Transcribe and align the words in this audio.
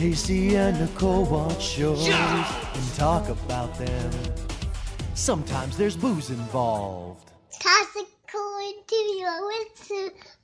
Casey 0.00 0.56
and 0.56 0.80
Nicole 0.80 1.26
watch 1.26 1.60
shows 1.60 2.08
and 2.08 2.94
talk 2.94 3.28
about 3.28 3.76
them. 3.76 4.10
Sometimes 5.12 5.76
there's 5.76 5.94
booze 5.94 6.30
involved. 6.30 7.30
Toss 7.60 7.96
a 7.96 8.04
coin 8.26 8.72
to 8.86 8.96
your 8.96 9.46
wits, 9.46 9.90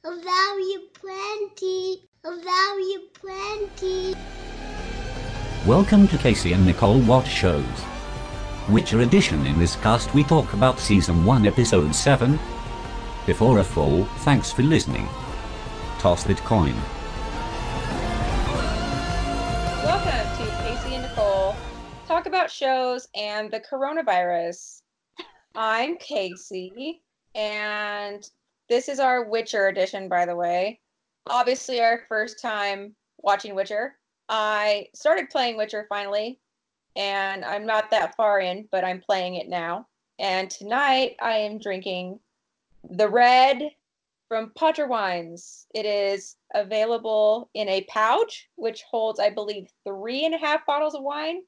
a 0.04 0.20
value 0.20 0.80
plenty 0.92 2.02
value 2.22 3.00
plenty. 3.14 4.14
Welcome 5.66 6.06
to 6.08 6.18
Casey 6.18 6.52
and 6.52 6.66
Nicole 6.66 7.00
Watch 7.00 7.28
Shows. 7.28 7.64
Witcher 8.68 9.00
edition 9.00 9.46
in 9.46 9.58
this 9.58 9.76
cast 9.76 10.12
we 10.12 10.22
talk 10.22 10.52
about 10.52 10.78
season 10.78 11.24
1 11.24 11.46
episode 11.46 11.94
7. 11.94 12.38
Before 13.24 13.60
a 13.60 13.64
fall, 13.64 14.04
thanks 14.18 14.52
for 14.52 14.64
listening. 14.64 15.08
Toss 15.98 16.24
that 16.24 16.36
coin. 16.40 16.74
Talk 22.06 22.26
about 22.26 22.50
shows 22.50 23.08
and 23.16 23.50
the 23.50 23.58
coronavirus. 23.60 24.82
I'm 25.56 25.96
Casey 25.96 27.02
and 27.34 28.30
this 28.68 28.88
is 28.88 29.00
our 29.00 29.24
Witcher 29.24 29.66
edition 29.66 30.08
by 30.08 30.24
the 30.24 30.36
way 30.36 30.78
obviously 31.28 31.80
our 31.80 32.02
first 32.08 32.40
time 32.40 32.94
watching 33.18 33.56
Witcher. 33.56 33.96
I 34.28 34.86
started 34.94 35.30
playing 35.30 35.56
Witcher 35.56 35.86
finally, 35.88 36.38
and 36.94 37.44
I'm 37.44 37.66
not 37.66 37.90
that 37.90 38.16
far 38.16 38.40
in, 38.40 38.68
but 38.70 38.84
I'm 38.84 39.00
playing 39.00 39.34
it 39.34 39.48
now. 39.48 39.88
And 40.20 40.48
tonight 40.48 41.16
I 41.20 41.32
am 41.32 41.58
drinking 41.58 42.20
the 42.88 43.08
red 43.08 43.70
from 44.28 44.52
Potter 44.54 44.86
Wines. 44.86 45.66
It 45.74 45.86
is 45.86 46.36
available 46.54 47.50
in 47.54 47.68
a 47.68 47.82
pouch, 47.82 48.48
which 48.56 48.82
holds, 48.82 49.20
I 49.20 49.30
believe, 49.30 49.68
three 49.84 50.24
and 50.24 50.34
a 50.34 50.38
half 50.38 50.64
bottles 50.66 50.94
of 50.94 51.02
wine 51.02 51.42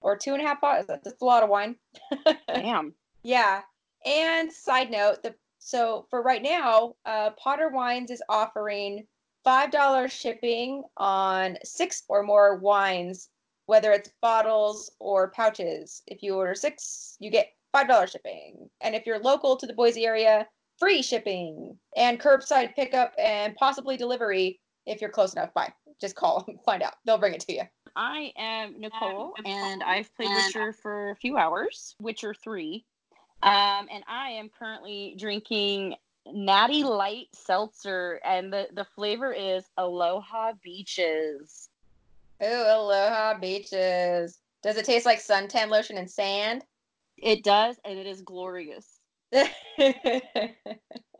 or 0.00 0.16
two 0.16 0.32
and 0.32 0.42
a 0.42 0.46
half 0.46 0.60
bottles. 0.60 0.86
That's 0.86 1.20
a 1.20 1.24
lot 1.24 1.42
of 1.42 1.48
wine. 1.48 1.76
Damn. 2.48 2.94
yeah. 3.22 3.62
And 4.04 4.52
side 4.52 4.90
note, 4.90 5.22
the 5.22 5.34
so 5.58 6.06
for 6.08 6.22
right 6.22 6.42
now, 6.42 6.94
uh, 7.04 7.30
Potter 7.38 7.68
Wines 7.68 8.10
is 8.10 8.22
offering 8.30 9.06
$5 9.46 10.10
shipping 10.10 10.82
on 10.96 11.58
six 11.62 12.02
or 12.08 12.22
more 12.22 12.56
wines, 12.56 13.28
whether 13.66 13.92
it's 13.92 14.10
bottles 14.22 14.90
or 14.98 15.30
pouches. 15.30 16.02
If 16.06 16.22
you 16.22 16.34
order 16.34 16.54
six, 16.54 17.16
you 17.20 17.30
get 17.30 17.52
$5 17.74 18.10
shipping. 18.10 18.68
And 18.80 18.94
if 18.94 19.06
you're 19.06 19.18
local 19.18 19.56
to 19.56 19.66
the 19.66 19.74
Boise 19.74 20.06
area, 20.06 20.46
free 20.78 21.02
shipping 21.02 21.76
and 21.96 22.18
curbside 22.18 22.74
pickup 22.74 23.12
and 23.18 23.54
possibly 23.56 23.96
delivery 23.98 24.58
if 24.86 25.00
you're 25.00 25.10
close 25.10 25.34
enough 25.34 25.52
by. 25.54 25.72
Just 26.00 26.16
call 26.16 26.46
find 26.64 26.82
out. 26.82 26.94
They'll 27.04 27.18
bring 27.18 27.34
it 27.34 27.40
to 27.40 27.52
you. 27.52 27.62
I 27.96 28.32
am 28.36 28.80
Nicole, 28.80 29.34
and 29.44 29.82
I've 29.82 30.14
played 30.16 30.30
Witcher 30.34 30.72
for 30.72 31.10
a 31.10 31.16
few 31.16 31.36
hours, 31.36 31.94
Witcher 32.00 32.34
3. 32.34 32.84
Um, 33.42 33.88
and 33.90 34.04
I 34.06 34.30
am 34.30 34.50
currently 34.58 35.14
drinking 35.18 35.94
Natty 36.26 36.82
Light 36.82 37.28
Seltzer, 37.32 38.20
and 38.24 38.52
the, 38.52 38.68
the 38.72 38.84
flavor 38.84 39.32
is 39.32 39.64
Aloha 39.76 40.52
Beaches. 40.62 41.68
Oh, 42.40 42.84
Aloha 42.86 43.38
Beaches. 43.38 44.38
Does 44.62 44.76
it 44.76 44.84
taste 44.84 45.06
like 45.06 45.20
suntan 45.20 45.68
lotion 45.68 45.96
and 45.96 46.10
sand? 46.10 46.64
It 47.16 47.44
does, 47.44 47.76
and 47.84 47.98
it 47.98 48.06
is 48.06 48.22
glorious. 48.22 48.98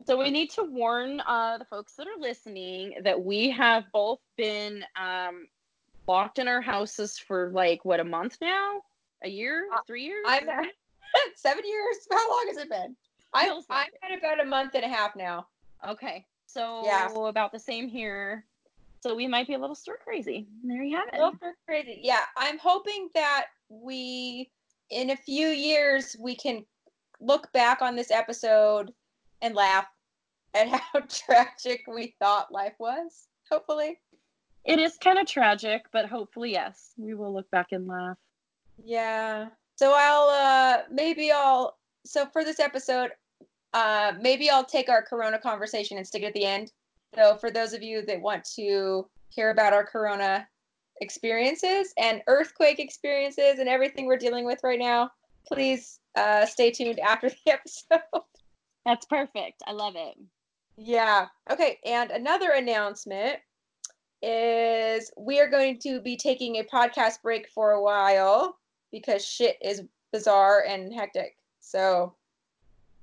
so 0.05 0.17
we 0.17 0.29
need 0.29 0.49
to 0.51 0.63
warn 0.63 1.21
uh, 1.21 1.57
the 1.57 1.65
folks 1.65 1.93
that 1.93 2.07
are 2.07 2.19
listening 2.19 2.95
that 3.03 3.23
we 3.23 3.49
have 3.49 3.85
both 3.93 4.19
been 4.37 4.83
um, 4.99 5.47
locked 6.07 6.39
in 6.39 6.47
our 6.47 6.61
houses 6.61 7.17
for 7.17 7.49
like 7.53 7.83
what 7.85 7.99
a 7.99 8.03
month 8.03 8.37
now, 8.41 8.81
a 9.23 9.29
year, 9.29 9.67
uh, 9.73 9.79
three 9.85 10.03
years. 10.03 10.25
I'm 10.27 10.47
seven 11.35 11.63
years. 11.65 11.97
How 12.11 12.29
long 12.29 12.45
has 12.47 12.57
it 12.57 12.69
been? 12.69 12.95
I, 13.33 13.61
I'm 13.69 13.87
at 14.03 14.17
about 14.17 14.41
a 14.41 14.45
month 14.45 14.75
and 14.75 14.83
a 14.83 14.89
half 14.89 15.15
now. 15.15 15.47
Okay. 15.87 16.25
So 16.47 16.83
yeah. 16.85 17.07
about 17.27 17.51
the 17.51 17.59
same 17.59 17.87
here. 17.87 18.45
So 19.01 19.15
we 19.15 19.27
might 19.27 19.47
be 19.47 19.53
a 19.53 19.59
little 19.59 19.75
stir 19.75 19.97
crazy. 20.03 20.47
There 20.63 20.83
you 20.83 20.95
have 20.97 21.07
it. 21.07 21.15
A 21.15 21.17
little 21.17 21.35
stir 21.37 21.55
crazy. 21.65 21.99
Yeah. 22.03 22.23
I'm 22.35 22.59
hoping 22.59 23.09
that 23.15 23.47
we 23.69 24.51
in 24.89 25.11
a 25.11 25.15
few 25.15 25.47
years 25.47 26.15
we 26.19 26.35
can 26.35 26.65
look 27.21 27.51
back 27.53 27.81
on 27.81 27.95
this 27.95 28.11
episode 28.11 28.93
and 29.41 29.55
laugh 29.55 29.87
at 30.53 30.67
how 30.93 30.99
tragic 31.07 31.83
we 31.87 32.15
thought 32.19 32.51
life 32.51 32.75
was. 32.79 33.27
Hopefully. 33.49 33.99
It 34.65 34.79
is 34.79 34.97
kind 34.97 35.17
of 35.17 35.25
tragic, 35.25 35.85
but 35.91 36.05
hopefully 36.05 36.51
yes. 36.51 36.91
We 36.97 37.13
will 37.13 37.33
look 37.33 37.49
back 37.51 37.67
and 37.71 37.87
laugh. 37.87 38.17
Yeah. 38.83 39.47
So 39.75 39.93
I'll 39.95 40.29
uh 40.29 40.83
maybe 40.91 41.31
I'll 41.31 41.77
so 42.05 42.27
for 42.27 42.43
this 42.43 42.59
episode, 42.59 43.11
uh 43.73 44.13
maybe 44.21 44.49
I'll 44.49 44.65
take 44.65 44.89
our 44.89 45.01
corona 45.01 45.39
conversation 45.39 45.97
and 45.97 46.05
stick 46.05 46.23
it 46.23 46.27
at 46.27 46.33
the 46.33 46.45
end. 46.45 46.71
So 47.15 47.35
for 47.37 47.51
those 47.51 47.73
of 47.73 47.81
you 47.81 48.05
that 48.05 48.21
want 48.21 48.43
to 48.55 49.07
hear 49.29 49.49
about 49.49 49.73
our 49.73 49.85
corona 49.85 50.47
experiences 51.01 51.93
and 51.97 52.21
earthquake 52.27 52.79
experiences 52.79 53.59
and 53.59 53.67
everything 53.67 54.05
we're 54.05 54.17
dealing 54.17 54.45
with 54.45 54.59
right 54.63 54.79
now, 54.79 55.09
please 55.47 55.99
uh 56.15 56.45
stay 56.45 56.69
tuned 56.69 56.99
after 56.99 57.29
the 57.29 57.37
episode. 57.47 58.21
That's 58.85 59.05
perfect. 59.07 59.63
I 59.65 59.71
love 59.71 59.95
it. 59.95 60.17
Yeah. 60.77 61.27
Okay, 61.51 61.79
and 61.85 62.11
another 62.11 62.51
announcement 62.51 63.39
is 64.21 65.11
we 65.17 65.39
are 65.39 65.49
going 65.49 65.79
to 65.79 65.99
be 65.99 66.15
taking 66.15 66.57
a 66.57 66.63
podcast 66.63 67.21
break 67.21 67.49
for 67.49 67.71
a 67.71 67.81
while 67.81 68.57
because 68.91 69.25
shit 69.25 69.57
is 69.61 69.83
bizarre 70.11 70.63
and 70.67 70.93
hectic. 70.93 71.37
So 71.59 72.13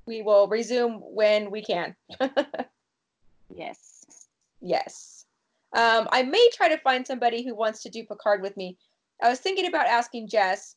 we 0.06 0.22
will 0.22 0.48
resume 0.48 1.00
when 1.00 1.50
we 1.50 1.62
can. 1.62 1.94
yes. 3.54 4.28
Yes. 4.60 5.26
Um, 5.74 6.08
I 6.12 6.22
may 6.22 6.48
try 6.54 6.68
to 6.68 6.78
find 6.78 7.06
somebody 7.06 7.44
who 7.44 7.54
wants 7.54 7.82
to 7.82 7.90
do 7.90 8.04
Picard 8.04 8.42
with 8.42 8.56
me. 8.56 8.76
I 9.22 9.28
was 9.28 9.40
thinking 9.40 9.66
about 9.66 9.86
asking 9.86 10.28
Jess 10.28 10.76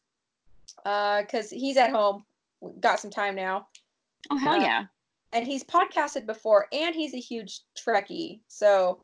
because 0.84 1.52
uh, 1.52 1.56
he's 1.56 1.78
at 1.78 1.92
home, 1.92 2.26
got 2.80 3.00
some 3.00 3.12
time 3.12 3.36
now. 3.36 3.68
Oh 4.30 4.38
hell 4.38 4.56
uh, 4.56 4.64
yeah! 4.64 4.86
And 5.34 5.48
he's 5.48 5.64
podcasted 5.64 6.26
before, 6.26 6.68
and 6.74 6.94
he's 6.94 7.14
a 7.14 7.20
huge 7.20 7.62
Trekkie. 7.76 8.40
So 8.48 9.04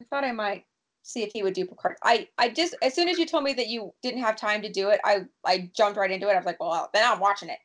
I 0.00 0.04
thought 0.04 0.24
I 0.24 0.32
might 0.32 0.64
see 1.02 1.22
if 1.22 1.32
he 1.32 1.42
would 1.42 1.54
do 1.54 1.66
Picard. 1.66 1.96
I 2.02 2.28
I 2.38 2.48
just 2.48 2.74
as 2.82 2.94
soon 2.94 3.08
as 3.08 3.18
you 3.18 3.26
told 3.26 3.44
me 3.44 3.52
that 3.54 3.68
you 3.68 3.92
didn't 4.02 4.22
have 4.22 4.36
time 4.36 4.62
to 4.62 4.70
do 4.70 4.88
it, 4.90 5.00
I 5.04 5.24
I 5.44 5.70
jumped 5.74 5.98
right 5.98 6.10
into 6.10 6.28
it. 6.28 6.32
I 6.32 6.36
was 6.36 6.46
like, 6.46 6.60
well, 6.60 6.90
then 6.92 7.10
I'm 7.10 7.20
watching 7.20 7.48
it, 7.48 7.58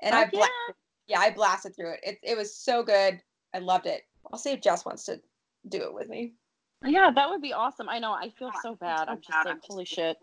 and 0.00 0.14
I 0.14 0.26
blasted, 0.26 0.74
yeah. 1.06 1.18
yeah, 1.18 1.20
I 1.20 1.30
blasted 1.30 1.76
through 1.76 1.92
it. 1.92 2.00
It 2.02 2.18
it 2.22 2.36
was 2.36 2.54
so 2.54 2.82
good. 2.82 3.20
I 3.54 3.58
loved 3.58 3.86
it. 3.86 4.02
I'll 4.32 4.38
see 4.38 4.50
if 4.50 4.60
Jess 4.60 4.84
wants 4.84 5.04
to 5.06 5.20
do 5.68 5.82
it 5.82 5.94
with 5.94 6.08
me. 6.08 6.34
Yeah, 6.84 7.10
that 7.14 7.28
would 7.28 7.42
be 7.42 7.52
awesome. 7.52 7.88
I 7.88 7.98
know. 7.98 8.12
I 8.12 8.30
feel 8.30 8.50
so 8.62 8.74
bad. 8.76 9.08
I'm 9.08 9.20
just 9.20 9.44
like, 9.44 9.58
holy 9.68 9.84
shit. 9.84 10.16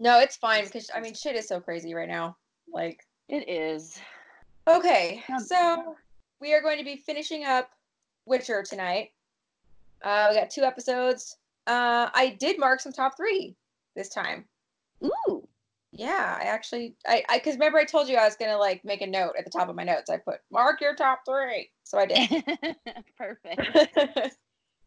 No, 0.00 0.20
it's 0.20 0.36
fine 0.36 0.64
because 0.64 0.90
I 0.94 1.00
mean, 1.00 1.14
shit 1.14 1.36
is 1.36 1.48
so 1.48 1.60
crazy 1.60 1.94
right 1.94 2.08
now. 2.08 2.36
Like 2.72 3.04
it 3.28 3.48
is. 3.48 3.98
Okay, 4.68 5.22
um, 5.32 5.40
so 5.40 5.96
we 6.40 6.52
are 6.52 6.60
going 6.60 6.78
to 6.78 6.84
be 6.84 6.96
finishing 6.96 7.44
up 7.44 7.70
Witcher 8.26 8.62
tonight. 8.62 9.10
Uh, 10.02 10.28
we 10.30 10.36
got 10.36 10.50
two 10.50 10.62
episodes. 10.62 11.36
Uh, 11.66 12.08
I 12.14 12.36
did 12.38 12.58
mark 12.58 12.80
some 12.80 12.92
top 12.92 13.16
three 13.16 13.56
this 13.94 14.08
time. 14.08 14.46
Ooh. 15.04 15.46
Yeah, 15.92 16.38
I 16.38 16.44
actually, 16.44 16.96
I, 17.06 17.24
I, 17.28 17.38
cause 17.38 17.54
remember 17.54 17.78
I 17.78 17.84
told 17.84 18.08
you 18.08 18.16
I 18.16 18.24
was 18.24 18.36
gonna 18.36 18.58
like 18.58 18.84
make 18.84 19.00
a 19.00 19.06
note 19.06 19.32
at 19.38 19.44
the 19.44 19.50
top 19.50 19.68
of 19.68 19.76
my 19.76 19.84
notes. 19.84 20.10
I 20.10 20.18
put 20.18 20.40
mark 20.50 20.80
your 20.80 20.94
top 20.94 21.20
three, 21.26 21.70
so 21.84 21.98
I 21.98 22.06
did. 22.06 22.28
Perfect. 23.16 23.62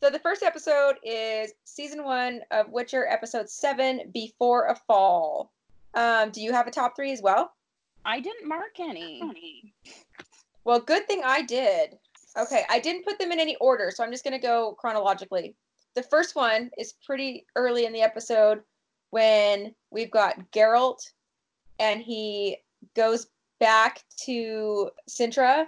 so 0.02 0.10
the 0.10 0.20
first 0.20 0.44
episode 0.44 0.96
is 1.04 1.54
season 1.66 2.04
one 2.04 2.42
of 2.52 2.70
Witcher, 2.70 3.08
episode 3.08 3.50
seven, 3.50 4.12
Before 4.14 4.68
a 4.68 4.76
Fall. 4.76 5.52
Um, 5.96 6.30
do 6.30 6.42
you 6.42 6.54
have 6.54 6.68
a 6.68 6.72
top 6.72 6.96
three 6.96 7.12
as 7.12 7.22
well? 7.22 7.52
I 8.06 8.20
didn't 8.20 8.48
mark 8.48 8.80
any. 8.80 9.74
Well, 10.64 10.80
good 10.80 11.08
thing 11.08 11.24
I 11.26 11.42
did. 11.42 11.98
Okay, 12.38 12.64
I 12.70 12.80
didn't 12.80 13.06
put 13.06 13.20
them 13.20 13.32
in 13.32 13.40
any 13.40 13.56
order, 13.58 13.92
so 13.94 14.04
I'm 14.04 14.12
just 14.12 14.24
gonna 14.24 14.40
go 14.40 14.76
chronologically. 14.80 15.56
the 15.94 16.04
first 16.04 16.36
one 16.38 16.72
is 16.78 16.94
pretty 17.06 17.46
early 17.58 17.86
in 17.86 17.92
the 17.92 18.02
episode 18.02 18.64
when 19.10 19.76
we've 19.90 20.10
got 20.10 20.40
Geralt 20.52 21.02
and 21.80 22.02
he 22.02 22.58
goes 22.96 23.28
back 23.60 24.04
to 24.24 24.90
Cintra 25.10 25.66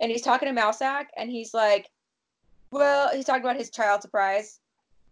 and 0.00 0.10
he's 0.10 0.22
talking 0.22 0.52
to 0.52 0.60
Mousesack 0.60 1.06
and 1.16 1.30
he's 1.30 1.54
like, 1.54 1.90
well, 2.70 3.14
he's 3.14 3.24
talking 3.24 3.44
about 3.44 3.56
his 3.56 3.70
child 3.70 4.02
surprise. 4.02 4.60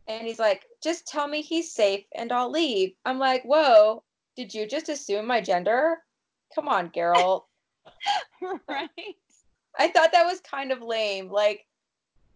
And 0.09 0.27
he's 0.27 0.41
like, 0.41 0.65
just 0.83 1.07
tell 1.07 1.29
me 1.29 1.43
he's 1.43 1.73
safe 1.73 2.05
and 2.15 2.33
I'll 2.33 2.51
leave. 2.51 2.95
I'm 3.05 3.21
like, 3.21 3.45
whoa, 3.45 4.03
did 4.37 4.53
you 4.53 4.67
just 4.67 4.89
assume 4.89 5.27
my 5.27 5.41
gender? 5.41 5.99
Come 6.55 6.69
on, 6.69 6.91
Geralt. 6.91 7.45
right. 8.69 8.91
I 9.79 9.89
thought 9.89 10.13
that 10.13 10.27
was 10.27 10.41
kind 10.41 10.71
of 10.73 10.83
lame. 10.83 11.31
Like, 11.31 11.67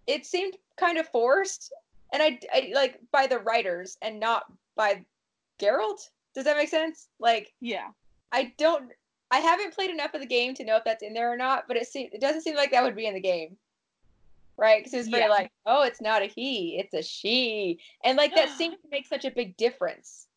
it 0.06 0.24
seemed 0.26 0.54
kind 0.76 0.98
of 0.98 1.08
forced, 1.08 1.72
and 2.12 2.22
I, 2.22 2.38
I 2.52 2.72
like 2.74 2.98
by 3.12 3.26
the 3.26 3.38
writers 3.40 3.98
and 4.02 4.18
not 4.20 4.44
by 4.76 5.04
Geralt. 5.58 6.08
Does 6.34 6.44
that 6.44 6.56
make 6.56 6.68
sense? 6.68 7.08
Like, 7.18 7.52
Yeah. 7.60 7.88
I 8.32 8.52
don't. 8.58 8.90
I 9.30 9.38
haven't 9.38 9.74
played 9.74 9.90
enough 9.90 10.14
of 10.14 10.20
the 10.20 10.26
game 10.26 10.54
to 10.54 10.64
know 10.64 10.76
if 10.76 10.84
that's 10.84 11.02
in 11.02 11.12
there 11.12 11.32
or 11.32 11.36
not, 11.36 11.66
but 11.66 11.76
it 11.76 11.86
seems 11.88 12.12
it 12.12 12.20
doesn't 12.20 12.42
seem 12.42 12.54
like 12.54 12.70
that 12.70 12.82
would 12.84 12.94
be 12.94 13.06
in 13.06 13.14
the 13.14 13.20
game, 13.20 13.56
right? 14.56 14.78
Because 14.78 14.94
it's 14.94 15.08
very 15.08 15.24
Yeah. 15.24 15.28
like, 15.30 15.50
oh, 15.64 15.82
it's 15.82 16.00
not 16.00 16.22
a 16.22 16.26
he, 16.26 16.78
it's 16.78 16.94
a 16.94 17.02
she, 17.02 17.80
and 18.04 18.16
like 18.16 18.34
that 18.34 18.50
seems 18.58 18.76
to 18.76 18.88
make 18.90 19.06
such 19.06 19.24
a 19.24 19.30
big 19.30 19.56
difference. 19.56 20.28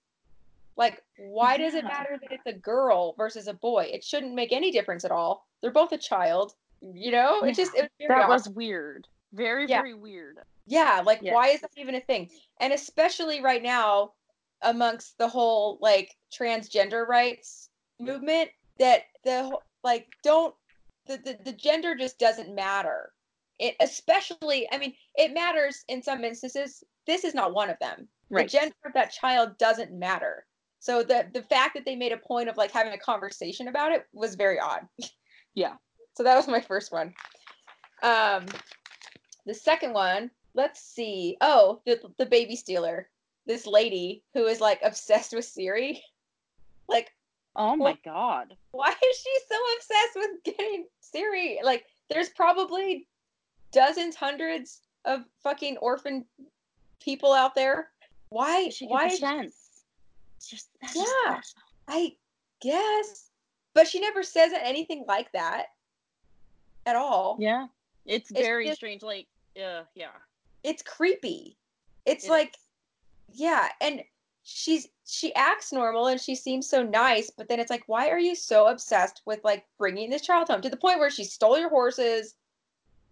Like, 0.76 1.04
why 1.18 1.58
does 1.58 1.74
it 1.74 1.84
matter 1.84 2.18
that 2.22 2.32
it's 2.32 2.46
a 2.46 2.54
girl 2.54 3.14
versus 3.18 3.48
a 3.48 3.54
boy? 3.54 3.90
It 3.92 4.04
shouldn't 4.04 4.34
make 4.34 4.54
any 4.54 4.72
difference 4.72 5.04
at 5.04 5.12
all. 5.12 5.46
They're 5.62 5.72
both 5.72 5.92
a 5.92 5.98
child, 5.98 6.54
you 6.82 7.12
know. 7.12 7.44
It 7.44 7.56
just 7.56 7.76
it 7.76 7.82
was 8.00 8.08
That 8.08 8.24
odd. 8.24 8.30
was 8.30 8.50
weird. 8.50 9.08
Very, 9.34 9.68
Yeah. 9.68 9.82
very 9.82 9.94
weird. 9.94 10.40
Yeah, 10.66 11.02
like 11.06 11.20
Yes. 11.22 11.34
why 11.34 11.50
is 11.50 11.62
that 11.62 11.72
even 11.78 11.96
a 11.96 12.02
thing? 12.02 12.30
And 12.60 12.74
especially 12.74 13.42
right 13.42 13.62
now, 13.62 14.14
amongst 14.62 15.18
the 15.18 15.28
whole 15.28 15.78
like 15.82 16.16
transgender 16.32 17.08
rights 17.08 17.70
movement, 18.00 18.50
that 18.78 19.04
the 19.24 19.58
like 19.84 20.08
don't 20.24 20.56
the, 21.06 21.18
the, 21.18 21.40
the 21.44 21.54
gender 21.54 21.96
just 21.96 22.20
doesn't 22.20 22.54
matter. 22.54 23.14
It 23.58 23.76
especially, 23.80 24.68
I 24.72 24.78
mean, 24.78 24.94
it 25.16 25.34
matters 25.34 25.84
in 25.88 26.02
some 26.04 26.24
instances. 26.24 26.84
This 27.08 27.24
is 27.24 27.34
not 27.34 27.54
one 27.54 27.70
of 27.70 27.80
them. 27.80 28.08
Right. 28.30 28.48
The 28.50 28.58
gender 28.58 28.76
of 28.86 28.94
that 28.94 29.12
child 29.12 29.58
doesn't 29.58 29.92
matter. 29.92 30.46
So 30.80 31.04
the 31.04 31.28
the 31.34 31.42
fact 31.44 31.74
that 31.76 31.84
they 31.86 31.96
made 31.96 32.12
a 32.12 32.18
point 32.18 32.48
of 32.48 32.58
like 32.58 32.72
having 32.72 32.94
a 32.94 32.98
conversation 32.98 33.68
about 33.68 33.92
it 33.92 34.06
was 34.14 34.36
very 34.36 34.60
odd. 34.60 34.82
Yeah. 35.56 35.76
So 36.16 36.24
that 36.24 36.36
was 36.36 36.48
my 36.48 36.62
first 36.62 36.92
one. 36.92 37.14
Um, 38.02 38.46
the 39.46 39.54
second 39.54 39.94
one, 39.94 40.32
let's 40.54 40.82
see. 40.82 41.38
Oh, 41.42 41.82
the 41.86 42.00
the 42.18 42.26
baby 42.26 42.56
stealer. 42.56 43.10
This 43.46 43.66
lady 43.66 44.24
who 44.34 44.46
is 44.46 44.62
like 44.62 44.80
obsessed 44.84 45.34
with 45.34 45.46
Ciri. 45.46 46.00
Like, 46.88 47.12
Oh 47.56 47.76
my 47.76 47.96
god. 48.04 48.58
why 48.72 48.90
is 48.90 49.18
she 49.18 49.38
so 49.48 49.56
obsessed 49.76 50.16
with 50.16 50.44
getting 50.58 50.88
Ciri? 51.04 51.58
Like, 51.64 51.86
there's 52.10 52.30
probably 52.30 53.08
dozens, 53.72 54.16
hundreds 54.16 54.82
of 55.06 55.22
fucking 55.44 55.78
orphan 55.78 56.26
people 57.00 57.32
out 57.32 57.54
there. 57.54 57.90
Why? 58.30 58.70
She 58.70 58.88
why? 58.88 59.06
a 59.06 59.18
chance. 59.18 59.84
Just, 60.44 60.70
that's 60.82 60.96
just 60.96 61.14
Yeah. 61.28 61.42
I 61.88 62.16
guess, 62.60 63.30
but 63.76 63.88
she 63.88 64.00
never 64.00 64.24
says 64.24 64.52
anything 64.60 65.06
like 65.08 65.32
that 65.34 65.68
at 66.90 66.96
all. 66.96 67.38
Yeah. 67.40 67.68
It's 68.06 68.30
It's 68.32 68.40
very 68.40 68.66
just- 68.68 68.78
strange. 68.78 69.04
Like, 69.04 69.28
uh, 69.58 69.84
yeah. 69.96 70.12
It's 70.64 70.82
creepy. 70.84 71.58
It's 72.06 72.26
It 72.26 72.30
like, 72.32 72.56
is. 73.30 73.40
yeah, 73.40 73.70
and 73.82 74.04
she's 74.44 74.88
she 75.06 75.34
acts 75.36 75.72
normal 75.72 76.08
and 76.08 76.20
she 76.22 76.36
seems 76.36 76.70
so 76.70 76.84
nice, 76.84 77.30
but 77.30 77.48
then 77.48 77.60
it's 77.60 77.70
like, 77.72 77.84
why 77.88 78.10
are 78.10 78.20
you 78.20 78.36
so 78.36 78.68
obsessed 78.68 79.22
with 79.26 79.44
like 79.44 79.66
bringing 79.78 80.10
this 80.10 80.22
child 80.22 80.48
home 80.48 80.62
to 80.62 80.70
the 80.70 80.78
point 80.78 81.00
where 81.00 81.10
she 81.10 81.24
stole 81.24 81.58
your 81.58 81.70
horses, 81.70 82.36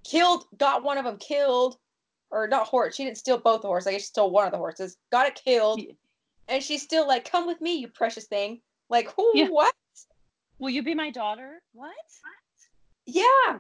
killed, 0.03 0.45
got 0.57 0.83
one 0.83 0.97
of 0.97 1.06
them 1.06 1.18
killed, 1.18 1.77
or 2.30 2.47
not 2.47 2.68
horse. 2.68 2.95
She 2.95 3.03
didn't 3.03 3.18
steal 3.18 3.38
both 3.39 3.62
the 3.62 3.68
horses. 3.68 3.88
I 3.88 3.91
guess 3.94 4.01
she 4.01 4.07
stole 4.07 4.30
one 4.31 4.45
of 4.45 4.51
the 4.51 4.57
horses, 4.59 4.97
got 5.12 5.27
it 5.27 5.35
killed, 5.44 5.80
Yeah. 5.81 5.94
and 6.50 6.63
she's 6.63 6.81
still 6.83 7.07
like, 7.07 7.30
come 7.30 7.47
with 7.47 7.62
me, 7.62 7.75
you 7.77 7.88
precious 7.88 8.25
thing. 8.25 8.62
Like, 8.89 9.12
who? 9.15 9.31
Yeah. 9.33 9.47
What? 9.50 9.73
Will 10.59 10.69
you 10.69 10.83
be 10.83 10.94
my 10.95 11.09
daughter? 11.12 11.62
What? 11.73 11.94
Yeah, 13.07 13.59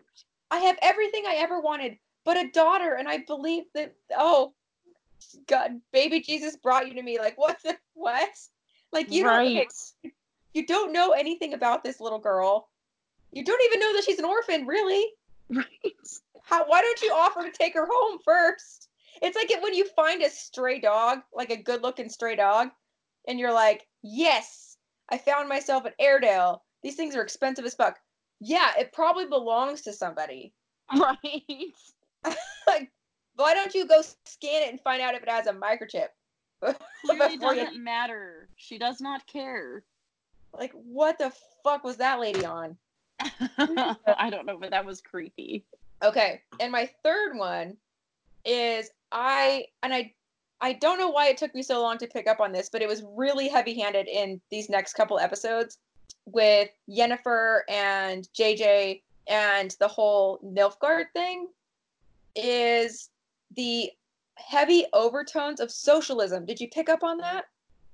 I 0.51 0.57
have 0.59 0.77
everything 0.81 1.23
I 1.25 1.35
ever 1.37 1.61
wanted, 1.61 1.97
but 2.25 2.37
a 2.37 2.51
daughter, 2.51 2.95
and 2.95 3.07
I 3.07 3.19
believe 3.25 3.63
that. 3.73 3.95
Oh, 4.15 4.53
God, 5.47 5.71
baby 5.91 6.21
Jesus 6.21 6.57
brought 6.57 6.87
you 6.87 6.93
to 6.93 7.01
me. 7.01 7.17
Like, 7.17 7.37
what? 7.37 7.57
The, 7.63 7.77
what? 7.93 8.29
Like, 8.91 9.11
you 9.11 9.23
don't. 9.23 9.47
okay, 9.47 9.67
you 10.53 10.65
don't 10.65 10.91
know 10.91 11.11
anything 11.11 11.53
about 11.53 11.83
this 11.83 11.99
little 12.01 12.19
girl. 12.19 12.69
You 13.31 13.43
don't 13.43 13.63
even 13.63 13.79
know 13.79 13.93
that 13.93 14.03
she's 14.03 14.19
an 14.19 14.25
orphan, 14.25 14.65
really. 14.65 15.05
Right. 15.49 15.65
How? 16.43 16.65
Why 16.67 16.81
don't 16.81 17.01
you 17.01 17.13
offer 17.13 17.41
to 17.41 17.51
take 17.51 17.73
her 17.73 17.87
home 17.89 18.19
first? 18.23 18.89
It's 19.21 19.35
like 19.35 19.49
it, 19.49 19.63
when 19.63 19.73
you 19.73 19.87
find 19.95 20.21
a 20.21 20.29
stray 20.29 20.79
dog, 20.79 21.19
like 21.33 21.51
a 21.51 21.61
good-looking 21.61 22.09
stray 22.09 22.35
dog, 22.35 22.69
and 23.27 23.39
you're 23.39 23.53
like, 23.53 23.87
"Yes, 24.03 24.77
I 25.09 25.17
found 25.17 25.47
myself 25.47 25.85
an 25.85 25.93
Airedale. 25.99 26.63
These 26.83 26.95
things 26.95 27.15
are 27.15 27.21
expensive 27.21 27.65
as 27.65 27.75
fuck." 27.75 27.97
Yeah, 28.39 28.71
it 28.77 28.93
probably 28.93 29.25
belongs 29.25 29.81
to 29.83 29.93
somebody. 29.93 30.53
Right. 30.97 31.73
like, 32.67 32.89
why 33.35 33.53
don't 33.53 33.73
you 33.75 33.85
go 33.85 34.01
scan 34.25 34.63
it 34.63 34.69
and 34.69 34.79
find 34.79 35.01
out 35.01 35.15
if 35.15 35.23
it 35.23 35.29
has 35.29 35.47
a 35.47 35.51
microchip? 35.51 36.07
Clearly 37.05 37.37
doesn't 37.37 37.83
matter. 37.83 38.47
She 38.55 38.77
does 38.77 39.01
not 39.01 39.27
care. 39.27 39.83
Like, 40.53 40.71
what 40.71 41.17
the 41.19 41.33
fuck 41.61 41.83
was 41.83 41.97
that 41.97 42.21
lady 42.21 42.45
on? 42.45 42.77
I 43.19 44.29
don't 44.31 44.45
know, 44.45 44.57
but 44.57 44.71
that 44.71 44.85
was 44.85 45.01
creepy. 45.01 45.65
Okay, 46.01 46.41
and 46.61 46.71
my 46.71 46.89
third 47.03 47.37
one 47.37 47.75
is 48.45 48.89
I 49.11 49.65
and 49.83 49.93
I 49.93 50.13
I 50.61 50.73
don't 50.73 50.99
know 50.99 51.09
why 51.09 51.27
it 51.27 51.37
took 51.37 51.53
me 51.53 51.63
so 51.63 51.81
long 51.81 51.97
to 51.99 52.07
pick 52.07 52.27
up 52.27 52.39
on 52.39 52.51
this, 52.51 52.69
but 52.69 52.81
it 52.81 52.87
was 52.87 53.03
really 53.15 53.47
heavy-handed 53.47 54.07
in 54.07 54.41
these 54.49 54.69
next 54.69 54.93
couple 54.93 55.19
episodes 55.19 55.77
with 56.27 56.69
Yennefer 56.89 57.61
and 57.69 58.27
JJ 58.37 59.01
and 59.27 59.75
the 59.79 59.87
whole 59.87 60.39
Nilfgaard 60.43 61.05
thing 61.13 61.47
is 62.35 63.09
the 63.55 63.89
heavy 64.35 64.85
overtones 64.93 65.59
of 65.59 65.71
socialism. 65.71 66.45
Did 66.45 66.59
you 66.59 66.69
pick 66.69 66.89
up 66.89 67.03
on 67.03 67.17
that? 67.17 67.45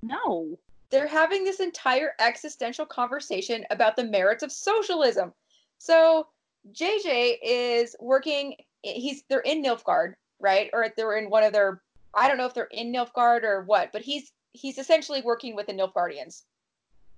No. 0.01 0.57
they're 0.89 1.07
having 1.07 1.43
this 1.43 1.59
entire 1.59 2.11
existential 2.19 2.85
conversation 2.85 3.65
about 3.71 3.95
the 3.95 4.03
merits 4.03 4.43
of 4.43 4.51
socialism. 4.51 5.33
So 5.79 6.27
JJ 6.71 7.37
is 7.41 7.95
working. 7.99 8.55
He's 8.83 9.23
they're 9.27 9.39
in 9.39 9.63
Nilfgaard, 9.63 10.13
right? 10.39 10.69
Or 10.71 10.87
they're 10.95 11.17
in 11.17 11.29
one 11.31 11.43
of 11.43 11.51
their. 11.51 11.81
I 12.13 12.27
don't 12.27 12.37
know 12.37 12.45
if 12.45 12.53
they're 12.53 12.69
in 12.71 12.93
Nilfgaard 12.93 13.43
or 13.43 13.63
what, 13.63 13.91
but 13.91 14.03
he's 14.03 14.31
he's 14.51 14.77
essentially 14.77 15.21
working 15.23 15.55
with 15.55 15.65
the 15.65 15.73
Nilfgaardians, 15.73 16.43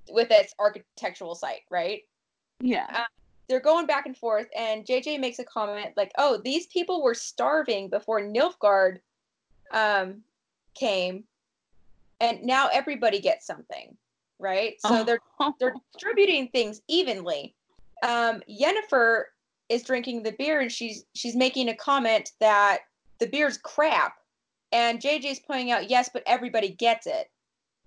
with 0.09 0.29
its 0.31 0.53
architectural 0.59 1.35
site, 1.35 1.61
right? 1.69 2.01
Yeah. 2.59 3.05
They're 3.47 3.59
going 3.59 3.85
back 3.85 4.05
and 4.05 4.17
forth, 4.17 4.47
and 4.57 4.85
JJ 4.85 5.19
makes 5.19 5.37
a 5.37 5.43
comment 5.43 5.91
like, 5.95 6.11
"Oh, 6.17 6.41
these 6.43 6.65
people 6.67 7.03
were 7.03 7.13
starving 7.13 7.89
before 7.89 8.19
Nilfgaard 8.19 8.97
um, 9.71 10.23
came, 10.73 11.25
and 12.19 12.41
now 12.43 12.69
everybody 12.73 13.19
gets 13.19 13.45
something, 13.45 13.95
right? 14.39 14.81
So 14.81 15.03
they're 15.03 15.19
they're 15.59 15.75
distributing 15.93 16.47
things 16.47 16.81
evenly. 16.87 17.55
Um, 18.03 18.41
Yennefer 18.49 19.25
is 19.69 19.83
drinking 19.83 20.23
the 20.23 20.33
beer 20.33 20.59
and 20.59 20.71
she's 20.71 21.05
she's 21.13 21.35
making 21.35 21.69
a 21.69 21.75
comment 21.75 22.31
that 22.39 22.79
the 23.19 23.27
beer's 23.27 23.57
crap, 23.57 24.15
and 24.71 24.99
JJ's 24.99 25.39
pointing 25.39 25.71
out, 25.71 25.89
yes, 25.89 26.09
but 26.11 26.23
everybody 26.25 26.69
gets 26.69 27.07
it, 27.07 27.29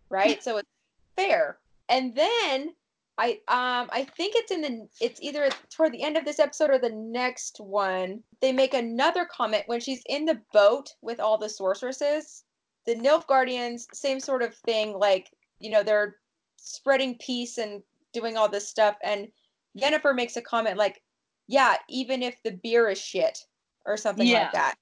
right? 0.09 0.43
so 0.45 0.59
it's 0.59 0.69
fair. 1.17 1.59
And 1.88 2.14
then 2.14 2.75
I 3.18 3.33
um 3.49 3.88
I 3.90 4.07
think 4.16 4.35
it's 4.37 4.52
in 4.52 4.62
the 4.62 4.88
it's 5.00 5.21
either 5.21 5.49
toward 5.71 5.92
the 5.92 6.02
end 6.02 6.16
of 6.16 6.25
this 6.25 6.38
episode 6.38 6.71
or 6.71 6.78
the 6.78 6.90
next 6.90 7.59
one. 7.61 8.23
They 8.40 8.52
make 8.52 8.75
another 8.75 9.25
comment 9.25 9.64
when 9.66 9.80
she's 9.80 10.02
in 10.07 10.25
the 10.25 10.40
boat 10.52 10.95
with 11.02 11.18
all 11.21 11.37
the 11.37 11.49
sorceresses. 11.49 12.45
The 12.87 12.95
Nilfgaardians, 12.95 13.87
same 13.92 14.21
sort 14.21 14.42
of 14.42 14.54
thing, 14.54 14.97
like 14.99 15.30
you 15.59 15.71
know 15.71 15.83
they're 15.83 16.16
spreading 16.57 17.16
peace 17.18 17.59
and 17.59 17.83
doing 18.12 18.37
all 18.37 18.49
this 18.49 18.68
stuff. 18.68 18.97
And 19.02 19.28
Jennifer 19.76 20.14
makes 20.14 20.37
a 20.37 20.42
comment 20.42 20.76
like, 20.76 21.02
"Yeah, 21.49 21.76
even 21.88 22.23
if 22.23 22.40
the 22.45 22.52
beer 22.52 22.88
is 22.88 23.00
shit 23.00 23.45
or 23.85 23.97
something 23.97 24.26
Yeah. 24.26 24.42
like 24.42 24.52
that." 24.52 24.75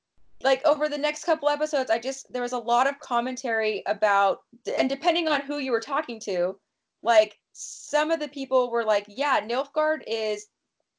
Like 0.42 0.64
over 0.66 0.88
the 0.88 0.98
next 0.98 1.24
couple 1.24 1.48
episodes, 1.48 1.90
I 1.90 1.98
just 1.98 2.30
there 2.30 2.42
was 2.42 2.52
a 2.52 2.58
lot 2.58 2.86
of 2.86 3.00
commentary 3.00 3.82
about, 3.86 4.42
and 4.78 4.88
depending 4.90 5.26
on 5.28 5.40
who 5.40 5.58
you 5.58 5.72
were 5.72 5.80
talking 5.80 6.20
to, 6.20 6.58
like 7.06 7.38
some 7.52 8.10
of 8.10 8.20
the 8.20 8.28
people 8.28 8.70
were 8.70 8.84
like, 8.84 9.06
"Yeah, 9.08 9.40
Nilfgaard 9.40 10.02
is 10.06 10.46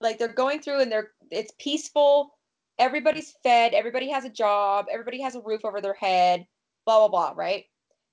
like 0.01 0.17
they're 0.17 0.27
going 0.29 0.61
through 0.61 0.81
and 0.81 0.91
they're 0.91 1.11
it's 1.31 1.53
peaceful." 1.59 2.37
everybody's 2.79 3.33
fed, 3.43 3.73
everybody 3.73 4.09
has 4.09 4.25
a 4.25 4.29
job, 4.29 4.87
everybody 4.91 5.21
has 5.21 5.35
a 5.35 5.41
roof 5.41 5.65
over 5.65 5.81
their 5.81 5.93
head, 5.93 6.45
blah 6.85 6.99
blah 6.99 7.07
blah, 7.09 7.33
right? 7.35 7.65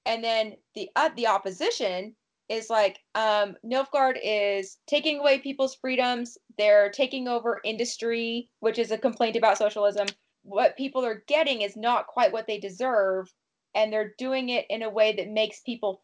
And 0.06 0.22
then 0.22 0.56
the 0.74 0.88
uh, 0.96 1.10
the 1.16 1.26
opposition 1.26 2.14
is 2.48 2.70
like 2.70 2.98
um 3.14 3.56
Nilfgaard 3.64 4.18
is 4.22 4.78
taking 4.86 5.18
away 5.18 5.38
people's 5.38 5.74
freedoms, 5.74 6.38
they're 6.58 6.90
taking 6.90 7.28
over 7.28 7.60
industry, 7.64 8.50
which 8.60 8.78
is 8.78 8.90
a 8.90 8.98
complaint 8.98 9.36
about 9.36 9.58
socialism. 9.58 10.06
What 10.42 10.76
people 10.76 11.04
are 11.04 11.24
getting 11.26 11.62
is 11.62 11.76
not 11.76 12.06
quite 12.06 12.32
what 12.32 12.46
they 12.46 12.58
deserve, 12.58 13.32
and 13.74 13.92
they're 13.92 14.14
doing 14.18 14.50
it 14.50 14.66
in 14.70 14.82
a 14.82 14.90
way 14.90 15.14
that 15.16 15.30
makes 15.30 15.60
people 15.60 16.02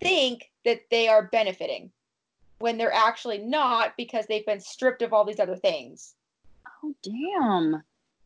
think 0.00 0.50
that 0.64 0.80
they 0.90 1.08
are 1.08 1.24
benefiting 1.24 1.90
when 2.58 2.76
they're 2.76 2.92
actually 2.92 3.38
not 3.38 3.96
because 3.96 4.26
they've 4.26 4.46
been 4.46 4.60
stripped 4.60 5.02
of 5.02 5.12
all 5.12 5.24
these 5.24 5.40
other 5.40 5.56
things. 5.56 6.14
Oh 6.82 6.94
damn. 7.02 7.82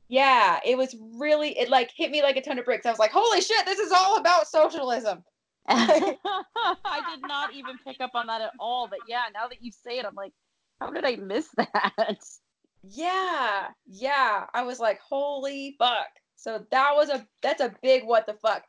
Yeah, 0.09 0.61
it 0.65 0.77
was 0.77 0.95
really 1.15 1.59
it 1.59 1.71
like 1.71 1.91
hit 1.95 2.11
me 2.11 2.23
like 2.23 2.37
a 2.37 2.43
ton 2.43 2.59
of 2.59 2.65
bricks. 2.65 2.85
I 2.85 2.91
was 2.91 2.99
like, 2.99 3.13
"Holy 3.13 3.41
shit, 3.41 3.65
this 3.65 3.79
is 3.79 3.93
all 3.93 4.19
about 4.19 4.47
socialism." 4.47 5.25
I 5.69 6.17
did 7.11 7.23
not 7.27 7.55
even 7.55 7.79
pick 7.79 8.01
up 8.01 8.11
on 8.15 8.27
that 8.27 8.41
at 8.41 8.53
all. 8.59 8.89
But 8.89 8.99
yeah, 9.09 9.23
now 9.33 9.49
that 9.49 9.63
you 9.63 9.71
say 9.71 9.99
it, 9.99 10.05
I'm 10.05 10.15
like, 10.15 10.33
how 10.81 10.91
did 10.91 11.05
I 11.05 11.17
miss 11.17 11.49
that? 11.57 12.19
Yeah, 12.83 13.69
yeah. 13.87 14.47
I 14.53 14.63
was 14.65 14.81
like, 14.81 15.01
"Holy 15.01 15.77
fuck." 15.79 16.09
So 16.37 16.67
that 16.71 16.95
was 16.95 17.09
a 17.09 17.27
that's 17.41 17.63
a 17.63 17.75
big 17.83 18.05
what 18.05 18.27
the 18.27 18.35
fuck. 18.35 18.65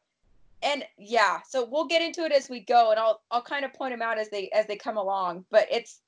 And 0.64 0.86
yeah, 0.98 1.42
so 1.48 1.68
we'll 1.70 1.88
get 1.88 2.02
into 2.02 2.24
it 2.24 2.32
as 2.32 2.50
we 2.50 2.62
go 2.62 2.92
and 2.92 3.00
I'll 3.00 3.22
I'll 3.32 3.42
kind 3.42 3.66
of 3.66 3.74
point 3.74 3.94
them 3.94 4.02
out 4.02 4.18
as 4.18 4.30
they 4.30 4.50
as 4.50 4.66
they 4.66 4.78
come 4.78 4.98
along, 4.98 5.46
but 5.52 5.68
it's 5.70 6.00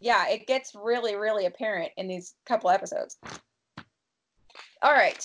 yeah, 0.00 0.28
it 0.28 0.46
gets 0.46 0.74
really 0.74 1.14
really 1.14 1.46
apparent 1.46 1.92
in 1.96 2.08
these 2.08 2.34
couple 2.46 2.70
episodes. 2.70 3.18
All 4.82 4.92
right. 4.92 5.24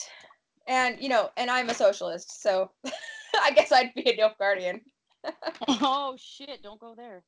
And 0.67 0.99
you 0.99 1.09
know, 1.09 1.29
and 1.37 1.49
I'm 1.49 1.69
a 1.69 1.73
socialist, 1.73 2.41
so 2.41 2.71
I 3.41 3.51
guess 3.51 3.71
I'd 3.71 3.93
be 3.93 4.09
a 4.09 4.17
Nilfgaardian. 4.17 4.81
oh 5.67 6.15
shit! 6.19 6.61
Don't 6.61 6.79
go 6.79 6.93
there. 6.95 7.23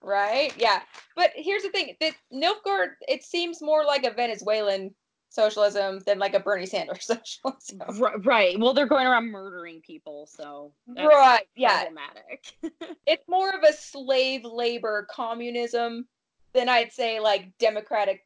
Right? 0.00 0.52
Yeah. 0.56 0.82
But 1.16 1.32
here's 1.34 1.62
the 1.62 1.70
thing: 1.70 1.96
that 2.00 2.14
Nilfgaard, 2.32 2.92
it 3.08 3.24
seems 3.24 3.60
more 3.60 3.84
like 3.84 4.04
a 4.04 4.12
Venezuelan 4.12 4.94
socialism 5.32 6.00
than 6.06 6.18
like 6.18 6.34
a 6.34 6.40
Bernie 6.40 6.66
Sanders 6.66 7.04
socialism. 7.42 7.80
Right. 8.00 8.24
right. 8.26 8.60
Well, 8.60 8.74
they're 8.74 8.86
going 8.86 9.06
around 9.06 9.30
murdering 9.30 9.80
people, 9.80 10.26
so 10.26 10.72
that's 10.86 11.06
Right. 11.06 11.46
Yeah. 11.56 11.82
problematic. 11.84 12.52
It's 13.06 13.26
more 13.28 13.50
of 13.50 13.62
a 13.62 13.72
slave 13.72 14.44
labor 14.44 15.06
communism 15.10 16.06
than 16.52 16.68
I'd 16.68 16.92
say 16.92 17.18
like 17.20 17.56
democratically 17.58 18.20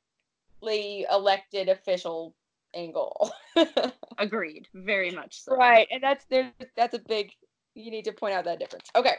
elected 1.10 1.68
official 1.68 2.34
angle. 2.74 3.30
Agreed. 4.18 4.68
Very 4.74 5.10
much 5.12 5.42
so. 5.42 5.56
right. 5.56 5.88
And 5.90 6.02
that's 6.02 6.24
there's 6.28 6.52
that's 6.76 6.94
a 6.94 6.98
big 7.08 7.30
you 7.74 7.90
need 7.90 8.04
to 8.06 8.12
point 8.12 8.34
out 8.34 8.44
that 8.44 8.58
difference. 8.58 8.88
Okay. 8.94 9.16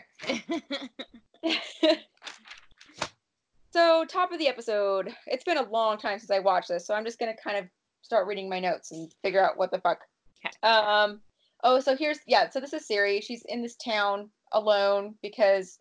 So 3.78 4.06
top 4.06 4.32
of 4.32 4.40
the 4.40 4.48
episode. 4.48 5.14
It's 5.28 5.44
been 5.44 5.60
a 5.60 5.70
long 5.70 6.00
time 6.00 6.18
since 6.18 6.32
i 6.32 6.40
watched 6.40 6.70
this 6.70 6.88
so 6.88 6.96
i'm 6.96 7.06
just 7.06 7.20
going 7.20 7.32
to 7.32 7.40
kind 7.40 7.58
of 7.58 7.66
start 8.02 8.26
reading 8.26 8.50
my 8.50 8.60
notes 8.60 8.90
and 8.90 9.14
figure 9.22 9.40
out 9.40 9.56
what 9.56 9.70
the 9.70 9.78
fuck. 9.78 10.00
Okay. 10.44 10.68
um 10.68 11.22
oh 11.64 11.80
so 11.80 11.96
here's 11.96 12.18
yeah 12.26 12.50
so 12.50 12.60
this 12.60 12.74
is 12.74 12.88
ciri. 12.88 13.22
She's 13.22 13.46
in 13.48 13.62
this 13.62 13.76
town 13.76 14.32
alone 14.52 15.14
because 15.22 15.78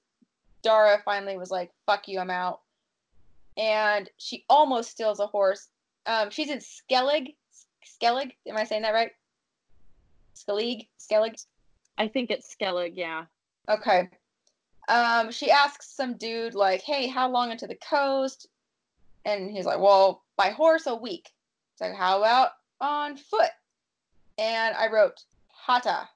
dara 0.61 1.01
finally 1.07 1.39
was 1.39 1.51
like 1.51 1.71
fuck 1.87 2.07
you 2.07 2.21
i'm 2.21 2.29
out. 2.29 2.61
And 3.57 4.11
she 4.19 4.45
almost 4.51 4.91
steals 4.91 5.19
a 5.19 5.27
horse. 5.27 5.69
Um 6.05 6.29
she's 6.29 6.51
in 6.51 6.59
skellig. 6.59 7.35
Skellig? 7.83 8.33
Am 8.47 8.59
i 8.59 8.65
saying 8.65 8.83
that 8.83 8.93
right? 8.93 9.13
Skellig? 10.37 10.89
Skellig? 11.01 11.43
I 11.97 12.09
think 12.09 12.31
it's 12.31 12.55
Skellig. 12.55 12.93
Yeah. 12.95 13.25
Okay. 13.71 14.11
Um, 14.89 15.31
she 15.31 15.51
asks 15.51 15.89
some 15.89 16.17
dude 16.17 16.55
like, 16.55 16.83
"Hey, 16.83 17.07
how 17.07 17.29
long 17.29 17.51
into 17.51 17.67
the 17.67 17.77
coast?" 17.77 18.47
And 19.25 19.51
he's 19.51 19.67
like, 19.67 19.81
"Well, 19.81 20.23
by 20.37 20.51
horse 20.51 20.87
a 20.87 20.95
week." 20.95 21.31
So 21.77 21.93
how 21.93 22.19
about 22.19 22.51
on 22.81 23.17
foot? 23.17 23.51
And 24.39 24.77
I 24.77 24.89
wrote 24.89 25.25
hata. 25.49 26.09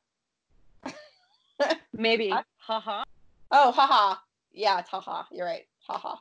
Maybe. 1.93 2.33
Haha. 2.59 3.05
Oh, 3.51 3.73
haha. 3.73 4.17
Yeah, 4.53 4.79
it's 4.79 4.89
haha. 4.89 5.25
You're 5.31 5.47
right. 5.47 5.67
Haha. 5.89 6.17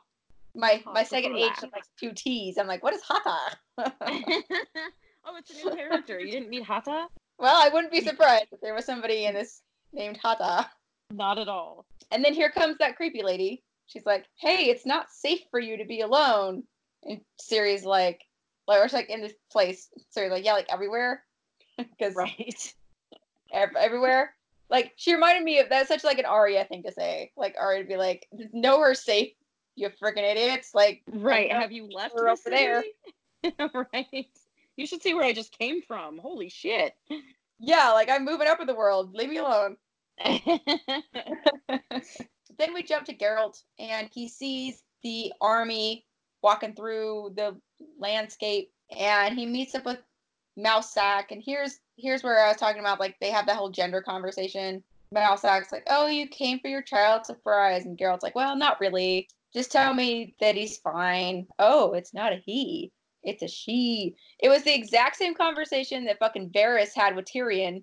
My 0.54 0.82
Ha, 0.84 0.92
my 0.92 1.04
second 1.04 1.36
H 1.36 1.52
is 1.58 1.70
like 1.72 1.84
two 1.98 2.12
T's. 2.12 2.58
I'm 2.58 2.66
like, 2.66 2.82
what 2.82 2.94
is 2.94 3.02
hata? 3.02 3.56
oh, 3.78 5.36
it's 5.38 5.50
a 5.50 5.64
new 5.64 5.76
character. 5.76 6.18
You 6.18 6.32
didn't 6.32 6.50
meet 6.50 6.64
Hata? 6.64 7.06
well, 7.38 7.56
I 7.56 7.68
wouldn't 7.68 7.92
be 7.92 8.00
surprised 8.00 8.48
if 8.52 8.60
there 8.60 8.74
was 8.74 8.84
somebody 8.84 9.26
in 9.26 9.34
this 9.34 9.62
named 9.92 10.18
Hata. 10.22 10.68
Not 11.10 11.38
at 11.38 11.48
all. 11.48 11.86
And 12.10 12.24
then 12.24 12.34
here 12.34 12.50
comes 12.50 12.76
that 12.78 12.96
creepy 12.96 13.22
lady. 13.22 13.62
She's 13.86 14.06
like, 14.06 14.26
"Hey, 14.38 14.66
it's 14.70 14.86
not 14.86 15.10
safe 15.10 15.40
for 15.50 15.58
you 15.60 15.76
to 15.78 15.84
be 15.84 16.00
alone." 16.00 16.62
And 17.02 17.20
Ciri's 17.40 17.84
like, 17.84 18.20
like, 18.68 18.78
or 18.80 18.88
she's 18.88 18.94
like 18.94 19.10
in 19.10 19.20
this 19.20 19.32
place. 19.50 19.88
Ciri's 20.16 20.30
like, 20.30 20.44
"Yeah, 20.44 20.52
like 20.52 20.68
everywhere," 20.70 21.24
because 21.78 22.14
Right. 22.14 22.74
ev- 23.52 23.76
everywhere. 23.76 24.34
Like 24.68 24.92
she 24.96 25.12
reminded 25.12 25.42
me 25.42 25.58
of 25.58 25.68
that's 25.68 25.88
such 25.88 26.04
like 26.04 26.18
an 26.18 26.26
Arya 26.26 26.64
thing 26.66 26.84
to 26.84 26.92
say. 26.92 27.32
Like 27.36 27.56
Arya 27.58 27.82
to 27.82 27.88
be 27.88 27.96
like, 27.96 28.26
"Know 28.52 28.78
her 28.80 28.94
safe, 28.94 29.32
you 29.74 29.88
freaking 30.00 30.18
idiots!" 30.30 30.74
Like, 30.74 31.02
Right. 31.08 31.50
Have 31.50 31.72
you 31.72 31.88
left 31.88 32.14
over 32.14 32.36
there. 32.46 32.84
right. 33.92 34.26
You 34.76 34.86
should 34.86 35.02
see 35.02 35.14
where 35.14 35.24
I 35.24 35.32
just 35.32 35.58
came 35.58 35.82
from. 35.82 36.18
Holy 36.18 36.48
shit. 36.48 36.94
yeah, 37.58 37.90
like 37.92 38.08
I'm 38.08 38.24
moving 38.24 38.46
up 38.46 38.60
in 38.60 38.66
the 38.68 38.74
world. 38.74 39.14
Leave 39.14 39.30
me 39.30 39.38
alone. 39.38 39.76
then 42.58 42.74
we 42.74 42.82
jump 42.82 43.06
to 43.06 43.14
Geralt, 43.14 43.62
and 43.78 44.08
he 44.12 44.28
sees 44.28 44.82
the 45.02 45.32
army 45.40 46.04
walking 46.42 46.74
through 46.74 47.32
the 47.36 47.56
landscape, 47.98 48.70
and 48.96 49.38
he 49.38 49.46
meets 49.46 49.74
up 49.74 49.86
with 49.86 49.98
Mousesack. 50.58 51.30
And 51.30 51.42
here's 51.44 51.80
here's 51.96 52.22
where 52.22 52.44
I 52.44 52.48
was 52.48 52.56
talking 52.56 52.80
about 52.80 53.00
like 53.00 53.16
they 53.20 53.30
have 53.30 53.46
that 53.46 53.56
whole 53.56 53.70
gender 53.70 54.02
conversation. 54.02 54.82
Mousesack's 55.14 55.72
like, 55.72 55.86
"Oh, 55.88 56.06
you 56.06 56.28
came 56.28 56.60
for 56.60 56.68
your 56.68 56.82
child's 56.82 57.26
surprise," 57.26 57.84
and 57.86 57.98
Geralt's 57.98 58.22
like, 58.22 58.36
"Well, 58.36 58.56
not 58.56 58.80
really. 58.80 59.28
Just 59.52 59.72
tell 59.72 59.94
me 59.94 60.34
that 60.40 60.54
he's 60.54 60.78
fine." 60.78 61.46
Oh, 61.58 61.92
it's 61.94 62.14
not 62.14 62.32
a 62.32 62.42
he. 62.44 62.92
It's 63.22 63.42
a 63.42 63.48
she. 63.48 64.14
It 64.38 64.48
was 64.48 64.62
the 64.62 64.74
exact 64.74 65.16
same 65.16 65.34
conversation 65.34 66.04
that 66.04 66.18
fucking 66.18 66.50
Varys 66.50 66.94
had 66.94 67.16
with 67.16 67.26
Tyrion 67.26 67.82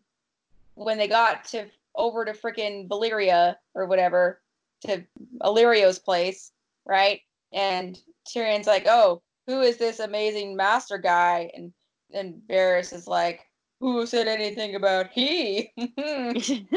when 0.75 0.97
they 0.97 1.07
got 1.07 1.43
to 1.45 1.65
over 1.97 2.23
to 2.23 2.33
freaking 2.33 2.87
Valyria 2.87 3.55
or 3.75 3.85
whatever 3.85 4.41
to 4.81 5.03
Illyrio's 5.41 5.99
place, 5.99 6.51
right? 6.85 7.21
And 7.51 7.99
Tyrion's 8.27 8.67
like, 8.67 8.85
"Oh, 8.87 9.21
who 9.47 9.61
is 9.61 9.77
this 9.77 9.99
amazing 9.99 10.55
master 10.55 10.97
guy?" 10.97 11.51
And 11.55 11.73
and 12.13 12.41
Varys 12.49 12.93
is 12.93 13.07
like, 13.07 13.41
"Who 13.79 14.05
said 14.05 14.27
anything 14.27 14.75
about 14.75 15.11
he?" 15.11 15.71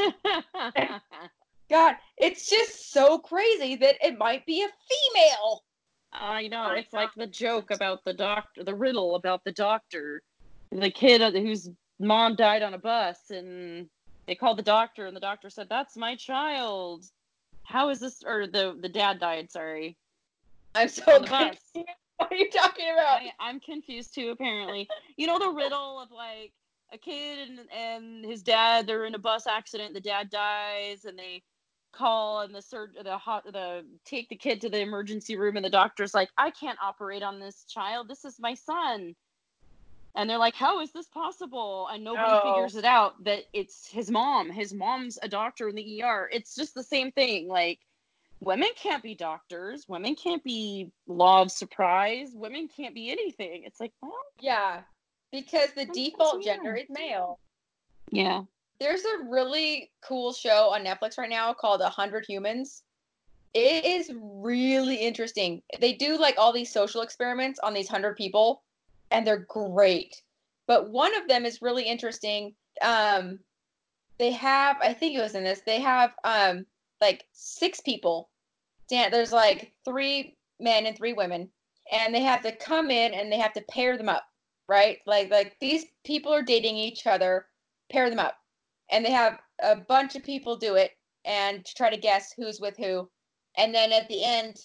God, 1.70 1.96
it's 2.16 2.50
just 2.50 2.92
so 2.92 3.18
crazy 3.18 3.76
that 3.76 3.96
it 4.02 4.18
might 4.18 4.44
be 4.44 4.62
a 4.62 4.68
female. 4.88 5.62
I 6.12 6.48
know. 6.48 6.70
Oh, 6.70 6.74
it's 6.74 6.92
like 6.92 7.10
the 7.16 7.28
joke 7.28 7.70
about 7.70 8.04
the 8.04 8.12
doctor, 8.12 8.64
the 8.64 8.74
riddle 8.74 9.14
about 9.14 9.44
the 9.44 9.52
doctor, 9.52 10.22
the 10.72 10.90
kid 10.90 11.20
whose 11.34 11.70
mom 12.00 12.34
died 12.34 12.62
on 12.62 12.74
a 12.74 12.78
bus, 12.78 13.30
and 13.30 13.88
they 14.30 14.36
called 14.36 14.58
the 14.58 14.62
doctor, 14.62 15.06
and 15.06 15.16
the 15.16 15.20
doctor 15.20 15.50
said, 15.50 15.68
"That's 15.68 15.96
my 15.96 16.14
child." 16.14 17.04
How 17.64 17.88
is 17.88 17.98
this? 17.98 18.22
Or 18.24 18.46
the 18.46 18.78
the 18.80 18.88
dad 18.88 19.18
died. 19.18 19.50
Sorry. 19.50 19.96
I'm 20.72 20.88
so 20.88 21.20
confused. 21.20 21.60
What 22.16 22.32
are 22.32 22.36
you 22.36 22.50
talking 22.50 22.84
about? 22.92 23.22
I, 23.22 23.32
I'm 23.40 23.58
confused 23.58 24.14
too. 24.14 24.28
Apparently, 24.28 24.88
you 25.16 25.26
know 25.26 25.38
the 25.38 25.50
riddle 25.50 25.98
of 25.98 26.12
like 26.12 26.52
a 26.92 26.98
kid 26.98 27.48
and, 27.48 27.60
and 27.72 28.24
his 28.24 28.42
dad. 28.42 28.86
They're 28.86 29.06
in 29.06 29.14
a 29.14 29.18
bus 29.18 29.46
accident. 29.48 29.94
The 29.94 30.00
dad 30.00 30.30
dies, 30.30 31.06
and 31.06 31.18
they 31.18 31.42
call 31.92 32.42
and 32.42 32.54
the 32.54 32.62
surg 32.62 32.90
the 33.02 33.18
hot 33.18 33.44
the 33.50 33.84
take 34.04 34.28
the 34.28 34.36
kid 34.36 34.60
to 34.60 34.68
the 34.68 34.80
emergency 34.80 35.36
room, 35.36 35.56
and 35.56 35.64
the 35.64 35.70
doctor's 35.70 36.14
like, 36.14 36.28
"I 36.38 36.52
can't 36.52 36.78
operate 36.80 37.24
on 37.24 37.40
this 37.40 37.64
child. 37.64 38.06
This 38.06 38.24
is 38.24 38.38
my 38.38 38.54
son." 38.54 39.16
And 40.16 40.28
they're 40.28 40.38
like, 40.38 40.54
"How 40.54 40.80
is 40.80 40.92
this 40.92 41.08
possible?" 41.08 41.88
And 41.88 42.02
nobody 42.04 42.34
Oh. 42.34 42.40
figures 42.42 42.76
it 42.76 42.84
out 42.84 43.22
that 43.24 43.44
it's 43.52 43.86
his 43.88 44.10
mom. 44.10 44.50
His 44.50 44.72
mom's 44.74 45.18
a 45.22 45.28
doctor 45.28 45.68
in 45.68 45.76
the 45.76 46.02
ER. 46.02 46.28
It's 46.32 46.54
just 46.54 46.74
the 46.74 46.82
same 46.82 47.12
thing. 47.12 47.48
Like 47.48 47.80
women 48.40 48.68
can't 48.74 49.02
be 49.02 49.14
doctors 49.14 49.86
women 49.88 50.14
can't 50.14 50.42
be 50.42 50.90
law 51.06 51.42
of 51.42 51.52
surprise 51.52 52.30
women 52.34 52.68
can't 52.74 52.94
be 52.94 53.10
anything 53.10 53.62
it's 53.64 53.80
like 53.80 53.92
well 54.00 54.14
Yeah, 54.40 54.80
because 55.30 55.72
the 55.76 55.84
default 55.84 56.42
gender 56.42 56.74
is 56.74 56.86
male. 56.88 57.38
yeah 58.10 58.42
There's 58.80 59.04
a 59.04 59.24
really 59.28 59.90
cool 60.02 60.32
show 60.32 60.70
on 60.72 60.84
Netflix 60.84 61.18
right 61.18 61.28
now 61.28 61.52
called 61.52 61.82
A 61.82 61.90
Hundred 61.90 62.24
Humans. 62.26 62.82
It 63.52 63.84
is 63.84 64.10
really 64.14 64.96
interesting. 64.96 65.62
They 65.80 65.92
do 65.92 66.16
like 66.16 66.36
all 66.38 66.52
these 66.52 66.72
social 66.72 67.02
experiments 67.02 67.58
on 67.58 67.74
these 67.74 67.88
hundred 67.88 68.16
people, 68.16 68.62
and 69.10 69.26
they're 69.26 69.46
great. 69.48 70.22
but 70.66 70.90
one 70.90 71.14
of 71.16 71.26
them 71.28 71.44
is 71.44 71.62
really 71.62 71.84
interesting. 71.84 72.54
Um, 72.82 73.40
they 74.18 74.30
have, 74.32 74.76
I 74.82 74.92
think 74.94 75.16
it 75.16 75.22
was 75.22 75.34
in 75.34 75.44
this, 75.44 75.62
they 75.66 75.80
have 75.80 76.12
um 76.24 76.66
like 77.00 77.24
six 77.32 77.80
people. 77.80 78.30
Dan, 78.88 79.10
there's 79.10 79.32
like 79.32 79.72
three 79.84 80.36
men 80.60 80.86
and 80.86 80.96
three 80.96 81.12
women, 81.14 81.50
and 81.92 82.14
they 82.14 82.20
have 82.22 82.42
to 82.42 82.52
come 82.56 82.90
in 82.90 83.14
and 83.14 83.32
they 83.32 83.38
have 83.38 83.52
to 83.54 83.62
pair 83.70 83.96
them 83.96 84.08
up, 84.08 84.24
right? 84.68 84.98
Like 85.06 85.30
like 85.30 85.56
these 85.60 85.86
people 86.04 86.32
are 86.32 86.42
dating 86.42 86.76
each 86.76 87.06
other, 87.06 87.46
pair 87.90 88.10
them 88.10 88.18
up, 88.20 88.36
and 88.90 89.04
they 89.04 89.10
have 89.12 89.40
a 89.62 89.76
bunch 89.76 90.16
of 90.16 90.22
people 90.24 90.56
do 90.56 90.74
it 90.76 90.92
and 91.24 91.64
to 91.64 91.74
try 91.74 91.90
to 91.90 91.96
guess 91.96 92.32
who's 92.36 92.60
with 92.60 92.76
who, 92.76 93.08
and 93.56 93.74
then 93.74 93.92
at 93.92 94.08
the 94.08 94.24
end, 94.24 94.56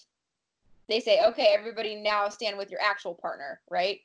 they 0.88 1.00
say, 1.00 1.20
okay, 1.26 1.54
everybody 1.58 1.96
now 1.96 2.28
stand 2.28 2.56
with 2.58 2.70
your 2.70 2.80
actual 2.80 3.14
partner, 3.14 3.60
right? 3.70 4.00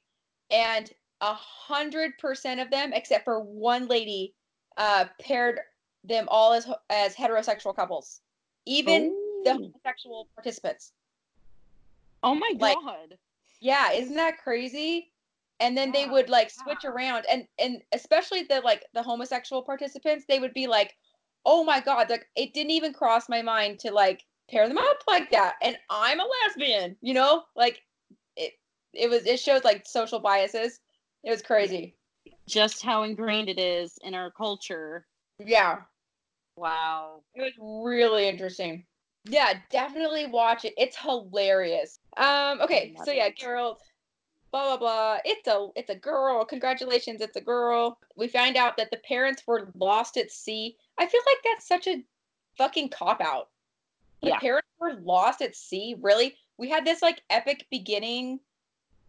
And 0.52 0.92
a 1.22 1.34
hundred 1.34 2.18
percent 2.18 2.60
of 2.60 2.70
them, 2.70 2.94
except 2.94 3.24
for 3.24 3.40
one 3.40 3.88
lady, 3.88 4.34
uh, 4.78 5.06
paired 5.20 5.60
them 6.04 6.28
all 6.30 6.54
as 6.54 6.68
as 6.90 7.16
heterosexual 7.16 7.76
couples, 7.76 8.22
even 8.66 9.10
the 9.44 9.52
Oh. 9.52 9.58
homosexual 9.58 10.28
participants. 10.36 10.94
Oh 12.24 12.36
my 12.36 12.52
Like- 12.58 12.78
god. 12.78 13.18
Yeah, 13.60 13.92
isn't 13.92 14.16
that 14.16 14.40
crazy? 14.40 15.12
And 15.60 15.78
then 15.78 15.92
they 15.92 16.08
would 16.08 16.28
like 16.30 16.50
switch 16.50 16.84
yeah. 16.84 16.90
around, 16.90 17.26
and 17.30 17.48
and 17.60 17.84
especially 17.92 18.42
the 18.44 18.62
like 18.62 18.86
the 18.94 19.04
homosexual 19.04 19.62
participants, 19.62 20.26
they 20.28 20.40
would 20.40 20.56
be 20.56 20.66
like, 20.66 20.98
"Oh 21.46 21.64
my 21.64 21.80
god!" 21.80 22.10
Like 22.10 22.28
it 22.36 22.54
didn't 22.56 22.72
even 22.72 22.94
cross 22.94 23.30
my 23.30 23.44
mind 23.44 23.80
to 23.82 23.92
like 23.92 24.26
pair 24.50 24.68
them 24.68 24.80
up 24.80 25.04
like 25.08 25.30
that. 25.30 25.56
And 25.62 25.78
I'm 25.92 26.20
a 26.20 26.26
lesbian, 26.26 26.98
you 27.02 27.14
know, 27.14 27.46
like 27.56 27.84
it. 28.94 29.10
Was 29.10 29.26
it 29.26 29.40
shows 29.40 29.64
like 29.64 29.86
social 29.86 30.20
biases. 30.20 30.80
It 31.24 31.30
was 31.30 31.42
crazy. 31.42 31.96
Just 32.48 32.84
how 32.84 33.04
ingrained 33.04 33.50
it 33.50 33.60
is 33.60 33.98
in 34.04 34.14
our 34.14 34.32
culture. 34.32 35.06
Yeah, 35.40 35.80
Wow. 36.56 37.22
it 37.34 37.42
was 37.42 37.54
really 37.94 38.28
interesting. 38.28 38.86
Yeah, 39.26 39.54
definitely 39.70 40.28
watch 40.28 40.66
it. 40.66 40.74
It's 40.78 40.98
hilarious. 40.98 42.00
Um, 42.18 42.60
okay, 42.62 42.96
so 43.06 43.12
yeah, 43.12 43.28
it. 43.28 43.38
Geralt, 43.38 43.78
blah 44.52 44.76
blah 44.76 44.78
blah. 44.78 45.18
It's 45.26 45.48
a 45.48 45.70
it's 45.76 45.90
a 45.90 45.96
girl. 45.96 46.44
Congratulations, 46.46 47.22
it's 47.22 47.38
a 47.38 47.42
girl. 47.42 47.98
We 48.16 48.28
find 48.28 48.58
out 48.58 48.78
that 48.78 48.92
the 48.92 48.98
parents 48.98 49.44
were 49.48 49.72
lost 49.76 50.18
at 50.18 50.32
sea. 50.32 50.76
I 50.98 51.06
feel 51.06 51.22
like 51.28 51.38
that's 51.44 51.68
such 51.68 51.88
a 51.88 52.04
fucking 52.58 52.90
cop 52.90 53.22
out. 53.22 53.50
The 54.22 54.30
Yeah. 54.30 54.40
parents 54.40 54.68
were 54.80 54.94
lost 55.02 55.42
at 55.42 55.56
sea. 55.56 55.96
Really? 56.00 56.36
We 56.58 56.70
had 56.70 56.86
this 56.86 57.02
like 57.02 57.22
epic 57.30 57.66
beginning, 57.72 58.40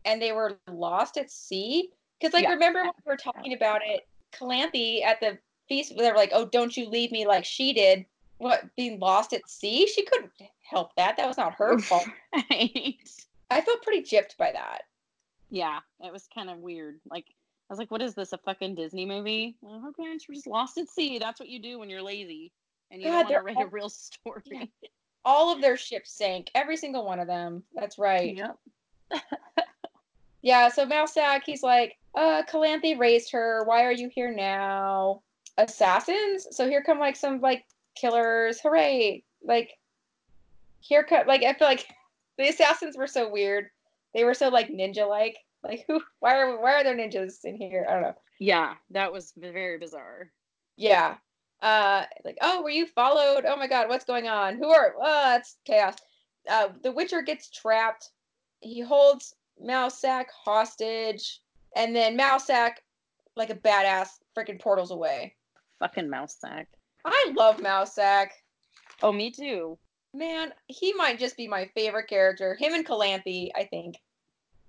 and 0.04 0.20
they 0.20 0.32
were 0.32 0.58
lost 0.68 1.16
at 1.16 1.30
sea. 1.30 1.90
Because 2.20 2.32
like 2.34 2.44
Yeah. 2.44 2.50
remember 2.52 2.82
when 2.82 2.92
we 3.04 3.10
were 3.10 3.16
talking 3.16 3.52
about 3.52 3.80
it, 3.84 4.06
Calanthe 4.32 5.02
at 5.04 5.20
the 5.20 5.38
feast, 5.68 5.94
they 5.96 6.10
were 6.10 6.16
like, 6.16 6.30
"Oh, 6.32 6.46
don't 6.46 6.76
you 6.76 6.88
leave 6.88 7.12
me 7.12 7.26
like 7.26 7.44
she 7.44 7.72
did." 7.72 8.06
What 8.38 8.64
being 8.76 8.98
lost 8.98 9.32
at 9.32 9.48
sea? 9.48 9.86
She 9.86 10.04
couldn't 10.04 10.32
help 10.62 10.94
that. 10.96 11.16
That 11.16 11.28
was 11.28 11.36
not 11.38 11.54
her 11.54 11.78
fault. 11.78 12.06
Right. 12.50 12.96
I 13.50 13.60
felt 13.60 13.82
pretty 13.82 14.02
gypped 14.02 14.36
by 14.38 14.50
that. 14.52 14.82
Yeah, 15.50 15.80
it 16.00 16.12
was 16.12 16.26
kind 16.34 16.48
of 16.50 16.58
weird. 16.58 16.98
Like 17.10 17.26
I 17.28 17.72
was 17.72 17.78
like, 17.78 17.90
"What 17.90 18.02
is 18.02 18.14
this? 18.14 18.32
A 18.32 18.38
fucking 18.38 18.74
Disney 18.74 19.04
movie?" 19.06 19.56
Well, 19.60 19.80
her 19.80 19.92
parents 19.92 20.26
were 20.28 20.34
just 20.34 20.46
lost 20.46 20.78
at 20.78 20.88
sea. 20.88 21.18
That's 21.18 21.38
what 21.38 21.48
you 21.50 21.60
do 21.60 21.78
when 21.78 21.90
you're 21.90 22.02
lazy 22.02 22.52
and 22.90 23.00
you 23.02 23.08
God, 23.08 23.28
don't 23.28 23.32
want 23.32 23.38
to 23.38 23.40
write 23.46 23.56
all- 23.58 23.64
a 23.64 23.68
real 23.68 23.88
story. 23.88 24.42
Yeah. 24.50 24.64
All 25.24 25.52
of 25.54 25.60
their 25.60 25.76
ships 25.76 26.10
sank. 26.12 26.50
Every 26.52 26.76
single 26.76 27.04
one 27.04 27.20
of 27.20 27.28
them. 27.28 27.62
That's 27.76 27.96
right. 27.96 28.36
Yep. 28.36 28.58
Yeah, 30.42 30.68
so 30.68 30.84
Mousesack, 30.84 31.42
he's 31.46 31.62
like, 31.62 31.96
uh, 32.14 32.42
Calanthe 32.50 32.98
raised 32.98 33.32
her. 33.32 33.62
Why 33.64 33.84
are 33.84 33.92
you 33.92 34.10
here 34.12 34.34
now? 34.34 35.22
Assassins? 35.56 36.48
So 36.50 36.68
here 36.68 36.82
come 36.82 36.98
like 36.98 37.16
some 37.16 37.40
like 37.40 37.64
killers. 37.94 38.60
Hooray. 38.60 39.22
Like 39.42 39.78
here 40.80 41.04
cut 41.04 41.26
like 41.26 41.42
I 41.42 41.52
feel 41.54 41.68
like 41.68 41.86
the 42.38 42.48
assassins 42.48 42.96
were 42.96 43.06
so 43.06 43.30
weird. 43.30 43.70
They 44.14 44.24
were 44.24 44.34
so 44.34 44.48
like 44.48 44.68
ninja 44.68 45.08
like. 45.08 45.38
Like 45.62 45.84
who 45.86 46.02
why 46.18 46.36
are 46.38 46.60
why 46.60 46.74
are 46.74 46.84
there 46.84 46.96
ninjas 46.96 47.44
in 47.44 47.54
here? 47.54 47.86
I 47.88 47.92
don't 47.92 48.02
know. 48.02 48.16
Yeah, 48.40 48.74
that 48.90 49.12
was 49.12 49.32
very 49.36 49.78
bizarre. 49.78 50.32
Yeah. 50.76 51.16
Uh 51.60 52.04
like, 52.24 52.36
oh, 52.42 52.62
were 52.62 52.70
you 52.70 52.86
followed? 52.86 53.44
Oh 53.46 53.56
my 53.56 53.68
god, 53.68 53.88
what's 53.88 54.04
going 54.04 54.26
on? 54.26 54.56
Who 54.56 54.68
are 54.70 54.94
oh 55.00 55.36
it's 55.36 55.58
chaos. 55.64 55.94
Uh 56.50 56.70
the 56.82 56.90
Witcher 56.90 57.22
gets 57.22 57.48
trapped. 57.48 58.10
He 58.60 58.80
holds 58.80 59.36
Mousesack 59.60 60.26
hostage, 60.30 61.40
and 61.76 61.94
then 61.94 62.16
Mousesack, 62.16 62.82
like 63.36 63.50
a 63.50 63.54
badass, 63.54 64.08
freaking 64.36 64.60
portals 64.60 64.90
away. 64.90 65.34
Fucking 65.78 66.08
mouse. 66.08 66.38
I 67.04 67.32
love 67.36 67.58
Mousesack. 67.58 68.28
Oh, 69.02 69.12
me 69.12 69.30
too. 69.30 69.78
Man, 70.14 70.52
he 70.66 70.92
might 70.92 71.18
just 71.18 71.36
be 71.36 71.48
my 71.48 71.68
favorite 71.74 72.08
character. 72.08 72.54
Him 72.54 72.74
and 72.74 72.86
Calanthe, 72.86 73.50
I 73.56 73.64
think. 73.64 73.96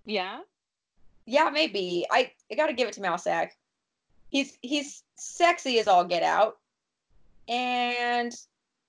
Yeah. 0.06 0.40
Yeah, 1.26 1.50
maybe. 1.52 2.06
I, 2.12 2.32
I 2.52 2.56
gotta 2.56 2.74
give 2.74 2.88
it 2.88 2.94
to 2.96 3.02
Mousesack. 3.02 3.52
He's 4.30 4.58
he's 4.62 5.04
sexy 5.16 5.80
as 5.80 5.88
all 5.88 6.06
get 6.06 6.24
out. 6.24 6.58
And 7.48 8.34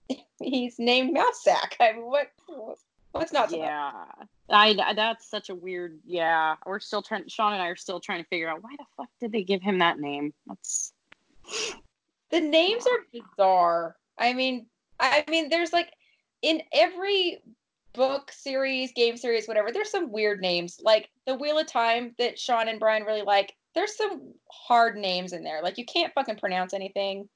he's 0.41 0.79
named 0.79 1.17
Mousesack. 1.17 1.77
I 1.81 1.93
mean, 1.93 2.07
what 2.07 2.31
what's 3.15 3.33
not 3.33 3.49
to 3.51 3.57
love? 3.57 3.65
yeah. 3.67 4.05
I, 4.51 4.77
I- 4.83 4.95
that's 4.95 5.29
such 5.29 5.49
a 5.51 5.55
weird. 5.55 5.99
Yeah, 6.05 6.57
we're 6.67 6.81
still 6.81 7.03
trying. 7.03 7.29
Sean 7.29 7.53
and 7.55 7.63
I 7.63 7.69
are 7.69 7.77
still 7.77 8.01
trying 8.01 8.23
to 8.23 8.29
figure 8.29 8.49
out 8.49 8.63
why 8.63 8.71
the 8.79 8.85
fuck 8.97 9.09
did 9.21 9.33
they 9.33 9.43
give 9.43 9.63
him 9.63 9.79
that 9.79 9.99
name? 9.99 10.33
That's 10.47 10.93
The 12.31 12.41
names 12.41 12.87
are 12.87 12.99
bizarre. 13.13 13.97
I 14.19 14.33
mean, 14.33 14.67
I 15.01 15.25
mean, 15.29 15.49
there's 15.49 15.73
like 15.73 15.93
in 16.43 16.63
every 16.73 17.43
book 17.95 18.31
series, 18.33 18.93
game 18.93 19.17
series, 19.17 19.47
whatever. 19.47 19.71
There's 19.73 19.91
some 19.91 20.11
weird 20.13 20.41
names, 20.41 20.81
like 20.83 21.09
the 21.27 21.35
Wheel 21.37 21.59
of 21.59 21.67
Time 21.67 22.15
that 22.19 22.39
Sean 22.39 22.69
and 22.69 22.81
Brian 22.81 23.05
really 23.05 23.23
like. 23.23 23.55
There's 23.75 23.97
some 23.97 24.33
hard 24.53 24.97
names 24.97 25.33
in 25.33 25.43
there, 25.43 25.61
like 25.63 25.79
you 25.79 25.85
can't 25.85 26.13
fucking 26.15 26.37
pronounce 26.37 26.75
anything. 26.75 27.29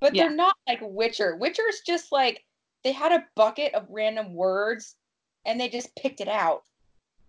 But 0.00 0.14
Yeah. 0.14 0.24
they're 0.28 0.36
not 0.36 0.56
like 0.68 0.80
Witcher. 0.82 1.36
Witcher's 1.36 1.80
just 1.86 2.12
like 2.12 2.44
they 2.82 2.92
had 2.92 3.12
a 3.12 3.24
bucket 3.36 3.74
of 3.74 3.86
random 3.88 4.34
words, 4.34 4.96
and 5.44 5.60
they 5.60 5.68
just 5.68 5.94
picked 5.96 6.20
it 6.20 6.28
out, 6.28 6.62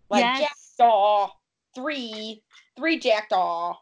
like 0.09 0.23
Yes. 0.23 0.49
jackdaw, 0.77 1.29
three, 1.75 2.43
three 2.75 2.99
jackdaw. 2.99 3.75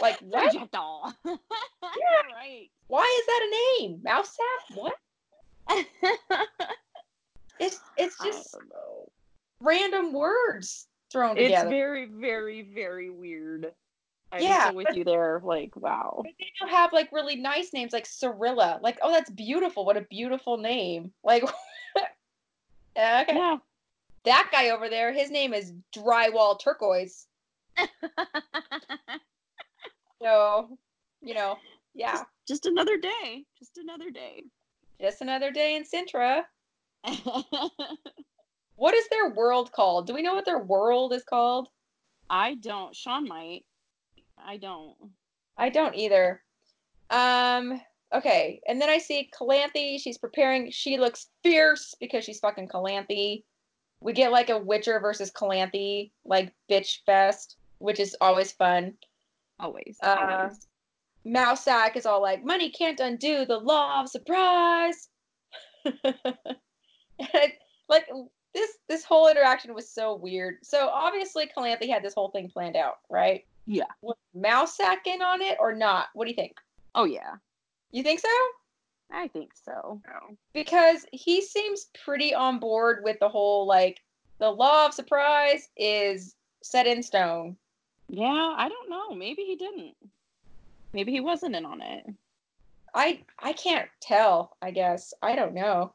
Like 0.00 0.18
what? 0.20 0.52
Jackdaw. 0.52 1.12
Yeah. 1.24 2.34
right. 2.36 2.68
Why 2.88 3.02
is 3.20 3.26
that 3.26 3.42
a 3.42 3.82
name? 3.82 4.00
Mouse 4.02 4.36
sap? 4.36 4.78
What? 4.78 4.94
It's 7.58 7.78
it's 7.98 8.16
just 8.24 8.56
random 9.60 10.14
words 10.14 10.86
thrown 11.12 11.36
It's 11.36 11.48
together. 11.48 11.66
It's 11.66 11.70
very, 11.70 12.06
very, 12.06 12.62
very 12.62 13.10
weird. 13.10 13.72
I'm 14.32 14.42
Yeah, 14.42 14.70
with 14.70 14.86
but- 14.86 14.96
you 14.96 15.04
there. 15.04 15.42
Like, 15.44 15.76
wow. 15.76 16.22
But 16.24 16.32
they 16.38 16.46
don't 16.58 16.70
have 16.70 16.92
like 16.94 17.12
really 17.12 17.36
nice 17.36 17.72
names 17.74 17.92
like 17.92 18.04
Cirilla. 18.06 18.80
Like, 18.80 18.98
oh, 19.02 19.12
that's 19.12 19.28
beautiful. 19.28 19.84
What 19.84 19.98
a 19.98 20.02
beautiful 20.02 20.56
name. 20.56 21.12
Like, 21.22 21.42
okay. 21.44 22.04
Yeah. 22.96 23.58
That 24.24 24.50
guy 24.52 24.70
over 24.70 24.88
there, 24.88 25.12
his 25.12 25.30
name 25.30 25.54
is 25.54 25.72
Drywall 25.96 26.58
Turquoise. 26.60 27.26
So, 30.22 30.76
you 31.22 31.32
know, 31.34 31.56
yeah, 31.94 32.24
Just 32.46 32.66
another 32.66 32.98
day. 32.98 33.44
Just 33.58 33.78
another 33.78 34.10
day. 34.10 34.44
just 35.00 35.22
another 35.22 35.50
day 35.50 35.76
in 35.76 35.84
Cintra. 35.84 36.42
What 38.76 38.94
is 38.94 39.06
their 39.08 39.28
world 39.30 39.72
called? 39.72 40.06
Do 40.06 40.14
we 40.14 40.22
know 40.22 40.34
what 40.34 40.46
their 40.46 40.58
world 40.58 41.12
is 41.12 41.22
called? 41.22 41.68
I 42.30 42.54
don't. 42.54 42.96
Sean 42.96 43.28
might. 43.28 43.64
I 44.42 44.56
don't. 44.56 44.94
I 45.58 45.68
don't 45.68 45.94
either. 45.94 46.42
Um, 47.10 47.78
okay, 48.14 48.62
and 48.66 48.80
then 48.80 48.88
I 48.88 48.96
see 48.96 49.30
Calanthe. 49.38 50.00
She's 50.00 50.16
preparing. 50.16 50.70
She 50.70 50.96
looks 50.96 51.28
fierce 51.42 51.94
because 52.00 52.24
she's 52.24 52.40
fucking 52.40 52.68
Calanthe. 52.68 53.42
We 54.00 54.12
get 54.12 54.32
like 54.32 54.50
a 54.50 54.58
Witcher 54.58 54.98
versus 55.00 55.30
Calanthe, 55.30 56.10
like 56.24 56.52
bitch 56.70 57.04
fest, 57.04 57.56
which 57.78 58.00
is 58.00 58.16
always 58.20 58.52
fun. 58.52 58.94
Always. 59.58 59.98
Uh, 60.02 60.16
always. 60.18 60.66
Mousesack 61.26 61.96
is 61.96 62.06
all 62.06 62.22
like, 62.22 62.44
money 62.44 62.70
can't 62.70 63.00
undo 63.00 63.44
the 63.44 63.58
law 63.58 64.00
of 64.00 64.08
surprise. 64.08 65.08
And, 65.84 66.14
like 67.88 68.08
this, 68.54 68.78
this 68.88 69.04
whole 69.04 69.28
interaction 69.28 69.74
was 69.74 69.88
so 69.88 70.14
weird. 70.14 70.56
So 70.62 70.88
obviously, 70.88 71.50
Calanthe 71.54 71.88
had 71.88 72.02
this 72.02 72.14
whole 72.14 72.30
thing 72.30 72.48
planned 72.48 72.76
out, 72.76 73.00
right? 73.10 73.44
Yeah. 73.66 73.84
Was 74.00 74.16
Mousesack 74.34 75.06
in 75.06 75.20
on 75.20 75.42
it 75.42 75.58
or 75.60 75.74
not? 75.74 76.08
What 76.14 76.24
do 76.24 76.30
you 76.30 76.36
think? 76.36 76.56
Oh 76.94 77.04
yeah. 77.04 77.34
You 77.90 78.02
think 78.02 78.20
so? 78.20 78.28
I 79.12 79.28
think 79.28 79.50
so. 79.64 80.00
Oh. 80.08 80.36
Because 80.52 81.04
he 81.12 81.42
seems 81.42 81.88
pretty 82.04 82.34
on 82.34 82.58
board 82.58 83.00
with 83.02 83.18
the 83.20 83.28
whole 83.28 83.66
like 83.66 84.00
the 84.38 84.50
law 84.50 84.86
of 84.86 84.94
surprise 84.94 85.68
is 85.76 86.34
set 86.62 86.86
in 86.86 87.02
stone. 87.02 87.56
Yeah, 88.08 88.54
I 88.56 88.68
don't 88.68 88.90
know. 88.90 89.14
Maybe 89.14 89.42
he 89.42 89.56
didn't. 89.56 89.94
Maybe 90.92 91.12
he 91.12 91.20
wasn't 91.20 91.54
in 91.56 91.64
on 91.64 91.80
it. 91.82 92.04
I 92.94 93.20
I 93.38 93.52
can't 93.52 93.88
tell. 94.00 94.56
I 94.62 94.70
guess 94.70 95.14
I 95.22 95.36
don't 95.36 95.54
know 95.54 95.92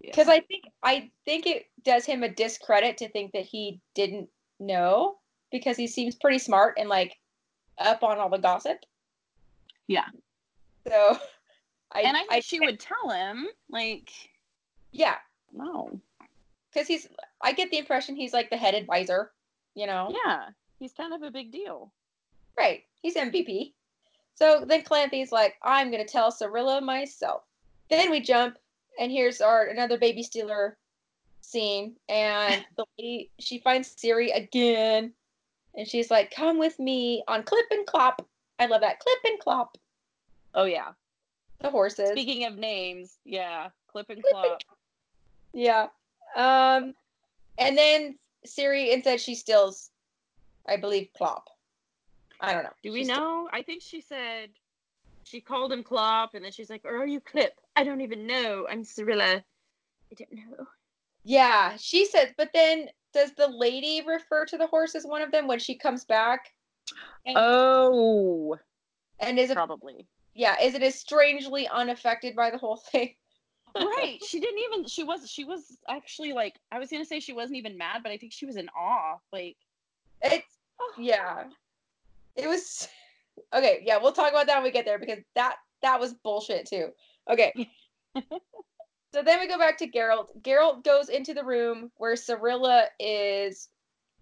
Yeah. 0.00 0.10
because 0.10 0.28
I 0.28 0.40
think 0.40 0.64
I 0.82 1.10
think 1.24 1.46
it 1.46 1.66
does 1.84 2.04
him 2.04 2.22
a 2.22 2.28
discredit 2.28 2.96
to 2.98 3.08
think 3.08 3.32
that 3.32 3.44
he 3.44 3.80
didn't 3.94 4.28
know 4.58 5.18
because 5.52 5.76
he 5.76 5.86
seems 5.86 6.14
pretty 6.16 6.38
smart 6.38 6.74
and 6.78 6.88
like 6.88 7.16
up 7.78 8.02
on 8.02 8.18
all 8.18 8.28
the 8.30 8.38
gossip. 8.38 8.78
Yeah. 9.86 10.06
So 10.88 11.18
I 11.92 12.00
and 12.00 12.16
I 12.16 12.24
think 12.24 12.44
she 12.44 12.60
would 12.60 12.80
tell 12.80 13.10
him, 13.10 13.46
like, 13.70 14.10
yeah 14.92 15.16
no. 15.52 16.00
because 16.72 16.86
he's 16.86 17.08
I 17.40 17.52
get 17.52 17.70
the 17.70 17.78
impression 17.78 18.16
he's 18.16 18.32
like 18.32 18.50
the 18.50 18.56
head 18.56 18.74
advisor. 18.74 19.32
You 19.74 19.86
know. 19.86 20.14
Yeah. 20.24 20.48
He's 20.78 20.92
kind 20.92 21.12
of 21.12 21.22
a 21.22 21.30
big 21.30 21.52
deal. 21.52 21.92
Right. 22.56 22.84
He's 23.02 23.16
MVP. 23.16 23.72
So 24.34 24.64
then 24.66 24.82
Clancy's 24.82 25.32
like, 25.32 25.56
I'm 25.62 25.90
gonna 25.90 26.04
tell 26.04 26.30
Cirilla 26.30 26.82
myself. 26.82 27.42
Then 27.88 28.10
we 28.10 28.20
jump, 28.20 28.58
and 29.00 29.12
here's 29.12 29.40
our 29.40 29.66
another 29.66 29.98
baby 29.98 30.22
stealer 30.22 30.76
scene, 31.40 31.96
and 32.08 32.64
the 32.76 32.84
lady 32.98 33.30
she 33.38 33.58
finds 33.58 33.94
Ciri 33.94 34.36
again, 34.36 35.12
and 35.74 35.86
she's 35.86 36.10
like, 36.10 36.30
"Come 36.34 36.58
with 36.58 36.78
me 36.78 37.22
on 37.28 37.44
Clip 37.44 37.66
and 37.70 37.86
Clop." 37.86 38.26
I 38.58 38.66
love 38.66 38.80
that 38.80 39.00
Clip 39.00 39.18
and 39.24 39.38
Clop. 39.38 39.78
Oh 40.54 40.64
yeah. 40.64 40.92
The 41.60 41.70
horses. 41.70 42.10
Speaking 42.10 42.44
of 42.44 42.56
names, 42.56 43.18
yeah. 43.24 43.68
Clip 43.90 44.10
and 44.10 44.22
clop. 44.30 44.62
Yeah. 45.52 45.88
Um, 46.36 46.94
and 47.58 47.76
then 47.76 48.18
Ciri 48.46 48.92
instead 48.92 49.20
she 49.20 49.34
steals, 49.34 49.90
I 50.68 50.76
believe, 50.76 51.08
Clop. 51.16 51.48
I 52.40 52.52
don't 52.52 52.64
know. 52.64 52.72
Do 52.82 52.92
we 52.92 53.04
She 53.04 53.08
know? 53.08 53.48
I 53.52 53.62
think 53.62 53.82
she 53.82 54.00
said 54.00 54.50
she 55.24 55.40
called 55.40 55.72
him 55.72 55.82
Clop, 55.82 56.34
and 56.34 56.44
then 56.44 56.52
she's 56.52 56.68
like, 56.68 56.84
"Or 56.84 56.98
are 56.98 57.06
you 57.06 57.20
Clip? 57.20 57.58
I 57.74 57.84
don't 57.84 58.02
even 58.02 58.26
know. 58.26 58.66
I'm 58.70 58.82
Cirilla. 58.84 59.42
I 59.42 60.14
don't 60.14 60.32
know." 60.32 60.66
Yeah, 61.24 61.76
she 61.76 62.06
says, 62.06 62.28
but 62.36 62.50
then 62.54 62.88
does 63.12 63.32
the 63.32 63.48
lady 63.48 64.00
refer 64.06 64.44
to 64.46 64.56
the 64.56 64.68
horse 64.68 64.94
as 64.94 65.04
one 65.04 65.22
of 65.22 65.32
them 65.32 65.48
when 65.48 65.58
she 65.58 65.74
comes 65.74 66.04
back? 66.04 66.52
And, 67.26 67.36
Oh, 67.36 68.56
and 69.18 69.36
is 69.36 69.50
it 69.50 69.54
probably. 69.54 70.06
Yeah, 70.36 70.56
is 70.60 70.74
it 70.74 70.82
as 70.82 70.94
strangely 70.94 71.66
unaffected 71.66 72.36
by 72.36 72.50
the 72.50 72.58
whole 72.58 72.76
thing? 72.76 73.14
right. 73.74 74.18
She 74.26 74.38
didn't 74.38 74.60
even. 74.60 74.86
She 74.86 75.02
was. 75.02 75.30
She 75.30 75.44
was 75.44 75.78
actually 75.88 76.32
like. 76.32 76.56
I 76.70 76.78
was 76.78 76.90
gonna 76.90 77.04
say 77.04 77.20
she 77.20 77.32
wasn't 77.32 77.56
even 77.56 77.78
mad, 77.78 78.02
but 78.02 78.12
I 78.12 78.18
think 78.18 78.32
she 78.32 78.46
was 78.46 78.56
in 78.56 78.68
awe. 78.68 79.16
Like, 79.32 79.56
It's 80.22 80.58
yeah. 80.98 81.44
It 82.36 82.46
was 82.46 82.88
okay, 83.54 83.82
yeah, 83.84 83.98
we'll 83.98 84.12
talk 84.12 84.30
about 84.30 84.46
that 84.46 84.56
when 84.56 84.64
we 84.64 84.70
get 84.70 84.84
there 84.84 84.98
because 84.98 85.18
that 85.34 85.56
that 85.82 85.98
was 85.98 86.14
bullshit 86.14 86.66
too. 86.66 86.88
Okay. 87.30 87.52
so 89.12 89.22
then 89.22 89.40
we 89.40 89.48
go 89.48 89.58
back 89.58 89.78
to 89.78 89.90
Geralt. 89.90 90.28
Geralt 90.42 90.84
goes 90.84 91.08
into 91.08 91.34
the 91.34 91.44
room 91.44 91.90
where 91.96 92.14
Cirilla 92.14 92.86
is 93.00 93.68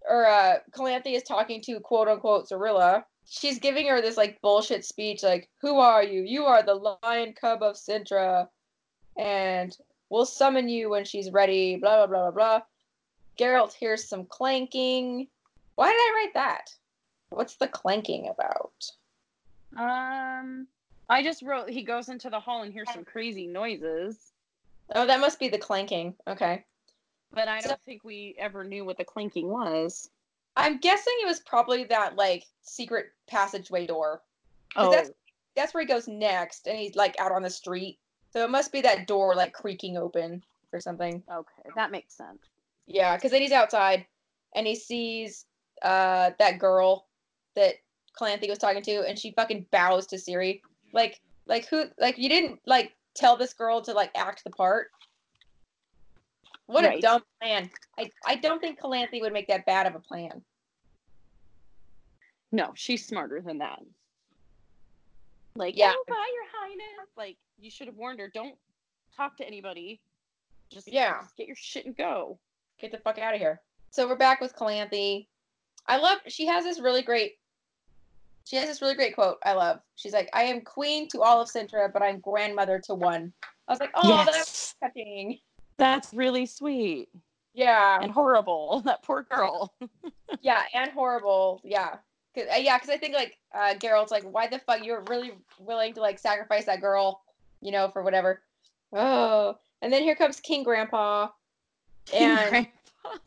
or 0.08 0.26
uh 0.26 0.58
Calanthe 0.72 1.14
is 1.14 1.22
talking 1.22 1.60
to 1.62 1.80
quote 1.80 2.08
unquote 2.08 2.48
Cirilla. 2.48 3.04
She's 3.26 3.58
giving 3.58 3.88
her 3.88 4.00
this 4.00 4.16
like 4.16 4.40
bullshit 4.42 4.84
speech 4.84 5.22
like, 5.22 5.48
Who 5.60 5.78
are 5.78 6.02
you? 6.02 6.22
You 6.22 6.44
are 6.44 6.62
the 6.62 6.96
lion 7.02 7.32
cub 7.32 7.62
of 7.62 7.76
Cintra 7.76 8.48
and 9.16 9.76
we'll 10.10 10.26
summon 10.26 10.68
you 10.68 10.90
when 10.90 11.04
she's 11.04 11.30
ready, 11.30 11.76
blah 11.76 12.06
blah 12.06 12.06
blah 12.06 12.30
blah 12.30 12.58
blah. 12.58 12.62
Geralt 13.38 13.72
hears 13.72 14.08
some 14.08 14.26
clanking. 14.26 15.26
Why 15.76 15.88
did 15.90 15.96
I 15.96 16.12
write 16.16 16.34
that? 16.34 16.74
What's 17.30 17.56
the 17.56 17.66
clanking 17.68 18.28
about? 18.28 18.72
um, 19.76 20.66
I 21.08 21.22
just 21.22 21.42
wrote. 21.42 21.68
He 21.68 21.82
goes 21.82 22.08
into 22.08 22.30
the 22.30 22.38
hall 22.40 22.62
and 22.62 22.72
hears 22.72 22.92
some 22.92 23.04
crazy 23.04 23.46
noises, 23.46 24.18
Oh, 24.94 25.06
that 25.06 25.18
must 25.20 25.40
be 25.40 25.48
the 25.48 25.58
clanking. 25.58 26.14
Okay. 26.28 26.64
but 27.32 27.48
I 27.48 27.60
So- 27.60 27.70
don't 27.70 27.82
think 27.82 28.04
we 28.04 28.36
ever 28.38 28.62
knew 28.64 28.84
what 28.84 28.96
the 28.98 29.04
clinking 29.04 29.48
was. 29.48 30.10
I'm 30.56 30.78
guessing 30.78 31.14
it 31.22 31.26
was 31.26 31.40
probably 31.40 31.84
that 31.84 32.16
like 32.16 32.44
secret 32.62 33.06
passageway 33.28 33.86
door. 33.86 34.22
Oh, 34.76 34.90
that's 34.90 35.10
that's 35.56 35.74
where 35.74 35.82
he 35.82 35.86
goes 35.86 36.08
next 36.08 36.66
and 36.66 36.78
he's 36.78 36.96
like 36.96 37.18
out 37.18 37.32
on 37.32 37.42
the 37.42 37.50
street. 37.50 37.98
So 38.32 38.44
it 38.44 38.50
must 38.50 38.72
be 38.72 38.80
that 38.82 39.06
door 39.06 39.34
like 39.34 39.52
creaking 39.52 39.96
open 39.96 40.42
or 40.72 40.80
something. 40.80 41.22
okay, 41.30 41.70
that 41.76 41.90
makes 41.90 42.14
sense. 42.14 42.40
Yeah, 42.86 43.16
because 43.16 43.30
then 43.30 43.42
he's 43.42 43.52
outside 43.52 44.06
and 44.54 44.66
he 44.66 44.74
sees 44.74 45.46
uh 45.82 46.30
that 46.38 46.58
girl 46.58 47.06
that 47.56 47.74
Calanthe 48.18 48.48
was 48.48 48.58
talking 48.58 48.82
to 48.82 49.06
and 49.08 49.18
she 49.18 49.32
fucking 49.32 49.66
bows 49.70 50.06
to 50.08 50.16
Ciri. 50.16 50.60
Like 50.92 51.20
like 51.46 51.66
who 51.68 51.84
like 51.98 52.18
you 52.18 52.28
didn't 52.28 52.60
like 52.66 52.92
tell 53.14 53.36
this 53.36 53.54
girl 53.54 53.80
to 53.82 53.92
like 53.92 54.10
act 54.14 54.44
the 54.44 54.50
part. 54.50 54.88
What 56.66 56.84
a 56.84 57.00
dumb 57.00 57.22
plan. 57.40 57.70
I, 57.98 58.10
I 58.26 58.36
don't 58.36 58.60
think 58.60 58.80
Calanthe 58.80 59.20
would 59.20 59.32
make 59.32 59.48
that 59.48 59.66
bad 59.66 59.86
of 59.86 59.94
a 59.94 60.00
plan. 60.00 60.42
No, 62.52 62.72
she's 62.74 63.06
smarter 63.06 63.40
than 63.40 63.58
that. 63.58 63.80
Like, 65.56 65.76
Yeah. 65.76 65.92
oh, 65.94 66.04
bye, 66.08 66.32
your 66.34 66.44
highness. 66.52 67.08
Like, 67.16 67.36
you 67.58 67.70
should 67.70 67.86
have 67.86 67.96
warned 67.96 68.18
her. 68.20 68.28
Don't 68.32 68.56
talk 69.16 69.36
to 69.38 69.46
anybody. 69.46 70.00
Just 70.70 70.88
Yeah. 70.88 71.20
just 71.20 71.36
get 71.36 71.46
your 71.46 71.56
shit 71.56 71.86
and 71.86 71.96
go. 71.96 72.38
Get 72.78 72.90
the 72.92 72.98
fuck 72.98 73.18
out 73.18 73.34
of 73.34 73.40
here. 73.40 73.60
So 73.90 74.08
we're 74.08 74.16
back 74.16 74.40
with 74.40 74.56
Calanthe. 74.56 75.26
I 75.86 75.96
love 75.98 76.18
she 76.26 76.46
has 76.46 76.64
this 76.64 76.80
really 76.80 77.02
great 77.02 77.38
she 78.44 78.56
has 78.56 78.66
this 78.66 78.82
really 78.82 78.94
great 78.94 79.14
quote 79.14 79.38
I 79.44 79.52
love. 79.52 79.80
She's 79.96 80.12
like, 80.12 80.28
I 80.32 80.44
am 80.44 80.62
queen 80.62 81.08
to 81.08 81.22
all 81.22 81.40
of 81.40 81.48
Cintra, 81.48 81.92
but 81.92 82.02
I'm 82.02 82.20
grandmother 82.20 82.80
to 82.86 82.94
one. 82.94 83.32
I 83.68 83.72
was 83.72 83.80
like, 83.80 83.92
oh, 83.94 84.24
that's 84.24 84.74
touching. 84.82 85.38
That's 85.76 86.12
really 86.14 86.46
sweet 86.46 87.08
Yeah. 87.54 87.98
and 88.00 88.10
horrible. 88.12 88.80
That 88.84 89.02
poor 89.02 89.22
girl. 89.22 89.74
Yeah, 90.40 90.62
and 90.74 90.90
horrible. 90.90 91.60
Yeah. 91.64 91.96
Cause, 92.34 92.44
uh, 92.52 92.56
yeah, 92.56 92.76
because 92.76 92.90
I 92.90 92.96
think 92.96 93.14
like 93.14 93.38
uh, 93.54 93.74
Geralt's 93.74 94.10
like, 94.10 94.24
why 94.24 94.48
the 94.48 94.58
fuck 94.58 94.84
you're 94.84 95.02
really 95.08 95.32
willing 95.60 95.94
to 95.94 96.00
like 96.00 96.18
sacrifice 96.18 96.64
that 96.64 96.80
girl, 96.80 97.22
you 97.60 97.70
know, 97.70 97.88
for 97.88 98.02
whatever. 98.02 98.42
Oh, 98.92 99.56
and 99.82 99.92
then 99.92 100.02
here 100.02 100.16
comes 100.16 100.40
King 100.40 100.64
Grandpa, 100.64 101.28
and 102.12 102.66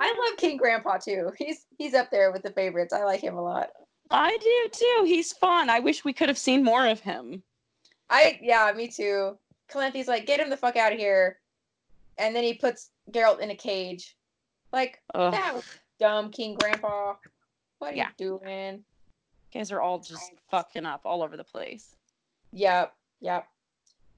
I 0.00 0.28
love 0.28 0.36
King 0.38 0.56
Grandpa 0.56 0.98
too. 0.98 1.30
He's 1.38 1.66
he's 1.78 1.94
up 1.94 2.10
there 2.10 2.32
with 2.32 2.42
the 2.42 2.50
favorites. 2.50 2.92
I 2.92 3.04
like 3.04 3.20
him 3.20 3.36
a 3.36 3.42
lot. 3.42 3.70
I 4.10 4.36
do 4.38 4.68
too. 4.72 5.04
He's 5.06 5.32
fun. 5.32 5.70
I 5.70 5.80
wish 5.80 6.04
we 6.04 6.12
could 6.12 6.28
have 6.28 6.38
seen 6.38 6.64
more 6.64 6.86
of 6.86 7.00
him. 7.00 7.42
I 8.10 8.38
yeah, 8.42 8.72
me 8.74 8.88
too. 8.88 9.38
Calanthe's 9.70 10.08
like, 10.08 10.26
get 10.26 10.40
him 10.40 10.50
the 10.50 10.56
fuck 10.56 10.76
out 10.76 10.92
of 10.92 10.98
here, 10.98 11.38
and 12.18 12.34
then 12.34 12.44
he 12.44 12.54
puts 12.54 12.90
Geralt 13.10 13.40
in 13.40 13.50
a 13.50 13.56
cage. 13.56 14.16
Like 14.72 15.00
Ugh. 15.14 15.32
that 15.32 15.54
was 15.54 15.64
dumb, 15.98 16.30
King 16.30 16.56
Grandpa. 16.56 17.14
What 17.78 17.92
are 17.92 17.96
Yeah. 17.96 18.08
you 18.18 18.38
doing? 18.38 18.84
You 19.52 19.60
guys 19.60 19.70
are 19.72 19.80
all 19.80 19.98
just 19.98 20.32
fucking 20.50 20.84
up 20.84 21.02
all 21.04 21.22
over 21.22 21.36
the 21.36 21.44
place. 21.44 21.96
Yep, 22.52 22.94
yep. 23.20 23.46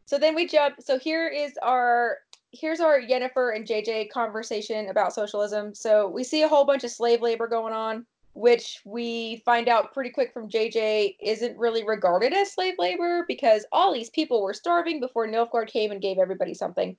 So 0.06 0.18
then 0.18 0.34
we 0.34 0.46
jump. 0.46 0.76
So 0.80 0.98
here 0.98 1.28
is 1.28 1.58
our 1.62 2.18
here's 2.52 2.80
our 2.80 3.00
Yennefer 3.00 3.54
and 3.54 3.66
JJ 3.66 4.10
conversation 4.10 4.88
about 4.88 5.12
socialism. 5.12 5.74
So 5.74 6.08
we 6.08 6.24
see 6.24 6.42
a 6.42 6.48
whole 6.48 6.64
bunch 6.64 6.84
of 6.84 6.90
slave 6.90 7.20
labor 7.20 7.46
going 7.48 7.74
on, 7.74 8.06
which 8.36 8.82
we 8.84 9.42
find 9.46 9.66
out 9.66 9.94
pretty 9.94 10.10
quick 10.10 10.30
from 10.32 10.46
JJ 10.48 11.16
isn't 11.22 11.56
really 11.56 11.84
regarded 11.84 12.34
as 12.34 12.52
slave 12.52 12.74
labor 12.78 13.24
because 13.26 13.64
all 13.72 13.94
these 13.94 14.10
people 14.10 14.42
were 14.42 14.52
starving 14.52 15.00
before 15.00 15.26
Nilfgaard 15.26 15.68
came 15.68 15.90
and 15.90 16.02
gave 16.02 16.18
everybody 16.18 16.52
something. 16.52 16.96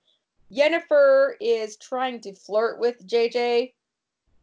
Yennefer 0.52 1.34
is 1.40 1.78
trying 1.78 2.22
to 2.22 2.34
flirt 2.34 2.80
with 2.80 3.06
JJ, 3.08 3.74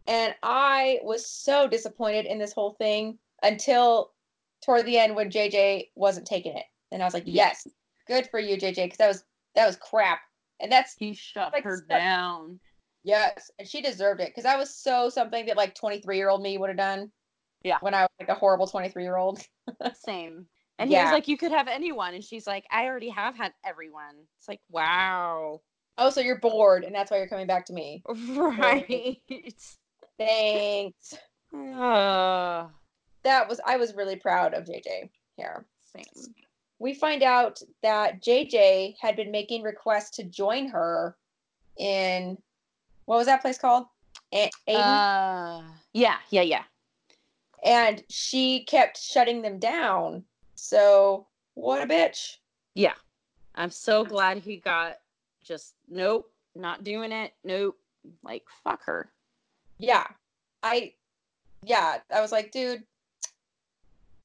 and 0.06 0.34
I 0.44 1.00
was 1.02 1.26
so 1.26 1.66
disappointed 1.66 2.26
in 2.26 2.38
this 2.38 2.52
whole 2.52 2.74
thing 2.74 3.18
until 3.42 4.12
toward 4.64 4.86
the 4.86 4.98
end 4.98 5.16
when 5.16 5.30
JJ 5.30 5.88
wasn't 5.96 6.26
taking 6.26 6.56
it. 6.56 6.64
And 6.92 7.02
I 7.02 7.06
was 7.06 7.14
like, 7.14 7.24
yes, 7.26 7.66
good 8.06 8.28
for 8.30 8.38
you, 8.38 8.56
JJ, 8.56 8.84
because 8.84 8.98
that 8.98 9.08
was 9.08 9.24
that 9.56 9.66
was 9.66 9.76
crap. 9.76 10.20
And 10.60 10.70
that's 10.70 10.94
He 10.96 11.12
shut 11.14 11.52
Like 11.52 11.64
her 11.64 11.78
stuff- 11.78 11.88
down. 11.88 12.60
Yes, 13.04 13.50
and 13.58 13.68
she 13.68 13.80
deserved 13.80 14.20
it 14.20 14.28
because 14.30 14.42
that 14.44 14.58
was 14.58 14.74
so 14.74 15.08
something 15.08 15.46
that 15.46 15.56
like 15.56 15.74
23 15.74 16.16
year 16.16 16.28
old 16.28 16.42
me 16.42 16.58
would 16.58 16.70
have 16.70 16.76
done. 16.76 17.12
Yeah. 17.62 17.78
When 17.80 17.94
I 17.94 18.02
was 18.02 18.10
like 18.18 18.28
a 18.28 18.34
horrible 18.34 18.66
23 18.66 19.02
year 19.02 19.16
old. 19.16 19.40
Same. 19.94 20.46
And 20.78 20.88
he 20.90 20.96
Yeah. 20.96 21.04
was 21.04 21.12
like, 21.12 21.28
You 21.28 21.36
could 21.38 21.52
have 21.52 21.68
anyone. 21.68 22.14
And 22.14 22.22
she's 22.24 22.46
like, 22.46 22.64
I 22.70 22.86
already 22.86 23.08
have 23.10 23.36
had 23.36 23.52
everyone. 23.64 24.16
It's 24.38 24.48
like, 24.48 24.60
wow. 24.70 25.60
Oh, 25.96 26.10
so 26.10 26.20
you're 26.20 26.40
bored 26.40 26.82
and 26.84 26.94
that's 26.94 27.10
why 27.10 27.18
you're 27.18 27.28
coming 27.28 27.46
back 27.46 27.66
to 27.66 27.72
me. 27.72 28.02
Right. 28.08 29.18
Thanks. 30.18 31.14
uh, 31.54 32.66
That 33.22 33.48
was 33.48 33.60
I 33.64 33.76
was 33.76 33.94
really 33.94 34.16
proud 34.16 34.54
of 34.54 34.64
JJ 34.64 35.10
here. 35.36 35.66
same. 35.94 36.34
we 36.78 36.94
find 36.94 37.22
out 37.22 37.60
that 37.82 38.22
JJ 38.22 38.94
had 39.00 39.16
been 39.16 39.30
making 39.30 39.62
requests 39.62 40.16
to 40.16 40.24
join 40.24 40.68
her 40.68 41.16
in 41.78 42.36
what 43.06 43.16
was 43.16 43.26
that 43.26 43.42
place 43.42 43.58
called? 43.58 43.86
A-. 44.32 44.50
Uh, 44.68 45.62
yeah, 45.92 46.16
yeah, 46.30 46.42
yeah. 46.42 46.62
and 47.64 48.02
she 48.08 48.64
kept 48.64 48.98
shutting 49.00 49.42
them 49.42 49.58
down. 49.58 50.24
So 50.54 51.26
what 51.54 51.82
a 51.82 51.86
bitch. 51.86 52.36
Yeah. 52.74 52.94
I'm 53.54 53.70
so 53.70 54.04
glad 54.04 54.38
he 54.38 54.56
got 54.56 54.96
just 55.42 55.74
nope, 55.88 56.30
not 56.54 56.84
doing 56.84 57.12
it. 57.12 57.32
Nope. 57.44 57.76
Like 58.22 58.44
fuck 58.62 58.84
her. 58.84 59.10
Yeah. 59.78 60.06
I 60.62 60.94
yeah, 61.62 61.98
I 62.14 62.20
was 62.20 62.32
like, 62.32 62.52
dude. 62.52 62.82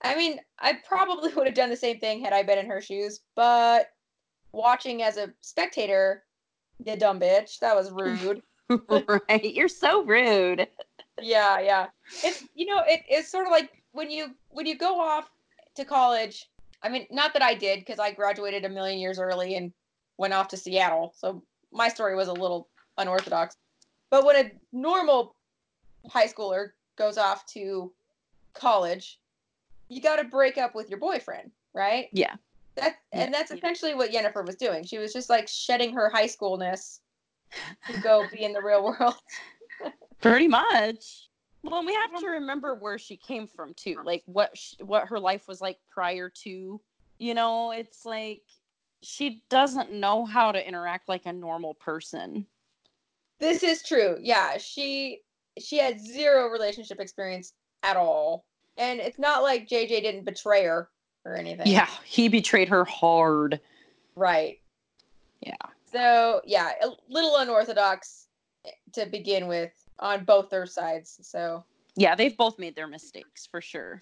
I 0.02 0.16
mean, 0.16 0.40
I 0.60 0.80
probably 0.88 1.34
would 1.36 1.48
have 1.48 1.56
done 1.56 1.70
the 1.70 1.76
same 1.76 2.00
thing 2.00 2.22
had 2.22 2.34
I 2.34 2.44
been 2.44 2.60
in 2.60 2.70
her 2.70 2.82
shoes, 2.82 3.22
but 3.36 3.92
watching 4.52 5.04
as 5.04 5.18
a 5.18 5.32
spectator, 5.42 6.24
you 6.84 6.96
dumb 6.96 7.20
bitch, 7.20 7.60
that 7.60 7.76
was 7.76 7.92
rude. 7.92 8.42
right. 8.90 9.44
You're 9.44 9.68
so 9.68 10.04
rude. 10.04 10.68
yeah, 11.22 11.60
yeah. 11.60 11.88
It's 12.24 12.46
you 12.56 12.66
know, 12.66 12.82
it, 12.86 13.02
it's 13.08 13.30
sort 13.30 13.46
of 13.46 13.52
like 13.52 13.84
when 13.92 14.10
you 14.10 14.36
when 14.50 14.66
you 14.66 14.78
go 14.78 15.00
off 15.00 15.30
to 15.76 15.86
college. 15.86 16.50
I 16.82 16.88
mean, 16.88 17.08
not 17.12 17.34
that 17.34 17.42
I 17.42 17.56
did 17.56 17.80
because 17.80 18.00
I 18.00 18.12
graduated 18.12 18.64
a 18.64 18.70
million 18.70 19.00
years 19.00 19.20
early 19.20 19.56
and 19.56 19.74
went 20.18 20.34
off 20.34 20.48
to 20.50 20.58
Seattle, 20.58 21.14
so 21.18 21.44
my 21.74 21.90
story 21.90 22.16
was 22.16 22.30
a 22.30 22.34
little 22.34 22.70
unorthodox. 22.98 23.58
But 24.10 24.26
when 24.26 24.46
a 24.46 24.52
normal 24.72 25.36
high 26.08 26.28
schooler 26.28 26.70
goes 26.96 27.18
off 27.18 27.46
to 27.48 27.92
college, 28.54 29.20
you 29.90 30.02
got 30.02 30.18
to 30.18 30.24
break 30.24 30.58
up 30.58 30.74
with 30.74 30.90
your 30.90 31.00
boyfriend, 31.00 31.52
right? 31.74 32.08
Yeah. 32.14 32.36
That 32.76 32.96
and 33.12 33.34
that's 33.34 33.52
yeah. 33.52 33.58
essentially 33.58 33.94
what 33.94 34.12
Jennifer 34.12 34.42
was 34.44 34.56
doing. 34.56 34.84
She 34.86 34.98
was 34.98 35.12
just 35.12 35.30
like 35.30 35.48
shedding 35.48 35.94
her 35.94 36.10
high 36.10 36.28
schoolness 36.28 37.00
to 37.88 37.98
go 38.00 38.28
be 38.32 38.44
in 38.44 38.54
the 38.54 38.62
real 38.62 38.84
world. 38.84 39.16
Pretty 40.22 40.48
much. 40.48 41.30
Well, 41.64 41.86
we 41.86 41.94
have 41.94 42.22
to 42.22 42.28
remember 42.28 42.76
where 42.76 42.98
she 42.98 43.18
came 43.18 43.48
from 43.48 43.74
too, 43.74 43.98
like 44.04 44.24
what 44.26 44.58
sh- 44.58 44.76
what 44.80 45.08
her 45.08 45.20
life 45.20 45.48
was 45.48 45.60
like 45.60 45.78
prior 45.92 46.32
to. 46.44 46.82
You 47.18 47.34
know, 47.34 47.72
it's 47.72 48.06
like 48.06 48.42
she 49.02 49.44
doesn't 49.50 49.92
know 49.92 50.26
how 50.26 50.52
to 50.52 50.66
interact 50.66 51.10
like 51.10 51.26
a 51.26 51.34
normal 51.34 51.74
person. 51.74 52.46
This 53.40 53.64
is 53.64 53.84
true. 53.84 54.18
Yeah, 54.22 54.58
she 54.58 55.22
she 55.58 55.78
had 55.78 56.00
zero 56.00 56.48
relationship 56.48 57.00
experience 57.00 57.54
at 57.84 57.98
all. 57.98 58.46
And 58.78 59.00
it's 59.00 59.20
not 59.20 59.44
like 59.44 59.68
JJ 59.68 60.02
didn't 60.02 60.26
betray 60.26 60.64
her 60.64 60.90
or 61.26 61.36
anything. 61.36 61.68
Yeah, 61.68 61.90
he 62.06 62.30
betrayed 62.30 62.70
her 62.70 62.86
hard. 62.86 63.60
Right. 64.16 64.60
Yeah. 65.42 65.56
So, 65.92 66.42
yeah, 66.46 66.72
a 66.82 66.90
little 67.10 67.38
unorthodox 67.38 68.28
to 68.94 69.06
begin 69.06 69.48
with 69.48 69.72
on 70.00 70.24
both 70.26 70.50
their 70.50 70.66
sides. 70.66 71.20
So, 71.22 71.64
Yeah, 71.96 72.16
they've 72.16 72.36
both 72.38 72.60
made 72.60 72.76
their 72.76 72.88
mistakes 72.88 73.48
for 73.50 73.62
sure. 73.62 74.02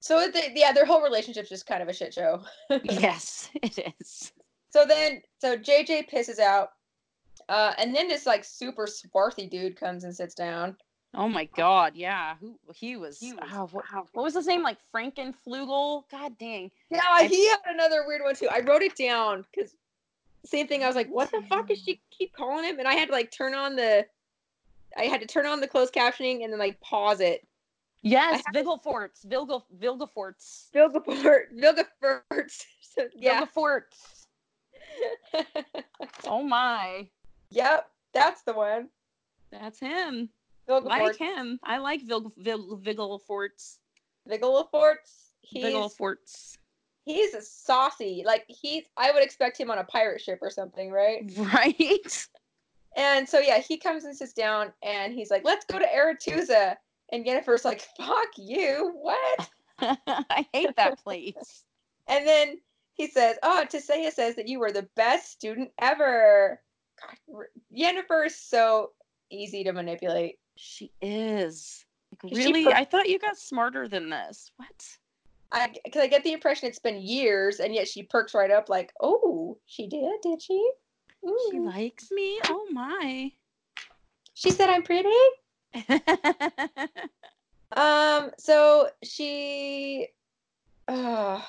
so 0.00 0.30
yeah, 0.54 0.72
their 0.72 0.84
whole 0.84 1.02
relationship's 1.02 1.48
just 1.48 1.66
kind 1.66 1.82
of 1.82 1.88
a 1.88 1.92
shit 1.92 2.14
show. 2.14 2.42
yes, 2.84 3.50
it 3.62 3.78
is. 4.00 4.32
So 4.70 4.84
then, 4.86 5.22
so 5.38 5.56
JJ 5.56 6.10
pisses 6.10 6.38
out. 6.38 6.72
Uh, 7.48 7.72
and 7.78 7.94
then 7.94 8.08
this 8.08 8.26
like 8.26 8.44
super 8.44 8.86
swarthy 8.86 9.46
dude 9.46 9.74
comes 9.78 10.04
and 10.04 10.14
sits 10.14 10.34
down. 10.34 10.76
Oh 11.14 11.28
my 11.28 11.46
god, 11.56 11.96
yeah. 11.96 12.34
Who 12.40 12.58
he 12.74 12.96
was? 12.96 13.22
oh, 13.24 13.68
what, 13.72 13.84
what 14.12 14.22
was 14.22 14.34
his 14.34 14.46
name? 14.46 14.62
Like 14.62 14.76
Frankenflugel? 14.94 16.02
God 16.10 16.36
dang. 16.38 16.70
Yeah, 16.90 17.00
I- 17.08 17.24
he 17.26 17.48
had 17.48 17.60
another 17.66 18.04
weird 18.06 18.22
one 18.22 18.34
too. 18.34 18.48
I 18.50 18.60
wrote 18.60 18.82
it 18.82 18.94
down 18.96 19.44
because 19.54 19.74
same 20.44 20.66
thing. 20.66 20.82
I 20.82 20.86
was 20.86 20.96
like, 20.96 21.08
what 21.08 21.30
the 21.30 21.42
fuck 21.48 21.70
is 21.70 21.82
she 21.82 22.00
keep 22.10 22.34
calling 22.34 22.64
him? 22.64 22.78
And 22.78 22.88
I 22.88 22.94
had 22.94 23.06
to 23.08 23.12
like 23.12 23.30
turn 23.30 23.54
on 23.54 23.76
the, 23.76 24.06
I 24.96 25.04
had 25.04 25.20
to 25.20 25.26
turn 25.26 25.46
on 25.46 25.60
the 25.60 25.68
closed 25.68 25.94
captioning 25.94 26.44
and 26.44 26.52
then 26.52 26.58
like 26.58 26.80
pause 26.80 27.20
it. 27.20 27.46
Yes, 28.02 28.42
Vigelforts. 28.54 29.26
Vilga 29.26 29.62
Vilgaforts. 29.78 30.70
Vilgafort, 30.74 31.52
Vilgafort. 31.56 32.64
So, 32.80 33.06
yeah. 33.14 33.44
Vilgaforts. 33.44 34.26
Oh 36.26 36.42
my. 36.42 37.08
yep, 37.50 37.90
that's 38.12 38.42
the 38.42 38.52
one. 38.54 38.88
That's 39.52 39.78
him. 39.78 40.30
Vilgafort. 40.68 40.86
Like 40.86 41.16
him. 41.16 41.60
I 41.62 41.78
like 41.78 42.02
Vil 42.02 42.32
Vil 42.36 42.80
Vigelforts. 42.82 43.78
Vigelforts. 44.28 45.28
He's. 45.40 46.57
He's 47.08 47.32
a 47.32 47.40
saucy. 47.40 48.22
Like 48.26 48.44
he's. 48.48 48.84
I 48.98 49.12
would 49.12 49.22
expect 49.22 49.58
him 49.58 49.70
on 49.70 49.78
a 49.78 49.84
pirate 49.84 50.20
ship 50.20 50.40
or 50.42 50.50
something, 50.50 50.90
right? 50.90 51.22
Right? 51.38 52.28
And 52.96 53.26
so 53.26 53.38
yeah, 53.38 53.60
he 53.60 53.78
comes 53.78 54.04
and 54.04 54.14
sits 54.14 54.34
down 54.34 54.72
and 54.82 55.14
he's 55.14 55.30
like, 55.30 55.42
"Let's 55.42 55.64
go 55.64 55.78
to 55.78 55.86
Aretuza." 55.86 56.76
And 57.10 57.24
Yennefer's 57.24 57.64
like, 57.64 57.80
"Fuck 57.96 58.28
you! 58.36 58.92
What?" 59.00 59.48
I 59.80 60.46
hate 60.52 60.76
that 60.76 61.02
place. 61.02 61.64
And 62.08 62.26
then 62.26 62.58
he 62.92 63.06
says, 63.06 63.38
"Oh, 63.42 63.64
Tissaia 63.66 64.12
says 64.12 64.36
that 64.36 64.46
you 64.46 64.58
were 64.60 64.72
the 64.72 64.86
best 64.94 65.30
student 65.32 65.70
ever." 65.80 66.60
God, 67.00 67.36
r- 67.38 67.48
Yennefer 67.74 68.26
is 68.26 68.36
so 68.36 68.90
easy 69.30 69.64
to 69.64 69.72
manipulate. 69.72 70.38
She 70.56 70.92
is. 71.00 71.86
Like, 72.22 72.34
She 72.34 72.38
really? 72.38 72.64
per- 72.64 72.72
I 72.72 72.84
thought 72.84 73.08
you 73.08 73.18
got 73.18 73.38
smarter 73.38 73.88
than 73.88 74.10
this. 74.10 74.50
What? 74.56 74.98
I 75.52 75.72
because 75.84 76.02
I 76.02 76.06
get 76.06 76.24
the 76.24 76.32
impression 76.32 76.68
it's 76.68 76.78
been 76.78 77.00
years, 77.00 77.60
and 77.60 77.74
yet 77.74 77.88
she 77.88 78.02
perks 78.02 78.34
right 78.34 78.50
up, 78.50 78.68
like, 78.68 78.92
"Oh, 79.00 79.58
she 79.66 79.86
did, 79.86 80.20
did 80.22 80.42
she?" 80.42 80.70
She 81.50 81.58
likes 81.58 82.10
me? 82.10 82.38
Oh 82.44 82.66
my. 82.70 83.32
She 84.34 84.50
said 84.50 84.70
I'm 84.70 84.82
pretty. 84.82 85.08
Um, 87.72 88.30
so 88.38 88.88
she 89.02 90.08
uh, 90.88 91.40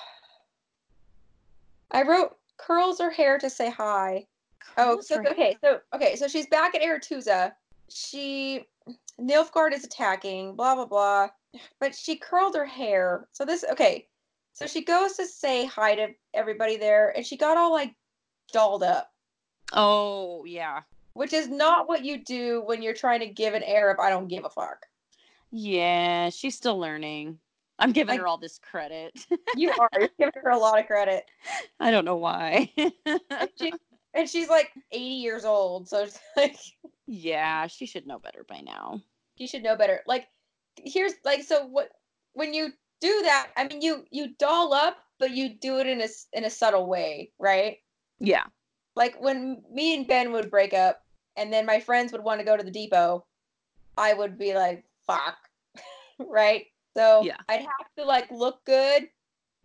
I 1.90 2.02
wrote 2.02 2.36
curls 2.58 3.00
her 3.00 3.10
hair 3.10 3.38
to 3.38 3.48
say 3.48 3.70
hi. 3.70 4.26
Oh, 4.76 5.00
so 5.00 5.20
okay, 5.20 5.56
so 5.62 5.80
okay, 5.94 6.16
so 6.16 6.28
she's 6.28 6.46
back 6.46 6.74
at 6.74 6.82
Aretuza. 6.82 7.52
She 7.88 8.66
Nilfgaard 9.18 9.72
is 9.72 9.84
attacking, 9.84 10.54
blah 10.56 10.74
blah 10.74 10.86
blah. 10.86 11.28
But 11.80 11.94
she 11.94 12.16
curled 12.16 12.54
her 12.54 12.64
hair. 12.66 13.28
So 13.32 13.44
this 13.44 13.64
okay. 13.72 14.06
So 14.52 14.66
she 14.66 14.84
goes 14.84 15.14
to 15.14 15.26
say 15.26 15.64
hi 15.64 15.94
to 15.94 16.08
everybody 16.34 16.76
there, 16.76 17.10
and 17.16 17.24
she 17.24 17.36
got 17.36 17.56
all 17.56 17.72
like 17.72 17.94
dolled 18.52 18.82
up, 18.82 19.10
Oh, 19.72 20.44
yeah. 20.44 20.82
which 21.14 21.32
is 21.32 21.48
not 21.48 21.88
what 21.88 22.04
you 22.04 22.22
do 22.24 22.62
when 22.66 22.82
you're 22.82 22.94
trying 22.94 23.20
to 23.20 23.26
give 23.26 23.54
an 23.54 23.62
air 23.62 23.90
of 23.90 23.98
I 24.00 24.10
don't 24.10 24.26
give 24.28 24.44
a 24.44 24.50
fuck. 24.50 24.86
Yeah, 25.52 26.30
she's 26.30 26.56
still 26.56 26.78
learning. 26.78 27.38
I'm 27.78 27.92
giving 27.92 28.14
Like- 28.14 28.20
her 28.20 28.26
all 28.26 28.38
this 28.38 28.58
credit. 28.58 29.12
You 29.56 29.70
are 29.78 29.88
You're 29.98 30.08
giving 30.18 30.42
her 30.44 30.50
a 30.50 30.58
lot 30.58 30.78
of 30.78 30.86
credit. 30.86 31.24
I 31.80 31.90
don't 31.90 32.04
know 32.04 32.16
why. 32.16 32.70
and, 32.76 32.92
she, 33.60 33.72
and 34.14 34.28
she's 34.28 34.48
like 34.48 34.70
80 34.92 35.04
years 35.04 35.44
old 35.44 35.88
so 35.88 36.02
it's 36.02 36.18
like 36.36 36.56
yeah, 37.06 37.66
she 37.68 37.86
should 37.86 38.06
know 38.06 38.18
better 38.18 38.44
by 38.48 38.60
now. 38.60 39.00
She 39.38 39.46
should 39.46 39.62
know 39.62 39.76
better 39.76 40.00
like 40.06 40.26
here's 40.76 41.14
like 41.24 41.42
so 41.42 41.66
what 41.66 41.90
when 42.34 42.54
you 42.54 42.68
do 43.00 43.22
that 43.22 43.48
i 43.56 43.66
mean 43.66 43.80
you 43.82 44.04
you 44.10 44.28
doll 44.38 44.72
up 44.72 44.98
but 45.18 45.30
you 45.30 45.48
do 45.60 45.78
it 45.78 45.86
in 45.86 46.00
a 46.00 46.08
in 46.32 46.44
a 46.44 46.50
subtle 46.50 46.86
way 46.86 47.30
right 47.38 47.78
Yeah. 48.18 48.44
like 48.96 49.20
when 49.20 49.62
me 49.72 49.94
and 49.96 50.06
ben 50.06 50.32
would 50.32 50.50
break 50.50 50.72
up 50.74 51.02
and 51.36 51.52
then 51.52 51.66
my 51.66 51.80
friends 51.80 52.12
would 52.12 52.24
want 52.24 52.40
to 52.40 52.46
go 52.46 52.56
to 52.56 52.62
the 52.62 52.70
depot 52.70 53.24
i 53.98 54.12
would 54.14 54.38
be 54.38 54.54
like 54.54 54.84
fuck 55.06 55.36
right 56.18 56.66
so 56.96 57.22
Yeah. 57.24 57.36
i'd 57.48 57.60
have 57.60 57.94
to 57.98 58.04
like 58.04 58.30
look 58.30 58.64
good 58.64 59.08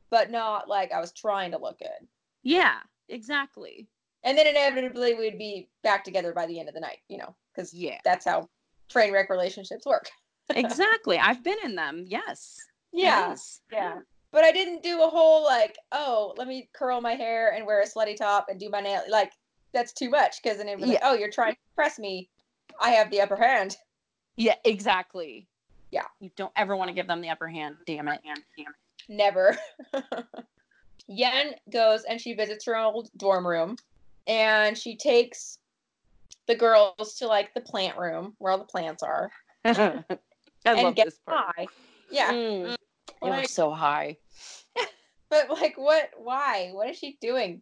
but 0.09 0.31
not 0.31 0.67
like 0.67 0.91
i 0.91 0.99
was 0.99 1.11
trying 1.11 1.51
to 1.51 1.57
look 1.57 1.79
good 1.79 2.07
Yeah, 2.43 2.77
exactly. 3.09 3.87
and 4.23 4.37
then 4.37 4.47
inevitably 4.47 5.13
we'd 5.13 5.37
be 5.37 5.69
back 5.83 6.03
together 6.03 6.33
by 6.33 6.45
the 6.45 6.59
end 6.59 6.67
of 6.69 6.75
the 6.75 6.81
night 6.81 6.99
you 7.09 7.17
know 7.17 7.35
because 7.53 7.73
Yeah. 7.73 7.99
that's 8.03 8.25
how 8.25 8.49
train 8.89 9.11
wreck 9.13 9.29
relationships 9.29 9.85
work. 9.85 10.09
exactly. 10.49 11.17
I've 11.17 11.43
been 11.43 11.57
in 11.63 11.75
them. 11.75 12.05
Yes. 12.07 12.57
Yeah, 12.91 13.29
Yes. 13.29 13.61
yeah. 13.71 13.99
But 14.31 14.43
I 14.43 14.51
didn't 14.51 14.83
do 14.83 15.01
a 15.03 15.07
whole 15.07 15.43
like, 15.43 15.77
oh, 15.91 16.33
let 16.37 16.47
me 16.47 16.69
curl 16.73 16.99
my 17.01 17.13
hair 17.13 17.53
and 17.53 17.65
wear 17.65 17.81
a 17.81 17.85
slutty 17.87 18.15
top 18.17 18.47
and 18.49 18.59
do 18.59 18.69
my 18.69 18.81
nail. 18.81 19.01
Like 19.09 19.31
that's 19.73 19.93
too 19.93 20.09
much 20.09 20.41
because 20.43 20.57
then 20.57 20.67
it'd 20.67 20.79
be 20.81 20.85
like, 20.87 20.99
oh, 21.03 21.13
you're 21.13 21.31
trying 21.31 21.53
to 21.53 21.59
press 21.75 21.97
me. 21.99 22.29
I 22.81 22.89
have 22.91 23.09
the 23.11 23.21
upper 23.21 23.35
hand. 23.37 23.77
Yeah, 24.35 24.55
exactly. 24.65 25.47
Yeah. 25.91 26.03
You 26.19 26.29
don't 26.35 26.51
ever 26.57 26.75
want 26.75 26.89
to 26.89 26.93
give 26.93 27.07
them 27.07 27.21
the 27.21 27.29
upper 27.29 27.47
hand. 27.47 27.75
Damn 27.85 28.07
it. 28.09 28.19
Damn 28.25 28.37
it. 28.67 28.73
Never. 29.07 29.57
Yen 31.07 31.53
goes 31.71 32.03
and 32.03 32.19
she 32.19 32.33
visits 32.33 32.65
her 32.65 32.75
old 32.77 33.09
dorm 33.17 33.45
room, 33.45 33.77
and 34.27 34.77
she 34.77 34.97
takes 34.97 35.59
the 36.47 36.55
girls 36.55 37.15
to 37.19 37.27
like 37.27 37.53
the 37.53 37.61
plant 37.61 37.97
room 37.97 38.33
where 38.39 38.51
all 38.51 38.57
the 38.57 38.63
plants 38.65 39.03
are. 39.03 39.31
I 40.65 40.73
and 40.73 40.81
love 40.83 40.95
get 40.95 41.05
this 41.05 41.19
part. 41.25 41.55
high. 41.55 41.67
Yeah. 42.09 42.31
Mm. 42.31 42.75
They 43.21 43.29
were 43.29 43.37
Like- 43.37 43.49
so 43.49 43.71
high. 43.71 44.17
But 45.29 45.49
like, 45.49 45.75
what? 45.77 46.11
Why? 46.17 46.69
What 46.71 46.87
is 46.89 46.97
she 46.97 47.17
doing? 47.19 47.61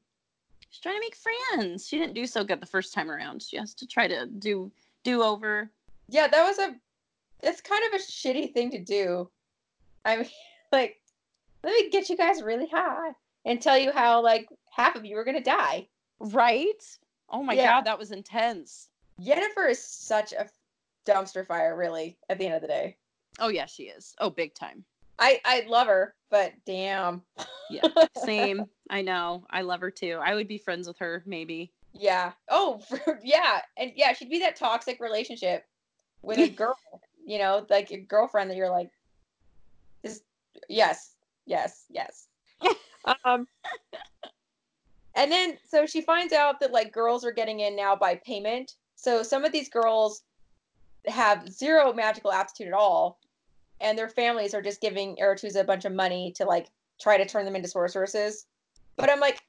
She's 0.69 0.81
trying 0.81 0.95
to 0.95 0.99
make 0.99 1.15
friends. 1.15 1.87
She 1.87 1.97
didn't 1.97 2.13
do 2.13 2.25
so 2.27 2.43
good 2.43 2.59
the 2.59 2.65
first 2.67 2.93
time 2.93 3.09
around. 3.09 3.41
She 3.41 3.57
has 3.57 3.73
to 3.75 3.87
try 3.87 4.07
to 4.07 4.25
do 4.27 4.69
Do 5.03 5.23
over. 5.23 5.71
Yeah, 6.09 6.27
that 6.27 6.43
was 6.43 6.59
a. 6.59 6.75
It's 7.41 7.61
kind 7.61 7.81
of 7.87 7.93
a 7.99 8.03
shitty 8.03 8.53
thing 8.53 8.69
to 8.71 8.79
do. 8.79 9.29
I 10.05 10.17
mean, 10.17 10.25
like, 10.71 10.99
let 11.63 11.71
me 11.73 11.89
get 11.89 12.09
you 12.09 12.17
guys 12.17 12.41
really 12.43 12.67
high 12.67 13.11
and 13.45 13.61
tell 13.61 13.77
you 13.77 13.91
how 13.91 14.21
like 14.21 14.47
half 14.69 14.95
of 14.95 15.05
you 15.05 15.17
are 15.17 15.23
gonna 15.23 15.41
die. 15.41 15.87
Right? 16.19 16.83
Oh 17.29 17.43
my 17.43 17.53
Yeah. 17.53 17.67
god, 17.77 17.85
that 17.85 17.97
was 17.97 18.11
intense. 18.11 18.89
Jennifer 19.21 19.67
is 19.67 19.81
such 19.83 20.33
a 20.33 20.47
dumpster 21.05 21.45
fire, 21.45 21.75
really. 21.75 22.17
At 22.29 22.37
the 22.37 22.45
end 22.45 22.55
of 22.55 22.61
the 22.61 22.67
day, 22.67 22.97
Oh 23.39 23.49
yeah, 23.49 23.65
she 23.65 23.83
is. 23.83 24.15
Oh, 24.19 24.29
big 24.29 24.53
time. 24.53 24.83
I 25.19 25.39
I 25.45 25.65
love 25.67 25.87
her, 25.87 26.15
but 26.29 26.53
damn. 26.65 27.21
Yeah. 27.69 27.87
Same. 28.17 28.65
I 28.89 29.01
know. 29.01 29.45
I 29.49 29.61
love 29.61 29.81
her 29.81 29.91
too. 29.91 30.19
I 30.23 30.35
would 30.35 30.47
be 30.47 30.57
friends 30.57 30.87
with 30.87 30.97
her, 30.99 31.23
maybe. 31.25 31.71
Yeah. 31.93 32.33
Oh, 32.49 32.81
yeah. 33.23 33.61
And 33.77 33.91
yeah, 33.95 34.13
she'd 34.13 34.29
be 34.29 34.39
that 34.39 34.55
toxic 34.55 34.99
relationship 34.99 35.65
with 36.21 36.39
a 36.39 36.49
girl, 36.49 36.77
you 37.25 37.37
know, 37.37 37.65
like 37.69 37.91
a 37.91 37.97
girlfriend 37.97 38.49
that 38.49 38.57
you're 38.57 38.69
like, 38.69 38.89
this, 40.03 40.21
yes, 40.69 41.15
yes, 41.45 41.85
yes. 41.89 42.27
um, 43.25 43.47
and 45.15 45.31
then, 45.31 45.57
so 45.67 45.85
she 45.85 46.01
finds 46.01 46.33
out 46.33 46.59
that 46.59 46.71
like 46.71 46.91
girls 46.91 47.23
are 47.23 47.31
getting 47.31 47.59
in 47.59 47.75
now 47.75 47.95
by 47.95 48.15
payment. 48.25 48.73
So 48.95 49.21
some 49.21 49.45
of 49.45 49.51
these 49.51 49.69
girls 49.69 50.23
have 51.07 51.51
zero 51.51 51.93
magical 51.93 52.31
aptitude 52.31 52.67
at 52.67 52.73
all, 52.73 53.19
and 53.81 53.97
their 53.97 54.09
families 54.09 54.53
are 54.53 54.61
just 54.61 54.81
giving 54.81 55.15
Aretuza 55.17 55.61
a 55.61 55.65
bunch 55.65 55.85
of 55.85 55.93
money 55.93 56.31
to 56.37 56.45
like 56.45 56.67
try 56.99 57.17
to 57.17 57.25
turn 57.25 57.45
them 57.45 57.55
into 57.55 57.67
sorceresses. 57.67 58.45
But 58.95 59.09
I'm 59.09 59.19
like, 59.19 59.41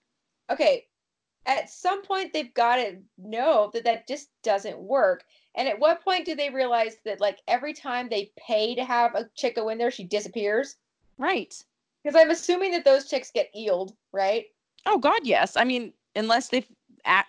okay, 0.50 0.86
at 1.46 1.70
some 1.70 2.02
point 2.02 2.32
they've 2.32 2.54
got 2.54 2.76
to 2.76 2.96
know 3.18 3.70
that 3.74 3.84
that 3.84 4.08
just 4.08 4.30
doesn't 4.42 4.78
work. 4.78 5.24
And 5.54 5.68
at 5.68 5.78
what 5.78 6.02
point 6.02 6.24
do 6.24 6.34
they 6.34 6.50
realize 6.50 6.96
that 7.04 7.20
like 7.20 7.38
every 7.46 7.72
time 7.72 8.08
they 8.08 8.32
pay 8.36 8.74
to 8.74 8.84
have 8.84 9.14
a 9.14 9.28
chick 9.36 9.56
go 9.56 9.68
in 9.68 9.78
there, 9.78 9.90
she 9.90 10.04
disappears? 10.04 10.76
Right. 11.18 11.54
Because 12.02 12.20
I'm 12.20 12.30
assuming 12.30 12.72
that 12.72 12.84
those 12.84 13.08
chicks 13.08 13.30
get 13.30 13.54
eeled, 13.56 13.94
right? 14.12 14.46
Oh 14.86 14.98
god, 14.98 15.20
yes. 15.22 15.56
I 15.56 15.64
mean, 15.64 15.92
unless 16.16 16.48
they 16.48 16.66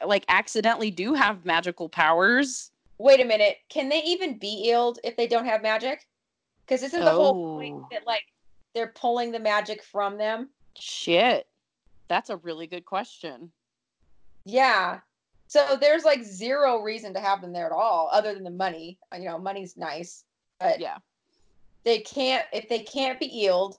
like 0.05 0.25
accidentally 0.29 0.91
do 0.91 1.13
have 1.13 1.45
magical 1.45 1.89
powers. 1.89 2.71
Wait 2.97 3.19
a 3.19 3.25
minute, 3.25 3.57
can 3.69 3.89
they 3.89 4.01
even 4.03 4.37
be 4.37 4.67
eeled 4.69 4.97
if 5.03 5.15
they 5.17 5.27
don't 5.27 5.45
have 5.45 5.61
magic? 5.61 6.05
Because 6.65 6.81
this 6.81 6.93
isn't 6.93 7.05
the 7.05 7.11
whole 7.11 7.57
point 7.57 7.75
Oh. 7.83 7.87
that 7.91 8.07
like 8.07 8.23
they're 8.73 8.93
pulling 8.95 9.31
the 9.31 9.39
magic 9.39 9.83
from 9.83 10.17
them? 10.17 10.49
Shit. 10.77 11.47
That's 12.07 12.29
a 12.29 12.37
really 12.37 12.67
good 12.67 12.85
question. 12.85 13.51
Yeah. 14.45 14.99
So 15.47 15.77
there's 15.79 16.03
like 16.05 16.23
zero 16.23 16.81
reason 16.81 17.13
to 17.13 17.19
have 17.19 17.41
them 17.41 17.53
there 17.53 17.65
at 17.65 17.71
all, 17.71 18.09
other 18.11 18.33
than 18.33 18.43
the 18.43 18.49
money. 18.49 18.97
Uh, 19.13 19.17
You 19.17 19.25
know, 19.25 19.37
money's 19.37 19.77
nice, 19.77 20.23
but 20.59 20.79
Yeah. 20.79 20.97
they 21.83 21.99
can't 21.99 22.45
if 22.53 22.67
they 22.69 22.79
can't 22.79 23.19
be 23.19 23.27
eeled 23.45 23.77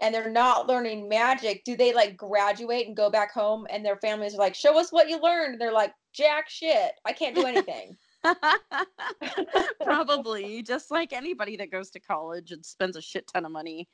and 0.00 0.14
they're 0.14 0.28
not 0.30 0.66
learning 0.66 1.08
magic 1.08 1.64
do 1.64 1.74
they 1.74 1.94
like 1.94 2.16
graduate 2.18 2.86
and 2.86 2.94
go 2.96 3.08
back 3.08 3.32
home 3.32 3.66
and 3.70 3.82
their 3.82 3.96
families 3.96 4.34
are 4.34 4.38
like 4.38 4.54
show 4.54 4.78
us 4.78 4.92
what 4.92 5.08
you 5.08 5.18
learned 5.18 5.52
and 5.52 5.60
they're 5.60 5.72
like 5.72 5.94
jack 6.12 6.50
shit 6.50 6.92
i 7.06 7.14
can't 7.14 7.34
do 7.34 7.46
anything 7.52 7.96
Probably 9.84 10.62
just 10.62 10.90
like 10.90 11.12
anybody 11.12 11.56
that 11.56 11.70
goes 11.70 11.90
to 11.90 12.00
college 12.00 12.52
and 12.52 12.64
spends 12.64 12.96
a 12.96 13.02
shit 13.02 13.26
ton 13.28 13.44
of 13.44 13.52
money. 13.52 13.88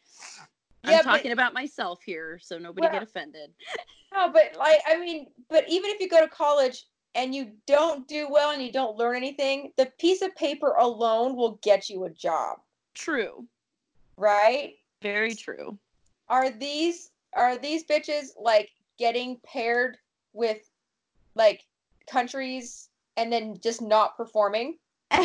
Yeah, 0.85 0.99
I'm 0.99 1.05
but- 1.05 1.11
talking 1.13 1.33
about 1.33 1.55
myself 1.55 2.01
here, 2.05 2.39
so 2.43 2.59
nobody 2.59 2.83
Well- 2.87 2.93
get 2.93 3.03
offended. 3.03 3.51
no 4.15 4.31
but 4.31 4.55
like 4.59 4.79
i 4.87 4.99
mean 4.99 5.27
but 5.49 5.65
even 5.69 5.91
if 5.91 5.99
you 5.99 6.07
go 6.09 6.21
to 6.21 6.29
college 6.29 6.85
and 7.15 7.35
you 7.35 7.53
don't 7.67 8.07
do 8.09 8.29
well 8.31 8.51
and 8.51 8.63
you 8.63 8.71
don't 8.71 8.97
learn 8.99 9.17
anything 9.17 9.73
the 9.79 9.87
piece 9.99 10.21
of 10.21 10.35
paper 10.37 10.75
alone 10.79 11.35
will 11.35 11.59
get 11.63 11.89
you 11.89 12.05
a 12.05 12.11
job 12.11 12.59
True. 12.95 13.47
right 14.19 14.75
Very 15.01 15.35
true. 15.35 15.79
are 16.29 16.51
these 16.51 17.11
are 17.35 17.57
these 17.57 17.85
bitches 17.85 18.27
like 18.39 18.69
getting 18.99 19.39
paired 19.47 19.97
with 20.35 20.59
like 21.35 21.65
countries 22.07 22.91
and 23.17 23.33
then 23.33 23.59
just 23.63 23.83
not 23.83 24.17
performing 24.17 24.79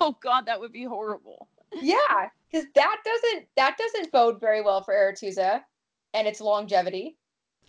Oh 0.00 0.16
god, 0.20 0.46
that 0.46 0.58
would 0.58 0.72
be 0.72 0.84
horrible. 0.84 1.46
Yeah, 1.80 2.28
because 2.50 2.66
that 2.74 2.96
doesn't 3.04 3.46
that 3.56 3.78
doesn't 3.78 4.10
bode 4.10 4.40
very 4.40 4.60
well 4.60 4.82
for 4.82 4.92
Aretuza 4.94 5.62
and 6.12 6.26
its 6.26 6.40
longevity. 6.40 7.16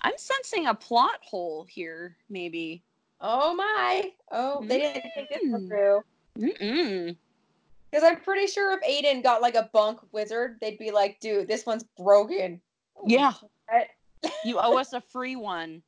I'm 0.02 0.18
sensing 0.18 0.66
a 0.66 0.74
plot 0.74 1.20
hole 1.22 1.66
here, 1.70 2.18
maybe. 2.30 2.84
Oh 3.22 3.54
my! 3.54 4.12
Oh, 4.32 4.66
they 4.66 4.80
didn't 4.80 5.04
think 5.14 5.30
this 5.30 5.42
one 5.44 5.62
Mm. 5.62 5.68
through. 5.68 6.04
Mm-mm. 6.40 7.16
Because 7.92 8.04
I'm 8.04 8.20
pretty 8.20 8.48
sure 8.48 8.74
if 8.74 8.82
Aiden 8.82 9.22
got 9.22 9.42
like 9.44 9.56
a 9.56 9.70
bunk 9.72 10.00
wizard, 10.12 10.58
they'd 10.60 10.80
be 10.80 10.90
like, 10.90 11.20
"Dude, 11.20 11.48
this 11.48 11.66
one's 11.68 11.86
broken." 11.98 12.60
Yeah. 13.06 13.34
You 14.44 14.58
owe 14.60 14.78
us 14.80 14.94
a 14.94 15.02
free 15.02 15.36
one. 15.36 15.84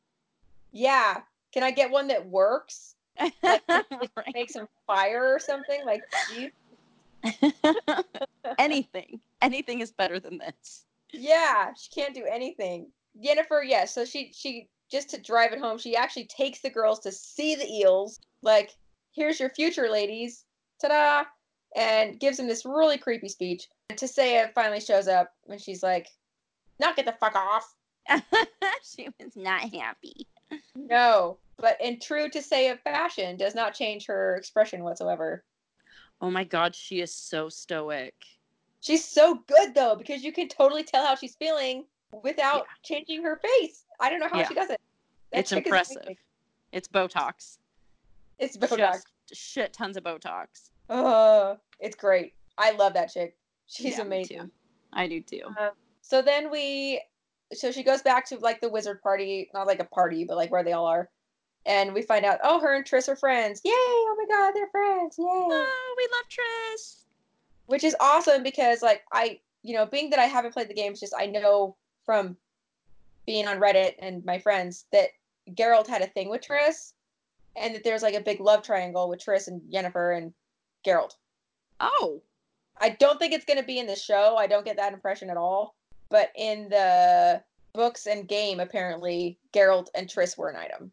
Yeah. 0.72 1.22
Can 1.52 1.64
I 1.64 1.72
get 1.72 1.90
one 1.90 2.08
that 2.10 2.28
works? 2.28 2.96
right. 3.44 4.34
Make 4.34 4.50
some 4.50 4.68
fire 4.88 5.34
or 5.34 5.40
something? 5.40 5.82
Like. 5.86 6.02
Anything. 8.60 9.20
Anything 9.42 9.82
is 9.82 9.92
better 9.92 10.20
than 10.20 10.38
this. 10.38 10.86
yeah, 11.12 11.74
she 11.74 11.90
can't 11.90 12.14
do 12.14 12.26
anything. 12.30 12.88
Jennifer, 13.24 13.64
yes. 13.66 13.94
so 13.94 14.06
she 14.06 14.32
she 14.34 14.68
just 14.92 15.10
to 15.10 15.22
drive 15.22 15.52
it 15.52 15.60
home, 15.60 15.78
she 15.78 15.96
actually 15.96 16.26
takes 16.26 16.62
the 16.62 16.70
girls 16.70 17.00
to 17.00 17.12
see 17.12 17.56
the 17.56 17.68
eels. 17.68 18.20
Like, 18.42 18.76
here's 19.14 19.40
your 19.40 19.50
future, 19.50 19.90
ladies. 19.90 20.46
Ta-da! 20.82 21.24
And 21.76 22.20
gives 22.20 22.38
them 22.38 22.48
this 22.48 22.66
really 22.66 22.98
creepy 22.98 23.30
speech. 23.30 23.68
And 23.90 23.98
Tissaia 24.00 24.54
finally 24.54 24.80
shows 24.80 25.08
up 25.08 25.32
and 25.50 25.60
she's 25.60 25.84
like, 25.84 26.08
"Knock 26.80 27.00
it 27.00 27.06
the 27.06 27.14
fuck 27.14 27.36
off." 27.36 27.76
she 28.84 29.10
was 29.20 29.36
not 29.36 29.62
happy. 29.62 30.28
No, 30.76 31.38
but 31.58 31.78
in 31.82 32.00
true 32.00 32.30
Tissaia 32.30 32.80
fashion, 32.80 33.38
does 33.38 33.56
not 33.56 33.74
change 33.74 34.06
her 34.08 34.36
expression 34.36 34.84
whatsoever. 34.84 35.44
Oh 36.22 36.30
my 36.30 36.44
god, 36.44 36.76
she 36.76 37.02
is 37.02 37.14
so 37.14 37.50
stoic. 37.50 38.14
She's 38.82 39.04
so 39.04 39.40
good 39.48 39.74
though 39.74 39.96
because 39.96 40.24
you 40.24 40.32
can 40.32 40.48
totally 40.48 40.84
tell 40.84 41.06
how 41.06 41.16
she's 41.16 41.36
feeling 41.36 41.86
without 42.24 42.66
changing 42.84 43.24
her 43.24 43.38
face. 43.38 43.86
I 44.00 44.10
don't 44.10 44.20
know 44.20 44.28
how 44.30 44.40
Yeah. 44.40 44.48
she 44.48 44.54
does 44.54 44.70
it. 44.70 44.80
That 45.32 45.40
it's 45.40 45.52
impressive. 45.52 46.18
It's 46.72 46.88
Botox. 46.88 47.58
It's 48.38 48.58
Botox. 48.58 49.04
Just 49.28 49.42
shit 49.42 49.74
tons 49.74 49.98
of 49.98 50.04
Botox. 50.04 50.70
Oh, 50.90 51.58
it's 51.80 51.96
great. 51.96 52.34
I 52.58 52.72
love 52.72 52.94
that 52.94 53.12
chick. 53.12 53.38
She's 53.68 53.98
Yeah, 53.98 54.04
amazing. 54.04 54.52
I 54.94 55.08
do 55.08 55.22
too. 55.22 55.42
Uh, 55.60 55.70
so 56.02 56.22
then 56.22 56.52
we, 56.52 57.02
so 57.56 57.72
she 57.72 57.84
goes 57.84 58.02
back 58.02 58.26
to 58.28 58.38
like 58.38 58.62
the 58.62 58.70
wizard 58.70 59.02
party, 59.02 59.50
not 59.54 59.68
like 59.68 59.80
a 59.80 59.86
party, 59.86 60.24
but 60.26 60.38
like 60.38 60.52
where 60.52 60.64
they 60.64 60.74
all 60.74 60.86
are. 60.86 61.10
And 61.66 61.94
we 61.94 62.04
find 62.04 62.26
out, 62.26 62.40
oh, 62.44 62.60
her 62.60 62.76
and 62.76 62.86
Triss 62.86 63.10
are 63.10 63.16
friends. 63.16 63.62
Yay! 63.64 63.72
Oh 63.72 64.16
my 64.18 64.36
god, 64.36 64.52
they're 64.54 64.68
friends. 64.68 65.18
Yay! 65.18 65.26
Oh, 65.26 65.96
we 65.98 66.08
love 66.12 66.26
Triss. 66.30 66.98
Which 67.66 67.84
is 67.84 67.96
awesome 68.00 68.44
because 68.44 68.82
like 68.82 69.04
I, 69.12 69.40
you 69.64 69.76
know, 69.76 69.86
being 69.86 70.12
that 70.12 70.20
I 70.20 70.26
haven't 70.26 70.54
played 70.54 70.70
the 70.70 70.76
games, 70.76 71.00
just 71.00 71.16
I 71.18 71.26
know 71.26 71.76
from 72.06 72.38
being 73.26 73.48
on 73.48 73.60
Reddit 73.60 73.96
and 74.00 74.24
my 74.24 74.38
friends 74.38 74.86
that 74.92 75.10
Geralt 75.54 75.88
had 75.88 76.02
a 76.02 76.08
thing 76.08 76.30
with 76.30 76.42
Triss, 76.42 76.94
and 77.56 77.74
that 77.74 77.84
there's 77.84 78.04
like 78.04 78.16
a 78.16 78.22
big 78.22 78.40
love 78.40 78.64
triangle 78.64 79.10
with 79.10 79.24
Triss 79.24 79.48
and 79.48 79.62
Yennefer 79.72 80.18
and 80.18 80.34
Geralt. 80.86 81.16
Oh, 81.80 82.22
I 82.78 82.90
don't 82.90 83.20
think 83.20 83.34
it's 83.34 83.46
going 83.46 83.60
to 83.60 83.66
be 83.66 83.80
in 83.80 83.88
the 83.88 83.96
show. 83.96 84.36
I 84.38 84.48
don't 84.48 84.66
get 84.66 84.78
that 84.78 84.94
impression 84.94 85.30
at 85.30 85.38
all. 85.38 85.75
But 86.10 86.32
in 86.36 86.70
the 86.70 87.42
books 87.74 88.08
and 88.08 88.28
game, 88.28 88.60
apparently, 88.60 89.38
Geralt 89.54 89.88
and 89.96 90.08
Triss 90.08 90.38
were 90.38 90.50
an 90.50 90.56
item. 90.56 90.92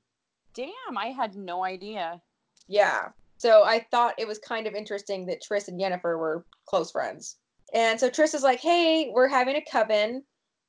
damn! 0.54 0.98
I 0.98 1.06
had 1.06 1.36
no 1.36 1.64
idea. 1.64 2.20
Yeah. 2.68 3.08
So 3.38 3.64
I 3.64 3.86
thought 3.90 4.14
it 4.18 4.28
was 4.28 4.38
kind 4.38 4.66
of 4.66 4.74
interesting 4.74 5.26
that 5.26 5.42
Triss 5.42 5.68
and 5.68 5.80
Yennefer 5.80 6.18
were 6.18 6.44
close 6.66 6.90
friends. 6.92 7.36
And 7.74 7.98
so 7.98 8.08
Triss 8.08 8.34
is 8.34 8.42
like, 8.42 8.60
hey, 8.60 9.10
we're 9.12 9.28
having 9.28 9.56
a 9.56 9.64
coven, 9.70 10.22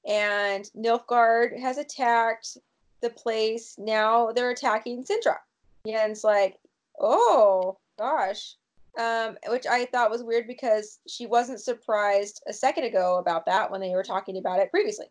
and 0.08 0.70
Nilfgaard 0.76 1.60
has 1.60 1.78
attacked 1.78 2.58
the 3.02 3.10
place. 3.10 3.76
Now 3.78 4.32
they're 4.32 4.52
attacking 4.52 5.04
Cintra. 5.04 5.38
Yen's 5.86 6.24
like, 6.24 6.58
oh, 7.00 7.78
gosh. 8.00 8.56
Um, 9.00 9.38
which 9.48 9.66
I 9.66 9.86
thought 9.86 10.12
was 10.12 10.24
weird 10.24 10.46
because 10.48 11.00
she 11.08 11.26
wasn't 11.26 11.60
surprised 11.60 12.44
a 12.48 12.54
second 12.54 12.84
ago 12.84 13.18
about 13.18 13.46
that 13.48 13.72
when 13.72 13.82
they 13.82 13.90
were 13.90 14.04
talking 14.04 14.38
about 14.38 14.60
it 14.60 14.70
previously. 14.70 15.08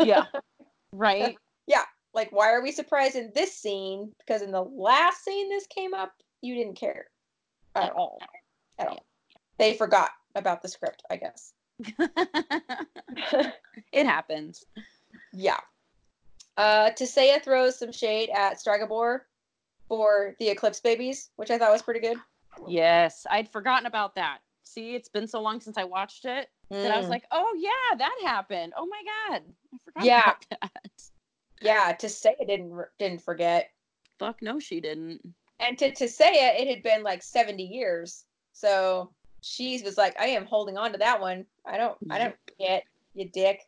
Yeah. 0.00 0.24
right. 0.92 1.36
Yeah. 1.66 1.84
Like, 2.12 2.30
why 2.30 2.52
are 2.52 2.62
we 2.62 2.72
surprised 2.72 3.16
in 3.16 3.32
this 3.34 3.56
scene? 3.56 4.12
Because 4.18 4.42
in 4.42 4.50
the 4.50 4.62
last 4.62 5.24
scene 5.24 5.48
this 5.48 5.66
came 5.66 5.94
up, 5.94 6.12
you 6.42 6.54
didn't 6.54 6.74
care 6.74 7.06
at 7.74 7.92
all. 7.92 8.18
At 8.78 8.88
all. 8.88 9.06
They 9.58 9.74
forgot 9.74 10.10
about 10.34 10.60
the 10.60 10.68
script, 10.68 11.02
I 11.10 11.16
guess. 11.16 11.52
it 13.92 14.06
happens. 14.06 14.64
Yeah. 15.32 15.60
Uh, 16.56 16.90
Tissaia 16.90 17.42
throws 17.42 17.78
some 17.78 17.92
shade 17.92 18.28
at 18.34 18.58
Stregobor 18.58 19.20
for 19.88 20.34
the 20.38 20.48
Eclipse 20.48 20.80
babies, 20.80 21.30
which 21.36 21.50
I 21.50 21.58
thought 21.58 21.72
was 21.72 21.82
pretty 21.82 22.00
good. 22.00 22.18
Yes, 22.68 23.26
I'd 23.30 23.48
forgotten 23.48 23.86
about 23.86 24.14
that. 24.16 24.38
See, 24.62 24.94
it's 24.94 25.08
been 25.08 25.26
so 25.26 25.40
long 25.40 25.60
since 25.60 25.76
I 25.76 25.84
watched 25.84 26.24
it 26.24 26.48
that 26.70 26.90
I 26.92 26.96
was 26.96 27.06
Mm. 27.06 27.10
like, 27.10 27.24
oh 27.30 27.54
yeah, 27.58 27.96
that 27.98 28.16
happened. 28.24 28.72
Oh 28.76 28.86
my 28.86 29.02
god, 29.30 29.42
I 29.74 29.78
forgot 29.84 30.06
Yeah. 30.06 30.20
about 30.22 30.46
that. 30.62 30.82
yeah, 31.60 31.92
to 31.92 32.08
say 32.08 32.34
it 32.38 32.46
didn't 32.48 32.72
didn't 32.98 33.22
forget. 33.22 33.70
Fuck 34.18 34.40
no, 34.42 34.58
she 34.58 34.80
didn't. 34.80 35.20
And 35.60 35.78
to 35.78 35.92
to 35.92 36.08
say 36.08 36.30
it, 36.32 36.60
it 36.60 36.68
had 36.68 36.82
been 36.82 37.02
like 37.02 37.22
70 37.22 37.62
years. 37.62 38.24
So 38.52 39.12
she 39.40 39.82
was 39.82 39.98
like, 39.98 40.18
I 40.20 40.26
am 40.26 40.46
holding 40.46 40.76
on 40.76 40.92
to 40.92 40.98
that 40.98 41.20
one. 41.20 41.46
I 41.64 41.76
don't 41.76 41.96
I 42.10 42.18
don't 42.18 42.36
get 42.58 42.84
you 43.14 43.28
dick. 43.28 43.60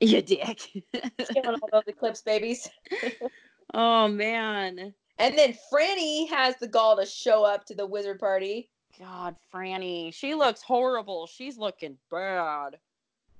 You 0.00 0.22
dick. 0.22 0.60
Killing 0.92 1.58
all 1.60 1.68
those 1.72 1.82
eclipse 1.86 2.22
babies. 2.22 2.68
oh 3.74 4.08
man, 4.08 4.94
And 5.18 5.36
then 5.36 5.56
Franny 5.72 6.28
has 6.28 6.56
the 6.56 6.68
gall 6.68 6.96
to 6.96 7.06
show 7.06 7.44
up 7.44 7.64
to 7.66 7.74
the 7.74 7.86
wizard 7.86 8.20
party. 8.20 8.70
God, 8.98 9.36
Franny, 9.52 10.12
she 10.12 10.34
looks 10.34 10.62
horrible. 10.62 11.26
She's 11.26 11.58
looking 11.58 11.98
bad. 12.10 12.78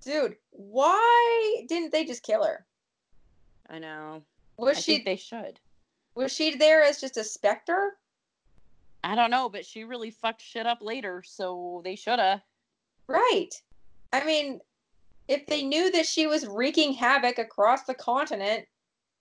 Dude, 0.03 0.37
why 0.51 1.65
didn't 1.69 1.93
they 1.93 2.05
just 2.05 2.23
kill 2.23 2.45
her? 2.45 2.67
I 3.69 3.79
know. 3.79 4.23
Was 4.57 4.79
I 4.79 4.81
she 4.81 4.93
think 4.95 5.05
they 5.05 5.17
should. 5.17 5.61
was 6.15 6.33
she 6.33 6.57
there 6.57 6.83
as 6.83 7.01
just 7.01 7.17
a 7.17 7.25
specter? 7.25 7.97
I 9.05 9.15
don't 9.15 9.31
know, 9.31 9.49
but 9.49 9.65
she 9.65 9.85
really 9.85 10.11
fucked 10.11 10.43
shit 10.43 10.67
up 10.67 10.79
later, 10.81 11.23
so 11.25 11.81
they 11.85 11.95
shoulda. 11.95 12.43
Right. 13.07 13.51
I 14.13 14.25
mean, 14.25 14.61
if 15.29 15.47
they 15.47 15.63
knew 15.63 15.91
that 15.93 16.07
she 16.07 16.27
was 16.27 16.47
wreaking 16.47 16.95
havoc 16.95 17.39
across 17.39 17.85
the 17.85 17.95
continent, 17.95 18.67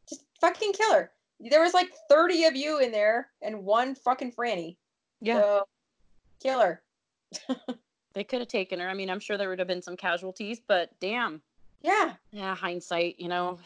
just 0.09 0.23
fucking 0.41 0.73
kill 0.73 0.93
her. 0.93 1.11
There 1.39 1.61
was 1.61 1.73
like 1.73 1.89
30 2.09 2.45
of 2.45 2.55
you 2.55 2.79
in 2.79 2.91
there 2.91 3.29
and 3.41 3.63
one 3.63 3.95
fucking 3.95 4.31
Franny. 4.33 4.77
Yeah. 5.21 5.41
So, 5.41 5.63
kill 6.41 6.59
her. 6.59 6.83
They 8.13 8.23
could 8.23 8.39
have 8.39 8.47
taken 8.47 8.79
her. 8.79 8.89
I 8.89 8.95
mean, 8.95 9.11
I'm 9.11 9.19
sure 9.19 9.37
there 9.37 9.47
would 9.47 9.59
have 9.59 9.67
been 9.67 9.83
some 9.83 9.95
casualties, 9.95 10.59
but 10.67 10.89
damn. 10.99 11.39
Yeah. 11.83 12.13
Yeah, 12.31 12.55
hindsight, 12.55 13.19
you 13.19 13.27
know. 13.27 13.59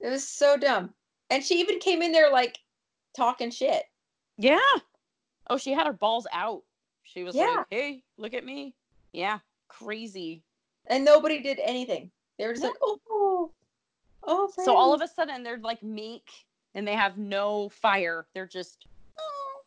It 0.00 0.10
was 0.10 0.28
so 0.28 0.58
dumb. 0.58 0.92
And 1.30 1.42
she 1.42 1.58
even 1.60 1.78
came 1.78 2.02
in 2.02 2.12
there 2.12 2.30
like 2.30 2.58
talking 3.16 3.50
shit. 3.50 3.84
Yeah. 4.36 4.58
Oh, 5.48 5.56
she 5.56 5.72
had 5.72 5.86
her 5.86 5.94
balls 5.94 6.26
out. 6.34 6.64
She 7.04 7.22
was 7.22 7.34
Yeah. 7.34 7.46
like, 7.46 7.66
"Hey, 7.70 8.02
look 8.18 8.34
at 8.34 8.44
me." 8.44 8.74
Yeah, 9.12 9.38
crazy. 9.68 10.42
And 10.88 11.02
nobody 11.02 11.40
did 11.40 11.58
anything. 11.64 12.10
They 12.38 12.46
were 12.46 12.52
just 12.52 12.62
No. 12.64 12.68
like, 12.68 12.78
oh, 12.82 13.00
oh, 13.10 13.50
oh 14.24 14.52
So 14.66 14.76
all 14.76 14.92
of 14.92 15.00
a 15.00 15.08
sudden, 15.08 15.42
they're 15.42 15.56
like 15.56 15.82
meek, 15.82 16.28
and 16.74 16.86
they 16.86 16.94
have 16.94 17.18
no 17.18 17.68
fire. 17.68 18.26
They're 18.34 18.46
just 18.46 18.86
oh, 19.18 19.60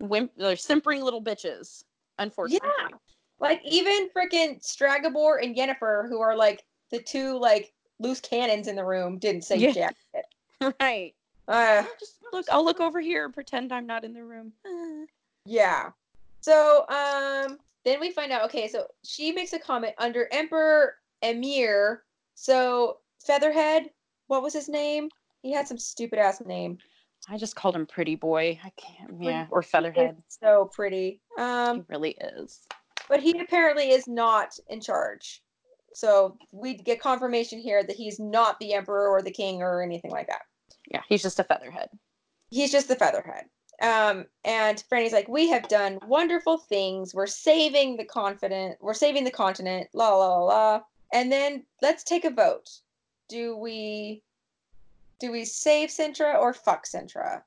wimp. 0.00 0.32
They're 0.36 0.56
simpering 0.56 1.02
little 1.02 1.22
bitches. 1.22 1.84
Unfortunately. 2.18 2.68
Yeah. 2.90 2.96
Like 3.38 3.60
even 3.64 4.08
freaking 4.16 4.64
Stregobor 4.64 5.42
and 5.42 5.54
Yennefer, 5.54 6.08
who 6.08 6.20
are 6.20 6.34
like 6.34 6.64
the 6.90 7.00
two 7.00 7.38
like 7.38 7.72
loose 7.98 8.20
cannons 8.20 8.68
in 8.68 8.76
the 8.76 8.84
room, 8.84 9.18
didn't 9.18 9.42
say 9.42 9.56
Yeah. 9.56 9.72
jack 9.72 9.96
shit. 10.14 10.74
right. 10.80 11.14
Uh, 11.48 11.82
I'll 11.84 11.88
just 12.00 12.16
look. 12.32 12.46
I'll 12.50 12.64
look 12.64 12.80
over 12.80 13.00
here 13.00 13.24
and 13.24 13.34
pretend 13.34 13.72
I'm 13.72 13.86
not 13.86 14.04
in 14.04 14.12
the 14.12 14.24
room. 14.24 14.52
Yeah. 15.48 15.90
So 16.40 16.84
um, 16.88 17.58
then 17.84 18.00
we 18.00 18.10
find 18.10 18.32
out. 18.32 18.44
Okay, 18.46 18.66
so 18.66 18.86
she 19.04 19.30
makes 19.30 19.52
a 19.52 19.60
comment 19.60 19.94
under 19.98 20.26
Emperor 20.32 20.96
Emhyr. 21.22 21.98
So 22.34 22.98
Featherhead, 23.24 23.90
what 24.26 24.42
was 24.42 24.52
his 24.52 24.68
name? 24.68 25.08
He 25.42 25.52
had 25.52 25.68
some 25.68 25.78
stupid 25.78 26.18
ass 26.18 26.40
name. 26.44 26.78
I 27.28 27.38
just 27.38 27.56
called 27.56 27.74
him 27.76 27.86
Pretty 27.86 28.14
Boy. 28.14 28.58
I 28.64 28.70
can't. 28.76 29.10
Yeah, 29.20 29.44
Pretty 29.44 29.48
or 29.50 29.62
Featherhead. 29.62 30.22
So 30.28 30.70
pretty. 30.72 31.20
He 31.36 31.42
Um, 31.42 31.84
really 31.88 32.16
is. 32.20 32.60
but 33.08 33.20
he 33.20 33.38
apparently 33.40 33.90
is 33.90 34.06
not 34.06 34.58
in 34.68 34.80
charge. 34.80 35.42
So 35.94 36.36
we 36.52 36.74
get 36.74 37.00
confirmation 37.00 37.58
here 37.58 37.82
that 37.82 37.96
he's 37.96 38.20
not 38.20 38.58
the 38.60 38.74
emperor 38.74 39.08
or 39.08 39.22
the 39.22 39.30
king 39.30 39.62
or 39.62 39.82
anything 39.82 40.10
like 40.10 40.26
that. 40.28 40.42
Yeah, 40.90 41.00
he's 41.08 41.22
just 41.22 41.38
a 41.40 41.44
featherhead. 41.44 41.88
He's 42.50 42.70
just 42.70 42.88
the 42.88 42.96
featherhead. 42.96 43.46
Um, 43.82 44.26
and 44.44 44.82
Franny's 44.90 45.12
like, 45.12 45.28
we 45.28 45.48
have 45.50 45.68
done 45.68 45.98
wonderful 46.06 46.58
things. 46.58 47.14
We're 47.14 47.26
saving 47.26 47.96
the 47.96 48.04
confident. 48.04 48.76
We're 48.80 48.94
saving 48.94 49.24
the 49.24 49.30
continent. 49.30 49.88
La 49.94 50.14
la 50.14 50.28
la 50.38 50.44
la. 50.44 50.80
And 51.12 51.30
then 51.32 51.64
let's 51.82 52.04
take 52.04 52.24
a 52.24 52.30
vote. 52.30 52.68
Do 53.28 53.56
we, 53.56 54.22
do 55.20 55.32
we 55.32 55.44
save 55.44 55.90
Cintra 55.90 56.38
or 56.38 56.52
fuck 56.52 56.86
Cintra? 56.86 57.42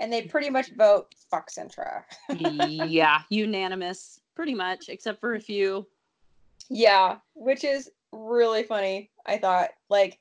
And 0.00 0.12
they 0.12 0.22
pretty 0.22 0.50
much 0.50 0.72
vote 0.76 1.14
fuck 1.30 1.50
Cintra. 1.50 2.02
yeah, 2.88 3.22
unanimous, 3.28 4.20
pretty 4.34 4.54
much, 4.54 4.88
except 4.88 5.20
for 5.20 5.34
a 5.34 5.40
few. 5.40 5.86
Yeah, 6.68 7.18
which 7.34 7.64
is 7.64 7.90
really 8.12 8.62
funny. 8.62 9.10
I 9.26 9.38
thought 9.38 9.70
like 9.88 10.18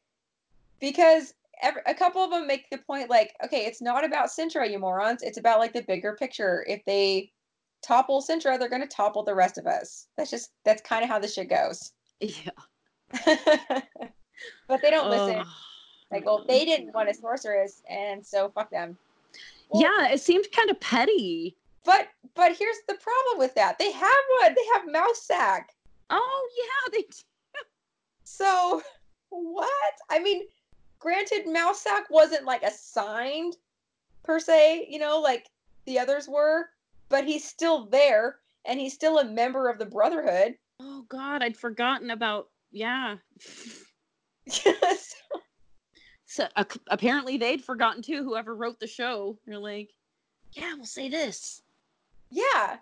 because 0.80 1.34
every, 1.62 1.82
a 1.86 1.94
couple 1.94 2.24
of 2.24 2.32
them 2.32 2.48
make 2.48 2.70
the 2.70 2.78
point 2.78 3.10
like, 3.10 3.36
okay, 3.44 3.66
it's 3.66 3.82
not 3.82 4.04
about 4.04 4.30
Cintra, 4.30 4.70
you 4.70 4.80
morons. 4.80 5.22
It's 5.22 5.38
about 5.38 5.60
like 5.60 5.74
the 5.74 5.84
bigger 5.84 6.16
picture. 6.16 6.66
If 6.68 6.84
they 6.86 7.32
topple 7.82 8.22
Cintra, 8.22 8.58
they're 8.58 8.70
going 8.70 8.82
to 8.82 8.88
topple 8.88 9.24
the 9.24 9.36
rest 9.36 9.58
of 9.58 9.68
us. 9.68 10.08
That's 10.18 10.32
just 10.32 10.52
that's 10.66 10.82
kind 10.82 11.04
of 11.04 11.10
how 11.10 11.20
this 11.20 11.34
shit 11.34 11.50
goes. 11.50 11.94
Yeah. 12.20 12.50
but 14.68 14.82
they 14.82 14.89
don't 14.89 15.10
listen. 15.10 15.44
Like, 16.12 16.26
well, 16.26 16.43
they 16.47 16.66
didn't 16.66 16.93
want 16.93 17.09
a 17.09 17.14
sorceress, 17.14 17.82
and 17.89 18.26
so 18.26 18.49
fuck 18.49 18.70
them. 18.70 18.97
Well- 19.70 19.82
yeah, 19.82 20.12
it 20.12 20.20
seemed 20.20 20.51
kind 20.51 20.70
of 20.70 20.80
petty. 20.80 21.55
But 21.84 22.09
but 22.36 22.55
here's 22.55 22.78
the 22.88 22.95
problem 22.95 23.39
with 23.39 23.55
that. 23.55 23.80
They 23.80 23.91
have 23.91 24.24
one. 24.41 24.53
They 24.53 24.66
have 24.74 24.88
Mousesack. 24.93 25.64
Oh 26.09 26.49
yeah, 26.57 26.91
they. 26.91 27.01
Do. 27.01 27.07
So 28.24 28.82
what? 29.30 29.93
I 30.09 30.20
mean, 30.20 30.43
granted, 30.99 31.45
Mousesack 31.47 32.03
wasn't 32.09 32.45
like 32.45 32.64
assigned 32.64 33.57
per 34.24 34.39
se, 34.39 34.88
you 34.89 34.99
know, 34.99 35.20
like 35.20 35.49
the 35.86 35.97
others 35.97 36.28
were, 36.28 36.70
but 37.09 37.26
he's 37.26 37.43
still 37.47 37.86
there 37.88 38.38
and 38.66 38.80
he's 38.80 38.93
still 38.93 39.18
a 39.20 39.26
member 39.26 39.68
of 39.70 39.80
the 39.80 39.86
Brotherhood. 39.86 40.55
Oh 40.80 41.03
God, 41.09 41.41
I'd 41.41 41.57
forgotten 41.57 42.12
about. 42.12 42.49
Yeah. 42.72 43.16
Yes. 44.66 45.16
So 46.32 46.48
uh, 46.56 46.64
apparently 46.88 47.36
they'd 47.36 47.62
forgotten 47.62 48.02
too. 48.02 48.24
Whoever 48.24 48.56
wrote 48.56 48.80
the 48.80 48.88
show, 48.88 49.38
you're 49.46 49.60
like, 49.60 49.90
yeah, 50.54 50.74
we'll 50.76 50.86
say 50.86 51.10
this. 51.10 51.62
yeah. 52.30 52.78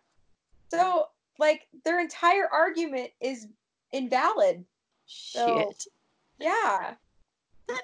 So 0.70 1.08
like 1.40 1.68
their 1.84 2.00
entire 2.00 2.48
argument 2.48 3.10
is 3.20 3.48
invalid. 3.92 4.66
So- 5.08 5.72
Shit. 5.72 5.88
Yeah. 6.40 6.94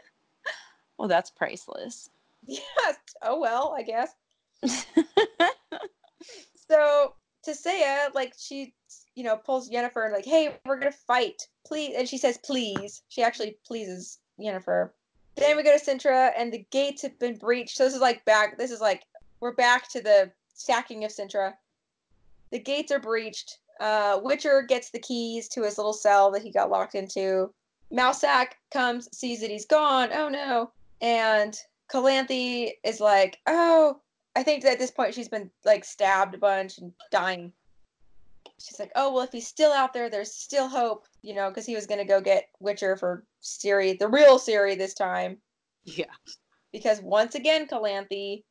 Well, 0.97 1.07
that's 1.09 1.29
priceless. 1.31 2.09
Yes. 2.45 2.95
Oh 3.23 3.37
well, 3.39 3.75
I 3.77 3.81
guess. 3.81 4.13
So 6.69 7.13
Tissaia, 7.47 8.13
like 8.15 8.33
she, 8.37 8.73
you 9.13 9.23
know, 9.23 9.35
pulls 9.37 9.69
Yennefer 9.69 10.05
and 10.05 10.13
like, 10.13 10.25
hey, 10.25 10.57
we're 10.65 10.79
gonna 10.79 10.91
fight, 10.91 11.47
please. 11.65 11.95
And 11.97 12.07
she 12.09 12.17
says, 12.17 12.37
please. 12.39 13.03
She 13.09 13.21
actually 13.21 13.57
pleases 13.67 14.19
Yennefer. 14.39 14.89
Then 15.35 15.57
we 15.57 15.63
go 15.63 15.77
to 15.77 15.83
Cintra, 15.83 16.31
and 16.37 16.51
the 16.51 16.65
gates 16.71 17.01
have 17.01 17.17
been 17.19 17.37
breached. 17.37 17.77
So 17.77 17.83
this 17.83 17.93
is 17.93 18.01
like 18.01 18.23
back. 18.25 18.57
This 18.57 18.71
is 18.71 18.81
like 18.81 19.03
we're 19.39 19.53
back 19.53 19.89
to 19.89 20.01
the 20.01 20.31
sacking 20.53 21.03
of 21.03 21.11
Cintra. 21.11 21.53
The 22.51 22.59
gates 22.59 22.91
are 22.91 22.99
breached. 22.99 23.59
Uh, 23.79 24.19
Witcher 24.23 24.61
gets 24.61 24.91
the 24.91 24.99
keys 24.99 25.49
to 25.49 25.63
his 25.63 25.77
little 25.77 25.93
cell 25.93 26.31
that 26.31 26.41
he 26.41 26.51
got 26.51 26.69
locked 26.69 26.95
into. 26.95 27.53
Mousesack 27.91 28.57
comes, 28.71 29.09
sees 29.15 29.41
that 29.41 29.49
he's 29.49 29.65
gone. 29.65 30.09
Oh 30.13 30.29
no! 30.29 30.71
And 31.01 31.57
Calanthe 31.91 32.71
is 32.83 32.99
like, 32.99 33.39
oh, 33.45 33.99
I 34.35 34.43
think 34.43 34.63
that 34.63 34.73
at 34.73 34.79
this 34.79 34.91
point 34.91 35.13
she's 35.13 35.29
been 35.29 35.51
like 35.65 35.83
stabbed 35.83 36.35
a 36.35 36.37
bunch 36.37 36.77
and 36.77 36.93
dying. 37.11 37.51
She's 38.59 38.79
like, 38.79 38.91
oh 38.95 39.13
well, 39.13 39.23
if 39.23 39.31
he's 39.31 39.47
still 39.47 39.71
out 39.71 39.93
there, 39.93 40.09
there's 40.09 40.33
still 40.33 40.67
hope, 40.67 41.07
you 41.21 41.35
know, 41.35 41.49
because 41.49 41.65
he 41.65 41.75
was 41.75 41.85
gonna 41.85 42.05
go 42.05 42.21
get 42.21 42.49
Witcher 42.59 42.95
for 42.95 43.25
Ciri, 43.41 43.97
the 43.97 44.07
real 44.07 44.39
Ciri 44.39 44.77
this 44.77 44.93
time. 44.93 45.37
Yeah. 45.83 46.05
Because 46.71 47.01
once 47.01 47.35
again, 47.35 47.67
Calanthe, 47.67 48.43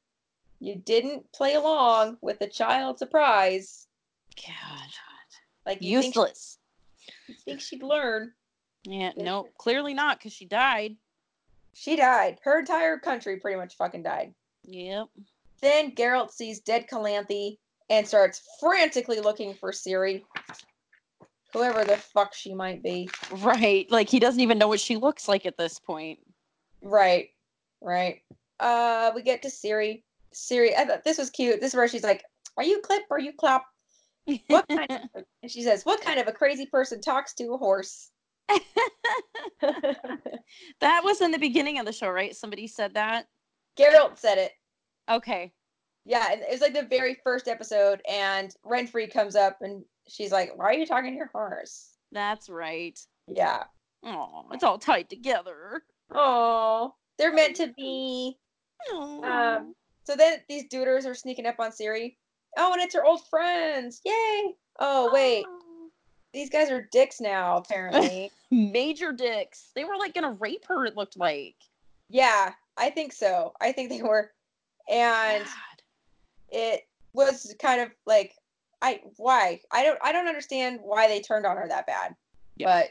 you 0.61 0.77
didn't 0.77 1.31
play 1.33 1.55
along 1.55 2.19
with 2.21 2.39
the 2.39 2.47
child 2.47 2.99
surprise. 2.99 3.87
God. 4.37 4.89
Like 5.67 5.83
you 5.83 6.01
think, 6.01 6.15
Useless. 6.15 6.59
you 7.27 7.35
think 7.45 7.61
she'd 7.61 7.83
learn. 7.83 8.33
Yeah. 8.85 9.13
No, 9.17 9.49
clearly 9.59 9.95
not, 9.95 10.19
because 10.19 10.33
she 10.33 10.45
died. 10.47 10.97
She 11.75 11.97
died. 11.97 12.39
Her 12.45 12.61
entire 12.61 12.99
country 12.99 13.41
pretty 13.41 13.57
much 13.57 13.77
fucking 13.77 14.03
died. 14.03 14.35
Yep. 14.65 15.07
Then 15.61 15.95
Geralt 15.95 16.31
sees 16.31 16.61
dead 16.61 16.87
Calanthe 16.89 17.59
and 17.91 18.07
starts 18.07 18.43
frantically 18.61 19.20
looking 19.20 19.55
for 19.55 19.70
Ciri. 19.70 20.22
Whoever 21.53 21.85
the 21.85 21.97
fuck 21.97 22.35
she 22.35 22.53
might 22.53 22.82
be. 22.82 23.09
Right. 23.30 23.91
Like 23.91 24.09
he 24.09 24.18
doesn't 24.18 24.41
even 24.41 24.59
know 24.59 24.68
what 24.68 24.80
she 24.80 24.97
looks 24.97 25.28
like 25.28 25.47
at 25.47 25.57
this 25.57 25.78
point. 25.78 26.18
Right. 26.82 27.30
Right. 27.80 28.22
Uh 28.59 29.12
we 29.14 29.22
get 29.22 29.43
to 29.43 29.49
Ciri. 29.49 30.03
Ciri, 30.35 30.76
I 30.76 30.85
thought 30.85 31.05
this 31.05 31.18
was 31.18 31.30
cute. 31.30 31.61
This 31.61 31.72
is 31.72 31.76
where 31.76 31.87
she's 31.87 32.03
like, 32.03 32.24
Are 32.57 32.64
you 32.64 32.80
clip? 32.80 33.05
Are 33.11 33.20
you 33.20 33.32
clap? 33.32 33.64
What 34.49 34.66
kind 34.68 34.91
of, 34.91 35.01
and 35.43 35.51
she 35.51 35.62
says, 35.62 35.85
"What 35.85 36.01
kind 36.01 36.18
of 36.18 36.28
a 36.28 36.32
crazy 36.32 36.66
person 36.66 37.01
talks 37.01 37.35
to 37.35 37.53
a 37.53 37.59
horse?" 37.59 38.11
that 39.61 41.03
was 41.03 41.20
in 41.20 41.30
the 41.30 41.39
beginning 41.39 41.78
of 41.78 41.87
the 41.87 41.93
show, 41.93 42.09
right? 42.09 42.35
Somebody 42.35 42.66
said 42.66 42.95
that. 42.95 43.26
Geralt 43.78 44.18
said 44.18 44.39
it. 44.39 44.53
Okay. 45.11 45.53
Yeah, 46.05 46.27
and 46.31 46.43
it 46.43 46.51
was 46.51 46.61
like 46.61 46.75
the 46.75 46.83
very 46.83 47.17
first 47.25 47.49
episode, 47.49 48.03
and 48.09 48.55
Renfri 48.67 49.11
comes 49.13 49.37
up 49.37 49.59
and 49.63 49.85
she's 50.09 50.33
like, 50.33 50.57
"Why 50.57 50.67
are 50.67 50.73
you 50.75 50.87
talking 50.87 51.13
to 51.13 51.17
your 51.17 51.31
horse?" 51.33 51.91
That's 52.13 52.49
right. 52.49 52.99
Yeah. 53.27 53.65
Oh, 54.05 54.45
it's 54.53 54.63
all 54.65 54.79
tied 54.79 55.09
together. 55.09 55.83
Oh, 56.15 56.95
they're 57.19 57.33
meant 57.33 57.57
to 57.57 57.73
be. 57.77 58.37
Um. 58.93 59.75
So 60.05 60.15
then 60.15 60.41
these 60.49 60.69
duders 60.69 61.07
are 61.07 61.15
sneaking 61.15 61.47
up 61.47 61.59
on 61.59 61.71
Ciri. 61.71 62.17
Oh, 62.59 62.73
and 62.75 62.83
it's 62.83 62.95
her 62.95 63.05
old 63.05 63.27
friends. 63.29 64.03
Yay! 64.05 64.55
Oh 64.79 65.11
wait, 65.13 65.47
these 66.35 66.51
guys 66.51 66.71
are 66.71 66.87
dicks 66.93 67.21
now. 67.21 67.57
Apparently. 67.57 68.31
Major 68.51 69.13
dicks. 69.13 69.71
They 69.75 69.85
were 69.85 69.97
like 69.97 70.13
gonna 70.13 70.33
rape 70.33 70.67
her, 70.69 70.85
it 70.85 70.97
looked 70.97 71.17
like. 71.17 71.57
yeah, 72.11 72.53
I 72.77 72.91
think 72.91 73.13
so. 73.15 73.55
I 73.61 73.73
think 73.73 73.89
they 73.89 74.03
were, 74.03 74.31
and. 74.91 75.45
It 76.55 76.87
was 77.13 77.53
kind 77.61 77.81
of 77.81 77.91
like 78.07 78.35
I 78.81 79.01
why 79.17 79.61
I 79.73 79.83
don't 79.83 79.99
I 80.03 80.13
don't 80.13 80.29
understand 80.29 80.79
why 80.83 81.09
they 81.09 81.21
turned 81.21 81.47
on 81.47 81.57
her 81.57 81.67
that 81.69 81.87
bad, 81.87 82.15
Yeah. 82.57 82.67
but 82.81 82.91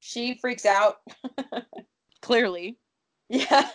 she 0.00 0.34
freaks 0.34 0.66
out. 0.66 0.96
Clearly. 2.20 2.76
yeah, 3.28 3.68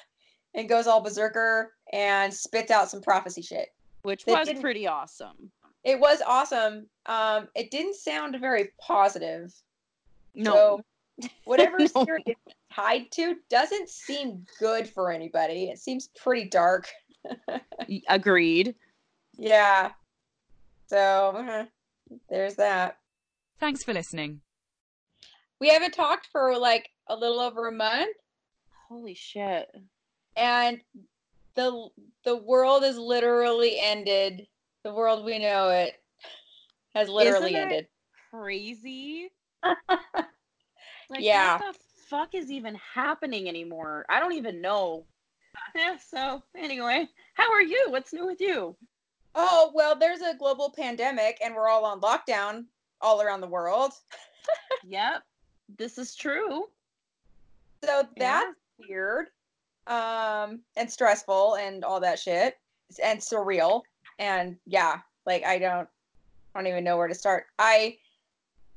and 0.54 0.68
goes 0.68 0.86
all 0.86 1.02
berserker 1.02 1.74
and 1.94 2.34
spits 2.34 2.72
out 2.72 2.90
some 2.90 3.02
prophecy 3.02 3.42
shit. 3.42 3.70
Which 4.02 4.26
was 4.26 4.50
pretty 4.60 4.86
awesome. 4.88 5.52
It 5.84 6.00
was 6.00 6.22
awesome. 6.26 6.88
Um, 7.06 7.48
it 7.56 7.72
didn't 7.72 7.96
sound 7.96 8.36
very 8.40 8.72
positive. 8.82 9.54
No. 10.36 10.82
So 11.22 11.30
whatever 11.46 11.78
No. 11.80 11.86
Ciri 11.88 12.20
is 12.26 12.36
tied 12.74 13.12
to 13.12 13.36
doesn't 13.50 13.88
seem 13.90 14.46
good 14.60 14.90
for 14.90 15.12
anybody. 15.12 15.70
It 15.70 15.80
seems 15.80 16.10
pretty 16.22 16.50
dark. 16.50 16.88
Agreed. 18.08 18.76
Yeah. 19.40 19.92
So 20.88 20.98
uh, 20.98 21.66
there's 22.30 22.56
that. 22.56 22.98
Thanks 23.60 23.84
for 23.84 23.94
listening. 23.94 24.42
We 25.60 25.70
haven't 25.70 25.94
talked 25.94 26.28
for 26.32 26.58
like 26.58 26.90
a 27.08 27.16
little 27.16 27.40
over 27.40 27.68
a 27.68 27.72
month, 27.72 28.16
Holy 28.88 29.14
shit. 29.14 29.70
and 30.36 30.80
the 31.56 31.88
the 32.24 32.36
world 32.38 32.84
is 32.84 32.98
literally 32.98 33.78
ended. 33.80 34.48
The 34.84 34.94
world 34.94 35.26
we 35.26 35.40
know 35.40 35.70
it 35.70 35.94
has 36.94 37.10
literally 37.10 37.52
Isn't 37.52 37.62
it 37.62 37.64
ended. 37.74 37.88
Crazy. 38.32 39.32
Like, 41.12 41.24
Yeah. 41.24 41.58
What 41.58 41.74
the 41.74 41.80
fuck 42.08 42.36
is 42.36 42.52
even 42.52 42.78
happening 42.94 43.50
anymore? 43.50 44.06
I 44.10 44.20
don't 44.20 44.34
even 44.34 44.62
know. 44.62 45.08
Yeah, 45.76 45.98
so 46.08 46.44
anyway, 46.56 47.08
how 47.34 47.52
are 47.52 47.64
you? 47.64 47.88
What's 47.90 48.14
new 48.14 48.28
with 48.28 48.40
you? 48.40 48.76
Oh 49.36 49.72
well, 49.74 49.96
there's 49.96 50.22
a 50.22 50.36
global 50.38 50.72
pandemic, 50.76 51.40
and 51.44 51.54
we're 51.56 51.68
all 51.68 51.86
on 51.86 52.02
lockdown 52.02 52.66
all 53.02 53.22
around 53.22 53.42
the 53.42 53.48
world. 53.48 53.94
yep. 54.84 55.24
This 55.78 55.98
is 55.98 56.16
true. 56.16 56.66
So 57.84 58.08
Yeah. 58.18 58.42
that's 58.42 58.58
weird, 58.90 59.28
um, 59.88 60.62
and 60.76 60.92
stressful, 60.92 61.56
and 61.56 61.86
all 61.86 62.00
that 62.00 62.20
shit, 62.20 62.58
and 63.02 63.20
surreal, 63.20 63.84
and 64.18 64.58
yeah, 64.66 65.00
like 65.26 65.44
I 65.46 65.60
don't, 65.60 65.88
I 66.54 66.60
don't 66.60 66.68
even 66.68 66.84
know 66.84 66.98
where 66.98 67.08
to 67.08 67.16
start. 67.16 67.46
I, 67.60 67.98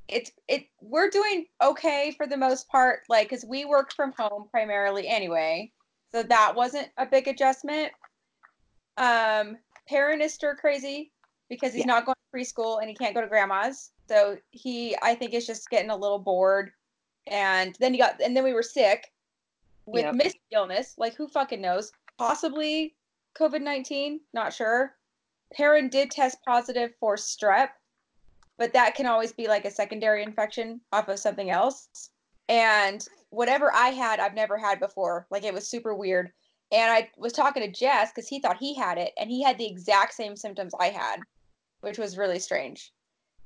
it's 0.08 0.30
it. 0.48 0.66
We're 0.80 1.10
doing 1.10 1.46
okay 1.62 2.14
for 2.16 2.26
the 2.26 2.36
most 2.36 2.68
part, 2.68 3.00
like 3.08 3.28
because 3.30 3.44
we 3.44 3.64
work 3.64 3.92
from 3.92 4.12
home 4.18 4.46
primarily 4.50 5.08
anyway, 5.08 5.72
so 6.12 6.22
that 6.22 6.54
wasn't 6.54 6.90
a 6.98 7.06
big 7.06 7.26
adjustment. 7.26 7.90
Um, 8.98 9.56
Perrin 9.92 10.22
is 10.22 10.32
stir 10.32 10.56
crazy 10.56 11.12
because 11.50 11.72
he's 11.74 11.80
Yeah. 11.80 11.92
not 11.92 12.06
going 12.06 12.16
to 12.16 12.38
preschool 12.38 12.80
and 12.80 12.88
he 12.88 12.94
can't 12.94 13.14
go 13.14 13.20
to 13.20 13.26
grandma's, 13.26 13.92
so 14.08 14.38
he 14.50 14.96
I 15.02 15.14
think 15.14 15.34
is 15.34 15.46
just 15.46 15.68
getting 15.68 15.90
a 15.90 15.96
little 15.96 16.18
bored. 16.18 16.72
And 17.26 17.76
then 17.78 17.92
you 17.92 18.00
got 18.00 18.20
and 18.22 18.34
then 18.34 18.42
we 18.42 18.54
were 18.54 18.62
sick 18.62 19.12
with 19.84 20.04
Yep. 20.04 20.14
missed 20.14 20.38
illness. 20.50 20.94
Like 20.96 21.14
who 21.14 21.28
fucking 21.28 21.60
knows? 21.60 21.92
Possibly 22.16 22.96
covid-19 23.38 24.20
not 24.32 24.52
sure. 24.54 24.96
Perrin 25.54 25.88
did 25.90 26.10
test 26.10 26.38
positive 26.46 26.94
for 26.98 27.16
strep 27.16 27.70
but 28.58 28.72
that 28.72 28.94
can 28.94 29.06
always 29.06 29.32
be 29.32 29.48
like 29.48 29.64
a 29.64 29.70
secondary 29.70 30.22
infection 30.22 30.80
off 30.92 31.08
of 31.08 31.18
something 31.18 31.50
else. 31.50 32.10
And 32.48 33.06
whatever 33.30 33.72
i 33.74 33.88
had 33.88 34.20
i've 34.20 34.34
never 34.34 34.56
had 34.56 34.80
before. 34.80 35.26
Like 35.30 35.44
it 35.44 35.52
was 35.54 35.68
super 35.68 35.94
weird 35.94 36.32
and 36.72 36.90
i 36.90 37.08
was 37.16 37.32
talking 37.32 37.62
to 37.62 37.70
jess 37.70 38.10
because 38.10 38.28
he 38.28 38.40
thought 38.40 38.56
he 38.58 38.74
had 38.74 38.98
it 38.98 39.12
and 39.18 39.30
he 39.30 39.42
had 39.42 39.58
the 39.58 39.66
exact 39.66 40.14
same 40.14 40.36
symptoms 40.36 40.72
i 40.80 40.88
had 40.88 41.20
which 41.80 41.98
was 41.98 42.18
really 42.18 42.38
strange 42.38 42.92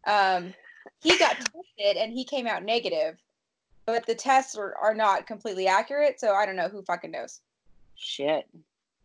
um, 0.06 0.54
he 1.02 1.18
got 1.18 1.36
tested 1.36 1.96
and 1.96 2.12
he 2.12 2.24
came 2.24 2.46
out 2.46 2.62
negative 2.62 3.18
but 3.86 4.06
the 4.06 4.14
tests 4.14 4.56
are, 4.56 4.74
are 4.76 4.94
not 4.94 5.26
completely 5.26 5.66
accurate 5.66 6.20
so 6.20 6.32
i 6.32 6.46
don't 6.46 6.56
know 6.56 6.68
who 6.68 6.82
fucking 6.82 7.10
knows 7.10 7.40
Shit. 7.96 8.46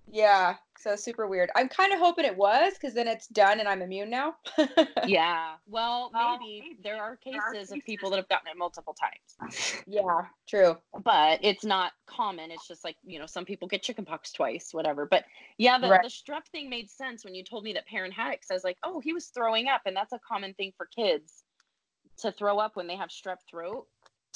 Yeah 0.10 0.56
so 0.78 0.96
super 0.96 1.28
weird 1.28 1.50
i'm 1.56 1.70
kind 1.70 1.94
of 1.94 2.00
hoping 2.00 2.26
it 2.26 2.36
was 2.36 2.74
because 2.74 2.94
then 2.94 3.08
it's 3.08 3.28
done 3.28 3.60
and 3.60 3.68
i'm 3.70 3.82
immune 3.82 4.10
now 4.10 4.36
Yeah. 5.08 5.54
Well, 5.68 6.12
maybe 6.14 6.78
there 6.84 7.02
are 7.02 7.16
cases 7.18 7.72
of 7.72 7.80
people 7.86 8.10
that 8.12 8.18
have 8.18 8.30
gotten 8.30 8.48
it 8.52 8.58
multiple 8.58 8.94
times. 8.94 9.84
yeah 9.88 10.26
true 10.48 10.78
But 11.04 11.40
it's 11.44 11.64
not 11.66 11.94
common. 12.06 12.52
It's 12.52 12.68
just 12.68 12.84
like, 12.84 12.98
you 13.04 13.18
know, 13.20 13.26
some 13.26 13.46
people 13.46 13.68
get 13.68 13.82
chickenpox 13.82 14.32
twice, 14.32 14.70
whatever. 14.74 15.06
But 15.06 15.26
yeah, 15.58 15.80
the, 15.80 15.90
Right. 15.90 16.02
the 16.04 16.10
strep 16.10 16.46
thing 16.52 16.70
made 16.70 16.90
sense 16.90 17.26
when 17.26 17.34
you 17.34 17.44
told 17.44 17.64
me 17.64 17.74
that 17.74 17.88
Perrin 17.88 18.12
had 18.12 18.34
it. 18.34 18.42
Cause 18.42 18.52
I 18.52 18.54
was 18.54 18.64
like, 18.64 18.78
oh, 18.84 19.00
he 19.00 19.14
was 19.14 19.28
throwing 19.28 19.68
up. 19.68 19.82
And 19.86 19.96
that's 19.96 20.14
a 20.14 20.20
common 20.20 20.54
thing 20.54 20.72
for 20.78 20.88
kids 20.96 21.44
to 22.20 22.32
throw 22.32 22.60
up 22.60 22.76
when 22.76 22.88
they 22.88 22.96
have 22.96 23.10
strep 23.10 23.38
throat. 23.50 23.88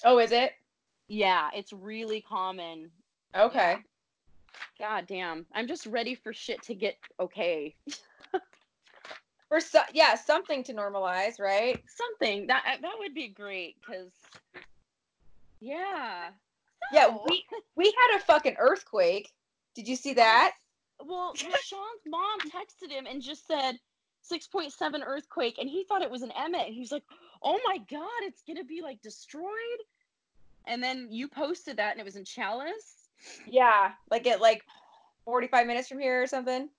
oh 0.03 0.17
is 0.19 0.31
it 0.31 0.53
Yeah, 1.07 1.49
it's 1.53 1.71
really 1.73 2.21
common. 2.21 2.89
okay 3.35 3.77
God 4.79 5.05
damn. 5.07 5.45
I'm 5.53 5.67
just 5.67 5.85
ready 5.85 6.15
for 6.15 6.33
shit 6.33 6.61
to 6.63 6.75
get 6.75 6.97
okay. 7.19 7.75
for 9.49 9.59
so, 9.59 9.79
yeah 9.93 10.15
something 10.15 10.63
to 10.63 10.73
normalize 10.73 11.39
right 11.39 11.83
Something 11.87 12.47
that 12.47 12.63
uh, 12.67 12.77
that 12.81 12.93
would 12.99 13.13
be 13.13 13.27
great 13.27 13.75
because 13.79 14.11
yeah. 15.59 16.29
yeah 16.91 17.07
No. 17.07 17.23
we 17.29 17.43
we 17.75 17.85
had 17.85 18.17
a 18.17 18.23
fucking 18.23 18.55
earthquake 18.59 19.31
did 19.75 19.87
you 19.87 19.95
see 19.95 20.13
that 20.13 20.53
Well, 21.05 21.33
Sean's 21.35 22.05
mom 22.07 22.39
texted 22.41 22.91
him 22.91 23.05
and 23.05 23.21
just 23.21 23.47
said 23.47 23.77
6.7 24.31 25.01
earthquake, 25.05 25.57
and 25.59 25.69
he 25.69 25.83
thought 25.83 26.01
it 26.01 26.09
was 26.09 26.23
an 26.23 26.31
Emmett. 26.31 26.67
He 26.73 26.79
was 26.79 26.91
like, 26.91 27.03
"Oh 27.43 27.59
my 27.63 27.77
god, 27.77 28.21
it's 28.23 28.41
gonna 28.47 28.63
be 28.63 28.81
like 28.81 28.99
destroyed." 29.03 29.81
And 30.65 30.81
then 30.81 31.09
you 31.11 31.27
posted 31.27 31.77
that, 31.77 31.91
and 31.91 31.99
it 31.99 32.05
was 32.05 32.15
in 32.15 32.23
Challis. 32.23 33.04
Yeah 33.47 33.91
like 34.11 34.27
at 34.27 34.41
like 34.41 34.61
45 35.25 35.67
minutes 35.67 35.87
from 35.87 35.99
here 35.99 36.21
or 36.21 36.27
something 36.27 36.69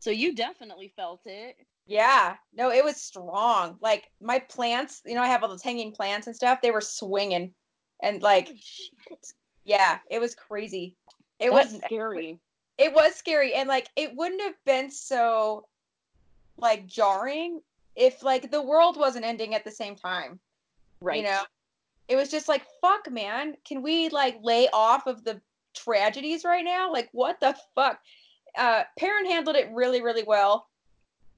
So 0.00 0.10
you 0.10 0.34
definitely 0.34 0.92
felt 0.96 1.20
it. 1.26 1.56
Yeah, 1.86 2.36
no, 2.54 2.70
it 2.70 2.84
was 2.84 2.96
strong. 2.96 3.76
Like 3.80 4.10
my 4.20 4.38
plants, 4.38 5.02
you 5.04 5.14
know, 5.14 5.22
I 5.22 5.26
have 5.26 5.42
all 5.42 5.48
those 5.48 5.62
hanging 5.62 5.92
plants 5.92 6.26
and 6.26 6.34
stuff. 6.36 6.60
They 6.62 6.70
were 6.70 6.80
swinging, 6.80 7.52
and 8.02 8.22
like, 8.22 8.48
yeah, 9.64 9.98
it 10.10 10.20
was 10.20 10.34
crazy. 10.34 10.96
It 11.38 11.50
that's 11.50 11.72
was 11.72 11.82
scary. 11.82 12.38
it 12.78 12.94
was 12.94 13.14
scary, 13.14 13.54
and 13.54 13.68
like, 13.68 13.88
it 13.96 14.14
wouldn't 14.14 14.40
have 14.40 14.54
been 14.64 14.90
so 14.90 15.66
like 16.56 16.86
jarring 16.86 17.60
if 17.96 18.22
like 18.22 18.50
the 18.50 18.62
world 18.62 18.96
wasn't 18.96 19.24
ending 19.24 19.54
at 19.54 19.64
the 19.64 19.70
same 19.70 19.96
time. 19.96 20.38
Right. 21.02 21.18
You 21.18 21.24
know, 21.24 21.42
it 22.08 22.16
was 22.16 22.30
just 22.30 22.48
like, 22.48 22.64
fuck, 22.80 23.10
man, 23.10 23.56
can 23.66 23.82
we 23.82 24.08
like 24.10 24.38
lay 24.42 24.68
off 24.72 25.06
of 25.06 25.24
the 25.24 25.40
tragedies 25.74 26.44
right 26.44 26.64
now? 26.64 26.92
Like, 26.92 27.08
what 27.12 27.40
the 27.40 27.56
fuck? 27.74 28.00
Uh, 28.56 28.84
Perrin 28.98 29.26
handled 29.26 29.56
it 29.56 29.70
really, 29.72 30.02
really 30.02 30.24
well. 30.24 30.66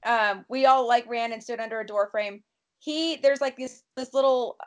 Um, 0.05 0.45
we 0.49 0.65
all 0.65 0.87
like 0.87 1.07
ran 1.07 1.31
and 1.31 1.41
stood 1.41 1.59
under 1.59 1.79
a 1.79 1.85
door 1.85 2.09
frame. 2.11 2.43
He 2.79 3.17
there's 3.17 3.39
like 3.39 3.55
this 3.55 3.83
this 3.95 4.13
little 4.13 4.57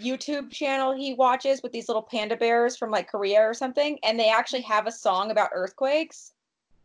YouTube 0.00 0.50
channel 0.50 0.94
he 0.94 1.14
watches 1.14 1.62
with 1.62 1.72
these 1.72 1.88
little 1.88 2.02
panda 2.02 2.36
bears 2.36 2.76
from 2.76 2.90
like 2.90 3.10
Korea 3.10 3.40
or 3.40 3.54
something, 3.54 3.98
and 4.04 4.18
they 4.18 4.30
actually 4.30 4.62
have 4.62 4.86
a 4.86 4.92
song 4.92 5.30
about 5.30 5.50
earthquakes. 5.52 6.32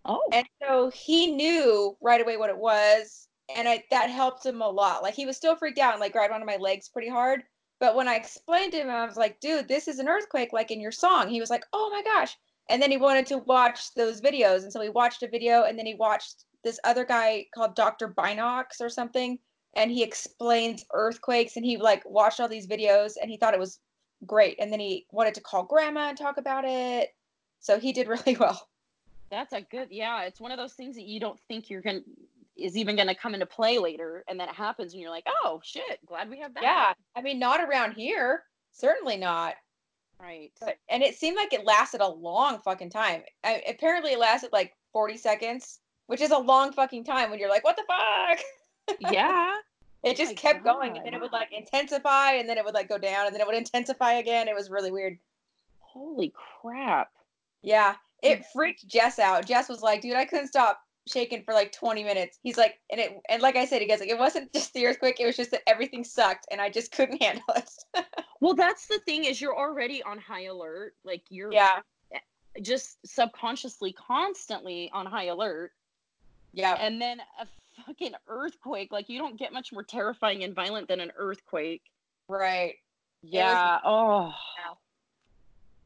Oh. 0.06 0.22
And 0.32 0.48
so 0.62 0.90
he 0.90 1.32
knew 1.32 1.96
right 2.02 2.22
away 2.22 2.38
what 2.38 2.50
it 2.50 2.58
was, 2.58 3.28
and 3.56 3.68
I, 3.68 3.84
that 3.92 4.10
helped 4.10 4.46
him 4.46 4.62
a 4.62 4.70
lot. 4.70 5.04
Like 5.04 5.14
he 5.14 5.26
was 5.26 5.38
still 5.38 5.56
freaked 5.56 5.78
out 5.78 5.94
and 5.94 6.02
like 6.02 6.14
grabbed 6.14 6.34
onto 6.34 6.46
my 6.46 6.58
legs 6.58 6.90
pretty 6.90 7.10
hard. 7.10 7.44
But 7.80 7.96
when 7.96 8.08
I 8.08 8.16
explained 8.16 8.74
to 8.74 8.80
him, 8.80 8.90
I 8.90 9.06
was 9.06 9.18
like, 9.18 9.40
"Dude, 9.40 9.68
this 9.68 9.88
is 9.88 10.00
an 10.00 10.10
earthquake, 10.10 10.54
like 10.54 10.72
in 10.72 10.82
your 10.82 10.92
song." 10.92 11.30
He 11.30 11.40
was 11.40 11.50
like, 11.50 11.66
"Oh 11.74 11.90
my 11.90 12.04
gosh!" 12.04 12.38
And 12.70 12.82
then 12.82 12.92
he 12.92 12.98
wanted 12.98 13.26
to 13.28 13.40
watch 13.40 13.94
those 13.94 14.22
videos, 14.22 14.64
and 14.64 14.72
so 14.72 14.82
he 14.82 14.90
watched 14.90 15.24
a 15.24 15.28
video, 15.28 15.64
and 15.64 15.78
then 15.78 15.86
he 15.86 15.96
watched 15.96 16.46
this 16.64 16.80
other 16.84 17.06
guy 17.06 17.46
called 17.54 17.76
Dr. 17.76 18.10
Binocs 18.10 18.82
or 18.82 18.90
something, 18.90 19.40
and 19.76 19.92
he 19.92 20.04
explains 20.04 20.86
earthquakes 20.94 21.56
and 21.56 21.66
he 21.66 21.78
like 21.78 22.04
watched 22.06 22.40
all 22.40 22.48
these 22.48 22.68
videos 22.68 23.14
and 23.22 23.30
he 23.30 23.38
thought 23.38 23.54
it 23.54 23.60
was 23.60 23.80
great 24.26 24.58
and 24.60 24.72
then 24.72 24.80
he 24.80 25.06
wanted 25.12 25.34
to 25.34 25.42
call 25.42 25.64
grandma 25.64 26.10
and 26.10 26.18
talk 26.18 26.38
about 26.38 26.66
it. 26.66 27.14
So 27.60 27.80
he 27.80 27.94
did 27.94 28.08
really 28.08 28.36
well. 28.38 28.68
That's 29.30 29.54
a 29.54 29.62
good, 29.62 29.90
yeah. 29.92 30.24
It's 30.24 30.42
one 30.42 30.52
of 30.52 30.58
those 30.58 30.74
things 30.74 30.96
that 30.96 31.06
you 31.06 31.20
don't 31.20 31.40
think 31.48 31.70
you're 31.70 31.82
gonna 31.82 32.02
is 32.64 32.78
even 32.78 32.96
gonna 32.96 33.16
come 33.16 33.34
into 33.34 33.46
play 33.46 33.78
later, 33.78 34.24
and 34.28 34.40
then 34.40 34.50
it 34.50 34.56
happens, 34.56 34.94
and 34.94 35.02
you're 35.02 35.12
like, 35.12 35.26
oh 35.44 35.60
shit, 35.64 36.00
glad 36.06 36.30
we 36.30 36.40
have 36.40 36.54
that. 36.54 36.64
Yeah, 36.64 36.94
I 37.16 37.22
mean, 37.22 37.40
not 37.40 37.62
around 37.62 37.94
here. 37.94 38.44
Certainly 38.72 39.18
not. 39.18 39.56
right. 40.20 40.52
But, 40.60 40.78
and 40.90 41.04
it 41.04 41.16
seemed 41.16 41.38
like 41.38 41.54
it 41.54 41.66
lasted 41.66 42.02
a 42.02 42.08
long 42.08 42.60
fucking 42.60 42.90
time. 42.90 43.24
I, 43.44 43.62
apparently, 43.68 44.12
it 44.12 44.20
lasted 44.20 44.52
like 44.54 44.74
40 44.94 45.18
seconds, 45.18 45.80
which 46.08 46.22
is 46.22 46.32
a 46.32 46.38
long 46.38 46.72
fucking 46.72 47.04
time 47.04 47.30
when 47.30 47.40
you're 47.40 47.50
like, 47.50 47.64
what 47.64 47.78
the 47.78 47.84
fuck? 47.88 48.98
yeah. 49.14 49.56
It 50.04 50.16
just 50.16 50.32
my 50.32 50.36
kept 50.36 50.64
going, 50.64 50.96
and 50.96 51.06
then 51.06 51.14
it 51.14 51.20
would 51.20 51.34
like 51.34 51.50
intensify, 51.52 52.34
and 52.34 52.48
then 52.48 52.58
it 52.58 52.64
would 52.64 52.74
like 52.74 52.88
go 52.88 52.98
down, 52.98 53.26
and 53.26 53.34
then 53.34 53.42
it 53.42 53.48
would 53.48 53.56
intensify 53.56 54.14
again. 54.14 54.48
It 54.48 54.56
was 54.56 54.70
really 54.70 54.92
weird. 54.92 55.18
Holy 55.80 56.34
crap. 56.62 57.10
Yeah, 57.62 57.96
it 58.24 58.46
freaked 58.54 58.88
Jess 58.88 59.20
out. 59.20 59.46
Jess 59.46 59.68
was 59.68 59.82
like, 59.82 60.02
"Dude, 60.02 60.16
I 60.16 60.24
couldn't 60.24 60.48
stop 60.48 60.80
shaking 61.10 61.44
for 61.44 61.54
like 61.54 61.72
20 61.72 62.04
minutes." 62.04 62.40
He's 62.44 62.58
like, 62.58 62.80
and 62.92 63.00
it 63.00 63.20
and 63.30 63.42
like 63.42 63.56
I 63.56 63.66
said, 63.66 63.82
he 63.82 63.88
goes 63.88 64.00
like, 64.00 64.10
"It 64.10 64.20
wasn't 64.20 64.54
just 64.54 64.74
the 64.74 64.86
earthquake; 64.88 65.20
it 65.20 65.26
was 65.26 65.38
just 65.38 65.52
that 65.52 65.62
everything 65.68 66.04
sucked, 66.04 66.48
and 66.52 66.62
I 66.62 66.70
just 66.70 66.92
couldn't 66.92 67.22
handle 67.22 67.44
it." 67.56 67.70
Well, 68.42 68.54
that's 68.56 68.88
the 68.88 69.00
thing 69.00 69.26
is 69.26 69.42
you're 69.42 69.58
already 69.58 70.02
on 70.04 70.18
high 70.18 70.46
alert. 70.46 70.94
Like 71.04 71.24
you're 71.30 71.52
yeah, 71.52 71.80
just 72.62 72.98
subconsciously 73.06 73.94
constantly 73.94 74.90
on 74.94 75.06
high 75.06 75.26
alert. 75.26 75.72
yeah, 76.54 76.76
And 76.76 77.02
then 77.02 77.20
a 77.40 77.48
fucking 77.86 78.14
earthquake. 78.28 78.92
Like 78.92 79.10
you 79.10 79.20
don't 79.20 79.38
get 79.38 79.54
much 79.54 79.72
more 79.72 79.84
terrifying 79.84 80.44
and 80.44 80.56
violent 80.56 80.88
than 80.88 81.00
an 81.00 81.12
earthquake. 81.18 81.84
right. 82.28 82.76
Yeah. 83.22 83.80
oh. 83.84 84.34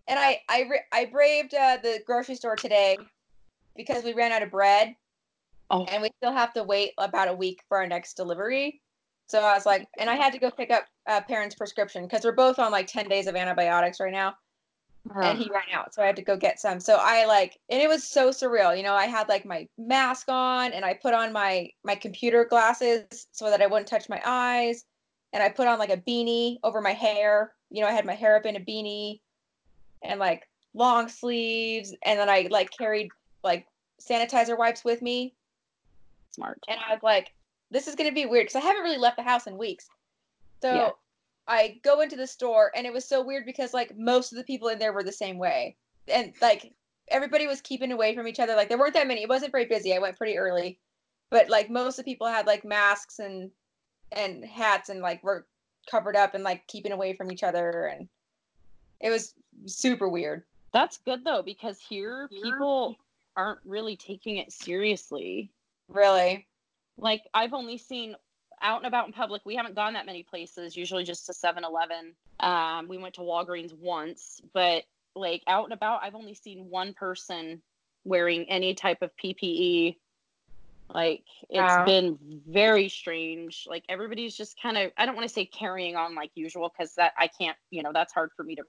And 0.07 0.19
I 0.19 0.41
I 0.49 0.69
I 0.91 1.05
braved 1.05 1.53
uh, 1.53 1.77
the 1.81 2.01
grocery 2.05 2.35
store 2.35 2.55
today 2.55 2.97
because 3.75 4.03
we 4.03 4.13
ran 4.13 4.31
out 4.31 4.43
of 4.43 4.51
bread, 4.51 4.95
Oh. 5.73 5.85
and 5.85 6.01
we 6.03 6.09
still 6.17 6.31
have 6.31 6.53
to 6.53 6.63
wait 6.63 6.91
about 6.99 7.27
a 7.27 7.33
week 7.33 7.63
for 7.67 7.77
our 7.77 7.87
next 7.87 8.13
delivery. 8.15 8.79
So 9.25 9.39
I 9.39 9.53
was 9.55 9.65
like, 9.65 9.87
and 9.97 10.09
I 10.09 10.15
had 10.15 10.31
to 10.33 10.39
go 10.39 10.51
pick 10.51 10.69
up 10.69 10.85
uh, 11.07 11.21
parents' 11.21 11.55
prescription 11.55 12.03
because 12.03 12.23
we're 12.23 12.33
both 12.33 12.59
on 12.59 12.71
like 12.71 12.85
10 12.87 13.09
days 13.09 13.25
of 13.25 13.35
antibiotics 13.35 13.99
right 13.99 14.11
now. 14.11 14.35
and 15.21 15.37
he 15.37 15.49
ran 15.49 15.63
out 15.73 15.93
so 15.93 16.01
i 16.01 16.05
had 16.05 16.15
to 16.15 16.21
go 16.21 16.37
get 16.37 16.61
some 16.61 16.79
so 16.79 16.97
i 17.01 17.25
like 17.25 17.59
and 17.69 17.81
it 17.81 17.89
was 17.89 18.05
so 18.05 18.29
surreal 18.29 18.75
you 18.75 18.83
know 18.83 18.93
i 18.93 19.05
had 19.05 19.27
like 19.27 19.45
my 19.45 19.67
mask 19.77 20.29
on 20.29 20.71
and 20.71 20.85
i 20.85 20.93
put 20.93 21.13
on 21.13 21.33
my 21.33 21.69
my 21.83 21.93
computer 21.93 22.45
glasses 22.45 23.27
so 23.33 23.49
that 23.49 23.61
i 23.61 23.67
wouldn't 23.67 23.85
touch 23.85 24.07
my 24.07 24.21
eyes 24.25 24.85
and 25.33 25.43
i 25.43 25.49
put 25.49 25.67
on 25.67 25.77
like 25.77 25.89
a 25.89 25.97
beanie 25.97 26.55
over 26.63 26.79
my 26.79 26.93
hair 26.93 27.53
you 27.69 27.81
know 27.81 27.87
i 27.87 27.91
had 27.91 28.05
my 28.05 28.15
hair 28.15 28.37
up 28.37 28.45
in 28.45 28.55
a 28.55 28.61
beanie 28.61 29.19
and 30.03 30.21
like 30.21 30.47
long 30.73 31.09
sleeves 31.09 31.93
and 32.05 32.17
then 32.17 32.29
i 32.29 32.47
like 32.49 32.69
carried 32.71 33.09
like 33.43 33.65
sanitizer 34.01 34.57
wipes 34.57 34.85
with 34.85 35.01
me 35.01 35.35
Smart. 36.33 36.59
and 36.67 36.79
I 36.87 36.93
was 36.93 37.03
like, 37.03 37.33
this 37.71 37.87
is 37.87 37.95
going 37.95 38.09
to 38.09 38.13
be 38.13 38.25
weird 38.25 38.45
because 38.45 38.55
I 38.55 38.65
haven't 38.65 38.83
really 38.83 38.97
left 38.97 39.17
the 39.17 39.23
house 39.23 39.47
in 39.47 39.57
weeks. 39.57 39.87
So 40.61 40.73
Yeah. 40.73 40.89
I 41.47 41.79
go 41.83 42.01
into 42.01 42.15
the 42.15 42.27
store 42.27 42.71
and 42.75 42.85
it 42.87 42.93
was 42.93 43.05
so 43.05 43.21
weird 43.21 43.45
because 43.45 43.73
like 43.73 43.97
most 43.97 44.31
of 44.31 44.37
the 44.37 44.43
people 44.43 44.69
in 44.69 44.79
there 44.79 44.93
were 44.93 45.03
the 45.03 45.11
same 45.11 45.37
way. 45.37 45.75
And 46.07 46.33
like 46.41 46.73
everybody 47.09 47.47
was 47.47 47.61
keeping 47.61 47.91
away 47.91 48.15
from 48.15 48.27
each 48.27 48.39
other. 48.39 48.55
Like 48.55 48.69
there 48.69 48.77
weren't 48.77 48.93
that 48.93 49.07
many. 49.07 49.23
It 49.23 49.29
wasn't 49.29 49.51
very 49.51 49.65
busy. 49.65 49.93
I 49.93 49.99
went 49.99 50.17
pretty 50.17 50.37
early. 50.37 50.79
But 51.29 51.49
like 51.49 51.69
most 51.69 51.99
of 51.99 52.05
the 52.05 52.11
people 52.11 52.27
had 52.27 52.47
like 52.47 52.63
masks 52.63 53.19
and 53.19 53.51
and 54.11 54.45
hats 54.45 54.89
and 54.89 55.01
like 55.01 55.23
were 55.23 55.45
covered 55.89 56.15
up 56.15 56.33
and 56.33 56.43
like 56.43 56.65
keeping 56.67 56.91
away 56.93 57.13
from 57.13 57.31
each 57.31 57.43
other 57.43 57.87
and 57.87 58.07
it 59.01 59.09
was 59.09 59.33
super 59.65 60.07
weird. 60.07 60.43
That's 60.71 60.97
good 60.97 61.25
though, 61.25 61.41
because 61.43 61.79
here 61.79 62.29
people 62.29 62.95
aren't 63.35 63.59
really 63.65 63.97
taking 63.97 64.37
it 64.37 64.51
seriously. 64.51 65.51
Really. 65.93 66.47
Like 66.97 67.21
I've 67.33 67.53
only 67.53 67.77
seen 67.77 68.15
out 68.61 68.77
and 68.79 68.87
about 68.87 69.07
in 69.07 69.13
public. 69.13 69.43
We 69.45 69.55
haven't 69.55 69.75
gone 69.75 69.93
that 69.93 70.05
many 70.05 70.23
places, 70.23 70.75
usually 70.75 71.03
just 71.03 71.25
to 71.27 71.33
7-Eleven. 71.33 72.13
Um, 72.39 72.87
we 72.87 72.97
went 72.97 73.15
to 73.15 73.21
Walgreens 73.21 73.73
once, 73.73 74.41
but 74.53 74.83
like 75.15 75.43
out 75.47 75.65
and 75.65 75.73
about, 75.73 76.03
I've 76.03 76.15
only 76.15 76.33
seen 76.33 76.69
one 76.69 76.93
person 76.93 77.61
wearing 78.03 78.49
any 78.49 78.73
type 78.73 79.01
of 79.01 79.11
PPE. 79.23 79.97
Like 80.93 81.23
it's 81.49 81.51
Yeah. 81.51 81.85
been 81.85 82.17
very 82.47 82.89
strange. 82.89 83.65
Like 83.67 83.83
everybody's 83.89 84.35
just 84.35 84.59
kind 84.61 84.77
of 84.77 84.91
I 84.97 85.05
don't 85.05 85.15
want 85.15 85.27
to 85.27 85.33
say 85.33 85.45
carrying 85.45 85.95
on 85.95 86.15
like 86.15 86.31
usual 86.35 86.71
because 86.75 86.93
that 86.95 87.13
I 87.17 87.27
can't, 87.27 87.57
you 87.71 87.83
know, 87.83 87.91
that's 87.93 88.13
hard 88.13 88.31
for 88.35 88.43
me 88.43 88.55
to 88.55 88.63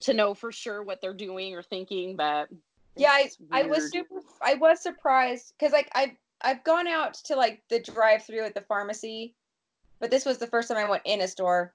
to 0.00 0.14
know 0.14 0.34
for 0.34 0.50
sure 0.52 0.82
what 0.82 1.00
they're 1.00 1.14
doing 1.14 1.54
or 1.54 1.62
thinking, 1.62 2.16
but 2.16 2.48
yeah 2.96 3.10
I, 3.10 3.30
I 3.52 3.62
was 3.64 3.90
super 3.90 4.20
i 4.42 4.54
was 4.54 4.82
surprised 4.82 5.54
because 5.58 5.72
like 5.72 5.88
i've 5.94 6.10
i've 6.42 6.62
gone 6.64 6.86
out 6.88 7.14
to 7.14 7.34
like 7.36 7.62
the 7.68 7.80
drive 7.80 8.22
through 8.24 8.44
at 8.44 8.54
the 8.54 8.60
pharmacy 8.62 9.34
but 9.98 10.10
this 10.10 10.24
was 10.24 10.38
the 10.38 10.46
first 10.46 10.68
time 10.68 10.76
i 10.78 10.88
went 10.88 11.02
in 11.04 11.20
a 11.20 11.28
store 11.28 11.74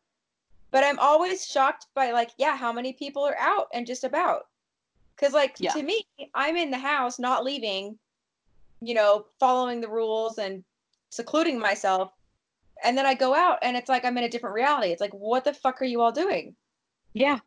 but 0.72 0.84
i'm 0.84 1.00
always 1.00 1.46
shocked 1.46 1.88
by 1.96 2.12
like 2.12 2.32
yeah 2.38 2.56
how 2.56 2.72
many 2.74 2.94
people 2.94 3.24
are 3.24 3.38
out 3.40 3.68
and 3.74 3.86
just 3.88 4.04
about 4.04 4.48
because 5.16 5.34
like 5.34 5.56
Yeah. 5.60 5.72
to 5.74 5.84
me 5.84 6.06
i'm 6.34 6.56
in 6.56 6.72
the 6.72 6.78
house 6.78 7.20
not 7.20 7.44
leaving 7.44 7.98
you 8.82 8.94
know 8.94 9.26
following 9.40 9.82
the 9.82 9.88
rules 9.90 10.38
and 10.38 10.64
secluding 11.10 11.60
myself 11.60 12.12
and 12.84 12.98
then 12.98 13.06
i 13.06 13.14
go 13.14 13.34
out 13.34 13.60
and 13.62 13.78
it's 13.78 13.88
like 13.90 14.04
i'm 14.04 14.18
in 14.18 14.26
a 14.26 14.30
different 14.30 14.56
reality 14.56 14.92
it's 14.92 15.02
like 15.02 15.14
what 15.14 15.46
the 15.46 15.54
fuck 15.54 15.82
are 15.82 15.86
you 15.86 16.02
all 16.02 16.12
doing 16.12 16.56
Yeah. 17.14 17.40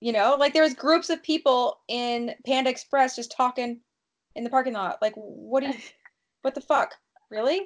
you 0.00 0.12
know, 0.12 0.36
like 0.38 0.52
there 0.52 0.64
was 0.64 0.74
groups 0.74 1.08
of 1.10 1.22
people 1.22 1.78
in 1.88 2.34
Panda 2.44 2.68
Express 2.70 3.14
just 3.16 3.30
talking 3.30 3.78
in 4.34 4.42
the 4.44 4.50
parking 4.50 4.72
lot. 4.74 4.98
Like, 5.00 5.14
what 5.14 5.60
do 5.60 5.68
you, 5.68 5.74
what 6.44 6.54
the 6.54 6.60
fuck? 6.60 6.94
Really? 7.30 7.62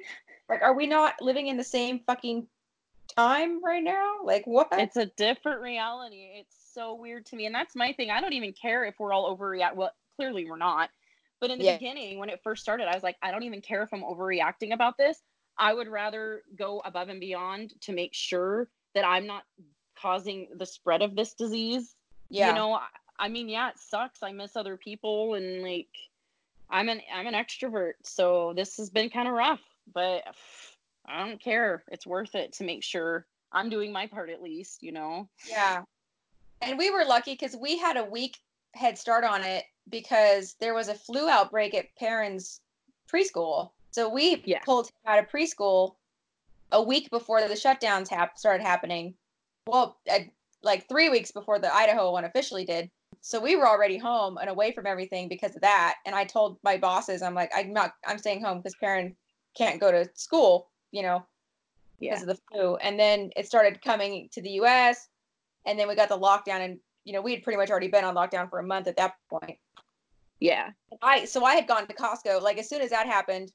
Like, 0.47 0.61
are 0.61 0.73
we 0.73 0.87
not 0.87 1.15
living 1.21 1.47
in 1.47 1.57
the 1.57 1.63
same 1.63 1.99
fucking 2.07 2.47
time 3.15 3.63
right 3.63 3.83
now? 3.83 4.17
Like, 4.23 4.47
what? 4.47 4.69
It's 4.71 4.95
a 4.95 5.07
different 5.17 5.61
reality. 5.61 6.29
It's 6.35 6.55
so 6.73 6.95
weird 6.95 7.25
to 7.27 7.35
me. 7.35 7.45
And 7.45 7.53
that's 7.53 7.75
my 7.75 7.91
thing. 7.91 8.09
I 8.09 8.21
don't 8.21 8.33
even 8.33 8.53
care 8.53 8.85
if 8.85 8.95
we're 8.99 9.11
all 9.13 9.35
overreact. 9.37 9.75
Well, 9.75 9.91
clearly 10.15 10.49
we're 10.49 10.55
not. 10.57 10.89
But 11.41 11.51
in 11.51 11.59
the 11.59 11.65
Yeah. 11.65 11.77
beginning, 11.77 12.19
when 12.19 12.29
it 12.29 12.39
first 12.41 12.63
started, 12.63 12.87
I 12.87 12.93
was 12.95 13.03
like, 13.03 13.17
I 13.21 13.31
don't 13.31 13.43
even 13.43 13.61
care 13.61 13.83
if 13.83 13.93
I'm 13.93 14.01
overreacting 14.03 14.73
about 14.73 14.97
this. 14.97 15.21
I 15.57 15.73
would 15.73 15.89
rather 15.89 16.43
go 16.55 16.81
above 16.85 17.09
and 17.09 17.19
beyond 17.19 17.73
to 17.81 17.91
make 17.91 18.13
sure 18.13 18.69
that 18.95 19.05
I'm 19.05 19.27
not 19.27 19.43
causing 19.95 20.47
the 20.55 20.65
spread 20.65 21.01
of 21.01 21.15
this 21.17 21.33
disease. 21.33 21.95
yeah. 22.29 22.47
You 22.49 22.53
know, 22.55 22.73
I, 22.73 22.87
I 23.19 23.27
mean, 23.27 23.49
yeah, 23.49 23.69
it 23.69 23.77
sucks. 23.77 24.23
I 24.23 24.31
miss 24.31 24.55
other 24.55 24.77
people 24.77 25.33
and 25.33 25.61
like 25.61 25.89
I'm 26.69 26.89
an 26.89 27.01
I'm 27.13 27.27
an 27.27 27.33
extrovert, 27.33 27.93
so 28.03 28.53
this 28.55 28.77
has 28.77 28.89
been 28.89 29.09
kind 29.09 29.27
of 29.27 29.33
rough, 29.33 29.61
but 29.93 30.23
I 31.07 31.25
don't 31.27 31.41
care. 31.41 31.83
It's 31.89 32.05
worth 32.05 32.35
it 32.35 32.53
to 32.53 32.63
make 32.63 32.83
sure 32.83 33.25
I'm 33.51 33.69
doing 33.69 33.91
my 33.91 34.05
part 34.07 34.29
at 34.29 34.43
least, 34.43 34.83
you 34.83 34.91
know. 34.91 35.27
Yeah. 35.49 35.83
And 36.61 36.77
we 36.77 36.91
were 36.91 37.05
lucky 37.05 37.33
because 37.33 37.55
we 37.55 37.77
had 37.77 37.97
a 37.97 38.03
week 38.03 38.37
head 38.75 38.97
start 38.97 39.23
on 39.23 39.43
it 39.43 39.65
because 39.89 40.55
there 40.59 40.75
was 40.75 40.87
a 40.89 40.93
flu 40.93 41.27
outbreak 41.27 41.73
at 41.73 41.87
Perrin's 41.97 42.61
preschool. 43.11 43.71
So 43.91 44.07
we 44.07 44.43
Yeah. 44.45 44.59
pulled 44.59 44.87
him 44.87 44.93
out 45.07 45.19
of 45.19 45.29
preschool 45.29 45.95
a 46.71 46.83
week 46.83 47.09
before 47.09 47.41
the 47.41 47.55
shutdowns 47.55 48.09
hap- 48.09 48.37
started 48.37 48.63
happening. 48.63 49.15
Well, 49.65 49.97
uh, 50.11 50.19
like 50.61 50.87
three 50.87 51.09
weeks 51.09 51.31
before 51.31 51.57
the 51.57 51.73
Idaho 51.73 52.11
one 52.11 52.25
officially 52.25 52.65
did. 52.65 52.91
So 53.21 53.39
we 53.39 53.55
were 53.55 53.67
already 53.67 53.97
home 53.97 54.37
and 54.37 54.49
away 54.49 54.71
from 54.71 54.85
everything 54.87 55.27
because 55.27 55.55
of 55.55 55.61
that. 55.61 55.95
And 56.05 56.15
I 56.15 56.23
told 56.23 56.57
my 56.63 56.77
bosses, 56.77 57.21
I'm 57.21 57.35
like, 57.35 57.51
I'm 57.55 57.73
not, 57.73 57.93
I'm 58.07 58.17
staying 58.17 58.41
home 58.43 58.59
because 58.59 58.75
Perrin 58.79 59.15
can't 59.57 59.79
go 59.79 59.91
to 59.91 60.09
school, 60.13 60.69
you 60.91 61.01
know, 61.01 61.25
because 61.99 62.19
Yeah. 62.19 62.21
of 62.21 62.27
the 62.27 62.41
flu. 62.51 62.75
And 62.77 62.99
then 62.99 63.31
it 63.35 63.45
started 63.45 63.81
coming 63.81 64.29
to 64.31 64.41
the 64.41 64.51
US. 64.61 65.09
And 65.65 65.77
then 65.77 65.87
we 65.87 65.95
got 65.95 66.09
the 66.09 66.17
lockdown 66.17 66.61
and 66.61 66.79
you 67.05 67.13
know, 67.13 67.21
we 67.21 67.33
had 67.33 67.43
pretty 67.43 67.57
much 67.57 67.69
already 67.71 67.87
been 67.87 68.03
on 68.03 68.15
lockdown 68.15 68.49
for 68.49 68.59
a 68.59 68.63
month 68.63 68.87
at 68.87 68.97
that 68.97 69.15
point. 69.29 69.57
Yeah. 70.39 70.71
I 71.01 71.25
so 71.25 71.43
I 71.43 71.55
had 71.55 71.67
gone 71.67 71.87
to 71.87 71.93
Costco 71.93 72.41
like 72.41 72.57
as 72.57 72.69
soon 72.69 72.81
as 72.81 72.91
that 72.91 73.07
happened. 73.07 73.51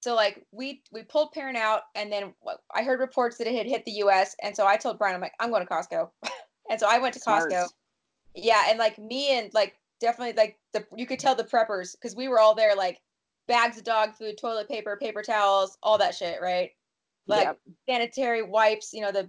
So 0.00 0.14
like 0.14 0.46
we 0.52 0.82
we 0.92 1.02
pulled 1.02 1.32
Perrin 1.32 1.56
out 1.56 1.82
and 1.94 2.10
then 2.10 2.32
I 2.74 2.82
heard 2.82 3.00
reports 3.00 3.36
that 3.38 3.46
it 3.46 3.54
had 3.54 3.66
hit 3.66 3.84
the 3.84 3.92
US 4.04 4.34
and 4.42 4.56
so 4.56 4.66
I 4.66 4.76
told 4.76 4.98
Brian 4.98 5.14
I'm 5.14 5.20
like 5.20 5.34
I'm 5.40 5.50
going 5.50 5.66
to 5.66 5.70
Costco. 5.70 6.10
and 6.70 6.80
so 6.80 6.86
I 6.88 6.98
went 6.98 7.14
to 7.14 7.20
Smart. 7.20 7.50
Costco. 7.50 7.68
Yeah, 8.34 8.64
and 8.68 8.78
like 8.78 8.98
me 8.98 9.38
and 9.38 9.52
like 9.54 9.76
definitely 10.00 10.34
like 10.34 10.58
the 10.72 10.86
you 10.96 11.06
could 11.06 11.18
tell 11.18 11.34
the 11.34 11.44
preppers 11.44 11.98
cuz 12.00 12.14
we 12.16 12.28
were 12.28 12.38
all 12.40 12.54
there 12.54 12.74
like 12.74 13.00
bags 13.46 13.76
of 13.78 13.84
dog 13.84 14.14
food, 14.14 14.38
toilet 14.38 14.68
paper, 14.68 14.96
paper 14.96 15.22
towels, 15.22 15.76
all 15.82 15.98
that 15.98 16.14
shit, 16.14 16.40
right? 16.40 16.70
Like 17.26 17.46
Yep. 17.46 17.58
sanitary 17.88 18.42
wipes, 18.42 18.92
you 18.92 19.00
know, 19.00 19.12
the 19.12 19.28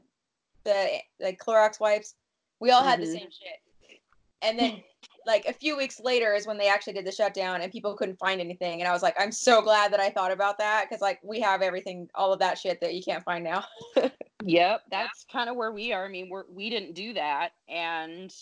the 0.63 0.99
like 1.19 1.39
Clorox 1.39 1.79
wipes. 1.79 2.15
We 2.59 2.71
all 2.71 2.83
had 2.83 3.01
the 3.01 3.05
Mhm. 3.07 3.13
same 3.13 3.31
shit. 3.31 4.01
And 4.43 4.57
then 4.59 4.83
like 5.25 5.45
a 5.45 5.53
few 5.53 5.77
weeks 5.77 5.99
later 5.99 6.33
is 6.33 6.47
when 6.47 6.57
they 6.57 6.67
actually 6.67 6.93
did 6.93 7.05
the 7.05 7.11
shutdown 7.11 7.61
and 7.61 7.71
people 7.71 7.95
couldn't 7.95 8.17
find 8.17 8.41
anything. 8.41 8.81
And 8.81 8.87
I 8.87 8.91
was 8.91 9.03
like, 9.03 9.15
I'm 9.19 9.31
so 9.31 9.61
glad 9.61 9.91
that 9.93 9.99
I 9.99 10.09
thought 10.09 10.31
about 10.31 10.57
that 10.59 10.87
because 10.87 11.01
like 11.01 11.19
we 11.23 11.39
have 11.41 11.61
everything, 11.61 12.09
all 12.15 12.33
of 12.33 12.39
that 12.39 12.57
shit 12.57 12.81
that 12.81 12.93
you 12.95 13.03
can't 13.03 13.23
find 13.23 13.43
now. 13.43 13.65
Yep, 14.43 14.85
that's 14.89 15.25
kind 15.31 15.49
of 15.49 15.55
where 15.55 15.71
we 15.71 15.93
are. 15.93 16.05
I 16.05 16.09
mean, 16.09 16.27
we're 16.29 16.45
we 16.49 16.69
didn't 16.71 16.93
do 16.95 17.13
that, 17.13 17.51
and 17.67 18.33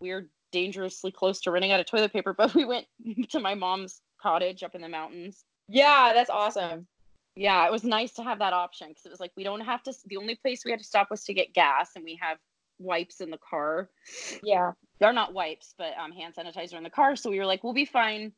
we're 0.00 0.28
dangerously 0.52 1.12
close 1.12 1.40
to 1.42 1.50
running 1.50 1.72
out 1.72 1.80
of 1.80 1.86
toilet 1.86 2.12
paper. 2.12 2.34
But 2.38 2.54
we 2.54 2.64
went 2.64 2.86
to 3.30 3.40
my 3.40 3.54
mom's 3.54 4.00
cottage 4.20 4.62
up 4.62 4.74
in 4.74 4.82
the 4.82 4.88
mountains. 4.88 5.44
yeah, 5.68 6.12
that's 6.14 6.30
awesome. 6.30 6.86
Yeah, 7.36 7.64
it 7.66 7.72
was 7.72 7.84
nice 7.84 8.12
to 8.14 8.22
have 8.22 8.40
that 8.40 8.52
option 8.52 8.88
because 8.88 9.06
it 9.06 9.10
was 9.10 9.20
like 9.20 9.32
we 9.36 9.44
don't 9.44 9.60
have 9.60 9.82
to. 9.84 9.94
The 10.06 10.16
only 10.16 10.34
place 10.34 10.64
we 10.64 10.72
had 10.72 10.80
to 10.80 10.86
stop 10.86 11.10
was 11.10 11.24
to 11.24 11.34
get 11.34 11.54
gas, 11.54 11.90
and 11.94 12.04
we 12.04 12.18
have 12.20 12.38
wipes 12.80 13.20
in 13.20 13.30
the 13.30 13.38
car. 13.38 13.88
Yeah. 14.42 14.72
They're 14.98 15.12
not 15.12 15.32
wipes, 15.32 15.74
but 15.78 15.96
um, 15.96 16.12
hand 16.12 16.34
sanitizer 16.34 16.74
in 16.74 16.82
the 16.82 16.90
car. 16.90 17.14
So 17.16 17.30
we 17.30 17.38
were 17.38 17.46
like, 17.46 17.62
we'll 17.62 17.72
be 17.72 17.84
fine. 17.84 18.32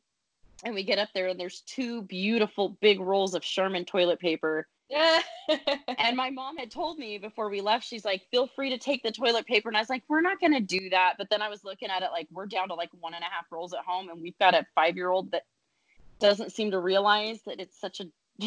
And 0.64 0.74
we 0.74 0.84
get 0.84 0.98
up 0.98 1.09
there, 1.14 1.28
and 1.28 1.40
there's 1.40 1.62
two 1.62 2.03
beautiful 2.03 2.76
big 2.80 3.00
rolls 3.00 3.34
of 3.34 3.42
Charmin 3.42 3.84
toilet 3.84 4.20
paper. 4.20 4.68
Yeah. 4.93 5.22
And 5.99 6.16
my 6.16 6.30
mom 6.30 6.57
had 6.57 6.70
told 6.70 6.99
me 6.99 7.18
before 7.18 7.49
we 7.51 7.61
left, 7.61 7.84
she's 7.84 8.05
like, 8.05 8.22
feel 8.30 8.47
free 8.47 8.70
to 8.70 8.78
take 8.78 9.03
the 9.03 9.11
toilet 9.11 9.47
paper. 9.47 9.68
And 9.68 9.76
I 9.76 9.80
was 9.80 9.90
like, 9.90 10.03
we're 10.09 10.20
not 10.20 10.40
going 10.40 10.53
to 10.53 10.61
do 10.61 10.90
that. 10.90 11.14
But 11.18 11.28
then 11.30 11.43
I 11.43 11.49
was 11.49 11.64
looking 11.64 11.90
at 11.90 12.03
it 12.03 12.11
like, 12.12 12.28
we're 12.30 12.47
down 12.47 12.68
to 12.68 12.74
like 12.74 12.90
one 13.01 13.14
and 13.14 13.22
a 13.22 13.26
half 13.26 13.47
rolls 13.51 13.72
at 13.72 13.80
home. 13.86 14.09
And 14.09 14.20
we've 14.20 14.38
got 14.38 14.55
a 14.55 14.66
five 14.74 14.97
year 14.97 15.11
old 15.11 15.32
that 15.32 15.43
doesn't 16.20 16.53
seem 16.53 16.70
to 16.70 16.78
realize 16.78 17.40
that 17.47 17.61
it's 17.61 17.78
such 17.80 18.01
a, 18.01 18.05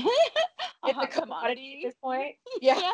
a 0.84 0.94
hot 0.94 1.12
commodity 1.12 1.82
at 1.84 1.90
this 1.90 1.96
point. 2.02 2.36
Yeah. 2.62 2.92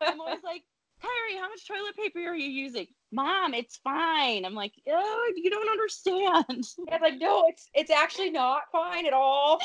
I'm 0.00 0.20
always 0.20 0.42
like, 0.44 0.62
Kyrie, 1.02 1.38
how 1.40 1.48
much 1.48 1.66
toilet 1.66 1.96
paper 1.96 2.20
are 2.20 2.36
you 2.36 2.48
using? 2.48 2.86
Mom, 3.12 3.54
it's 3.54 3.76
fine. 3.78 4.44
I'm 4.44 4.54
like, 4.54 4.72
oh, 4.88 5.32
you 5.36 5.50
don't 5.50 5.68
understand. 5.68 6.66
Yeah, 6.88 6.98
like 7.02 7.18
no, 7.18 7.46
it's 7.48 7.68
it's 7.74 7.90
actually 7.90 8.30
not 8.30 8.62
fine 8.72 9.06
at 9.06 9.12
all. 9.12 9.60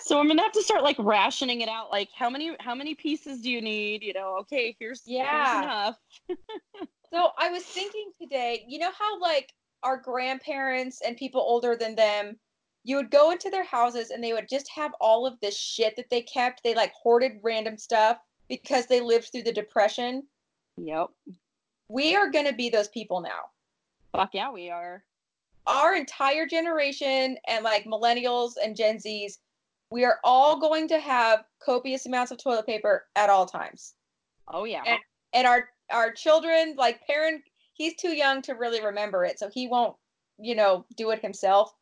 So 0.00 0.18
I'm 0.18 0.26
gonna 0.28 0.42
have 0.42 0.52
to 0.52 0.62
start 0.62 0.82
like 0.82 0.96
rationing 0.98 1.60
it 1.60 1.68
out. 1.68 1.90
Like, 1.90 2.08
how 2.14 2.28
many 2.30 2.56
how 2.60 2.74
many 2.74 2.94
pieces 2.94 3.40
do 3.42 3.50
you 3.50 3.60
need? 3.60 4.02
You 4.02 4.12
know, 4.14 4.36
okay, 4.40 4.76
here's 4.78 5.02
here's 5.04 5.18
Yeah. 5.18 5.62
enough. 5.62 5.98
So 7.12 7.28
I 7.36 7.50
was 7.50 7.62
thinking 7.62 8.10
today, 8.18 8.64
you 8.66 8.78
know 8.78 8.90
how 8.98 9.20
like 9.20 9.52
our 9.82 9.98
grandparents 9.98 11.02
and 11.02 11.14
people 11.14 11.42
older 11.42 11.76
than 11.76 11.94
them, 11.94 12.38
you 12.84 12.96
would 12.96 13.10
go 13.10 13.30
into 13.32 13.50
their 13.50 13.64
houses 13.64 14.10
and 14.10 14.24
they 14.24 14.32
would 14.32 14.48
just 14.48 14.70
have 14.74 14.92
all 14.98 15.26
of 15.26 15.38
this 15.40 15.54
shit 15.58 15.94
that 15.96 16.08
they 16.08 16.22
kept. 16.22 16.62
They 16.64 16.74
like 16.74 16.92
hoarded 16.94 17.32
random 17.42 17.76
stuff 17.76 18.16
because 18.48 18.86
they 18.86 19.02
lived 19.02 19.28
through 19.30 19.42
the 19.42 19.52
depression. 19.52 20.22
Yep. 20.78 21.08
We 21.88 22.16
are 22.16 22.30
to 22.30 22.54
be 22.54 22.70
those 22.70 22.88
people 22.88 23.20
now. 23.20 23.50
Fuck 24.12 24.30
yeah, 24.32 24.50
we 24.50 24.70
are. 24.70 25.04
Our 25.66 25.94
entire 25.94 26.46
generation 26.46 27.36
and 27.46 27.62
like 27.62 27.84
millennials 27.84 28.52
and 28.62 28.74
Gen 28.74 28.96
Zs, 28.96 29.34
we 29.92 30.04
are 30.04 30.18
all 30.24 30.58
going 30.58 30.88
to 30.88 30.98
have 30.98 31.44
copious 31.64 32.06
amounts 32.06 32.32
of 32.32 32.38
toilet 32.38 32.66
paper 32.66 33.04
at 33.14 33.28
all 33.28 33.44
times. 33.44 33.94
Oh 34.48 34.64
yeah. 34.64 34.82
And, 34.86 34.98
and 35.34 35.46
our 35.46 35.68
our 35.90 36.10
children, 36.10 36.74
like 36.78 37.06
Perrin, 37.06 37.42
he's 37.74 37.94
too 37.96 38.16
young 38.16 38.40
to 38.42 38.54
really 38.54 38.82
remember 38.82 39.24
it, 39.24 39.38
so 39.38 39.50
he 39.50 39.68
won't, 39.68 39.94
you 40.38 40.54
know, 40.54 40.86
do 40.96 41.10
it 41.10 41.20
himself. 41.20 41.74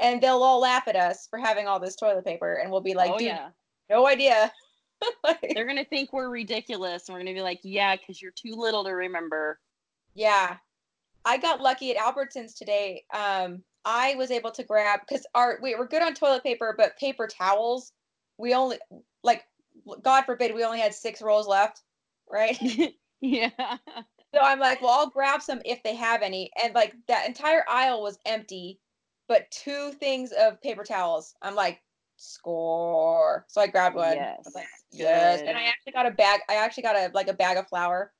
And 0.00 0.20
they'll 0.20 0.42
all 0.42 0.60
laugh 0.60 0.88
at 0.88 0.96
us 0.96 1.26
for 1.28 1.38
having 1.38 1.66
all 1.66 1.78
this 1.78 1.96
toilet 1.96 2.24
paper, 2.24 2.54
and 2.54 2.70
we'll 2.70 2.80
be 2.80 2.94
like, 2.94 3.10
oh 3.10 3.18
dude, 3.18 3.28
yeah. 3.28 3.48
no 3.90 4.06
idea. 4.08 4.50
Like, 5.22 5.52
They're 5.54 5.64
gonna 5.64 5.84
think 5.84 6.12
we're 6.12 6.28
ridiculous, 6.28 7.06
and 7.06 7.14
we're 7.14 7.20
gonna 7.20 7.32
be 7.32 7.40
like, 7.40 7.60
yeah, 7.62 7.94
because 7.94 8.20
you're 8.20 8.32
too 8.32 8.54
little 8.56 8.82
to 8.82 8.90
remember. 8.90 9.60
yeah. 10.14 10.56
I 11.24 11.36
got 11.36 11.60
lucky 11.60 11.94
at 11.94 11.98
Albertsons 11.98 12.56
today. 12.56 13.04
Um, 13.12 13.62
I 13.88 14.14
was 14.16 14.30
able 14.30 14.50
to 14.52 14.64
grab 14.64 15.00
because 15.08 15.26
our 15.34 15.58
we 15.62 15.74
were 15.74 15.86
good 15.88 16.02
on 16.02 16.14
toilet 16.14 16.42
paper, 16.44 16.74
but 16.76 16.98
paper 16.98 17.26
towels, 17.26 17.92
we 18.36 18.52
only 18.54 18.78
like 19.24 19.46
God 20.02 20.24
forbid 20.26 20.54
we 20.54 20.62
only 20.64 20.78
had 20.78 20.94
six 20.94 21.22
rolls 21.22 21.48
left, 21.48 21.82
right? 22.30 22.58
yeah. 23.20 23.50
So 24.34 24.42
I'm 24.42 24.60
like, 24.60 24.82
well, 24.82 24.90
I'll 24.90 25.08
grab 25.08 25.40
some 25.40 25.62
if 25.64 25.82
they 25.82 25.94
have 25.94 26.20
any. 26.20 26.50
And 26.62 26.74
like 26.74 26.94
that 27.06 27.26
entire 27.26 27.64
aisle 27.66 28.02
was 28.02 28.18
empty, 28.26 28.78
but 29.26 29.50
two 29.50 29.92
things 29.92 30.32
of 30.32 30.60
paper 30.60 30.84
towels. 30.84 31.34
I'm 31.40 31.54
like, 31.54 31.80
score. 32.16 33.46
So 33.48 33.62
I 33.62 33.68
grabbed 33.68 33.96
one. 33.96 34.04
I 34.04 34.14
Yes. 34.16 34.38
was 34.44 34.54
like, 34.54 34.66
yes. 34.92 35.40
Good. 35.40 35.48
And 35.48 35.56
I 35.56 35.62
actually 35.64 35.92
got 35.92 36.04
a 36.06 36.10
bag. 36.10 36.40
I 36.48 36.56
actually 36.56 36.82
got 36.82 36.96
a 36.96 37.10
like 37.14 37.28
a 37.28 37.32
bag 37.32 37.56
of 37.56 37.68
flour. 37.68 38.12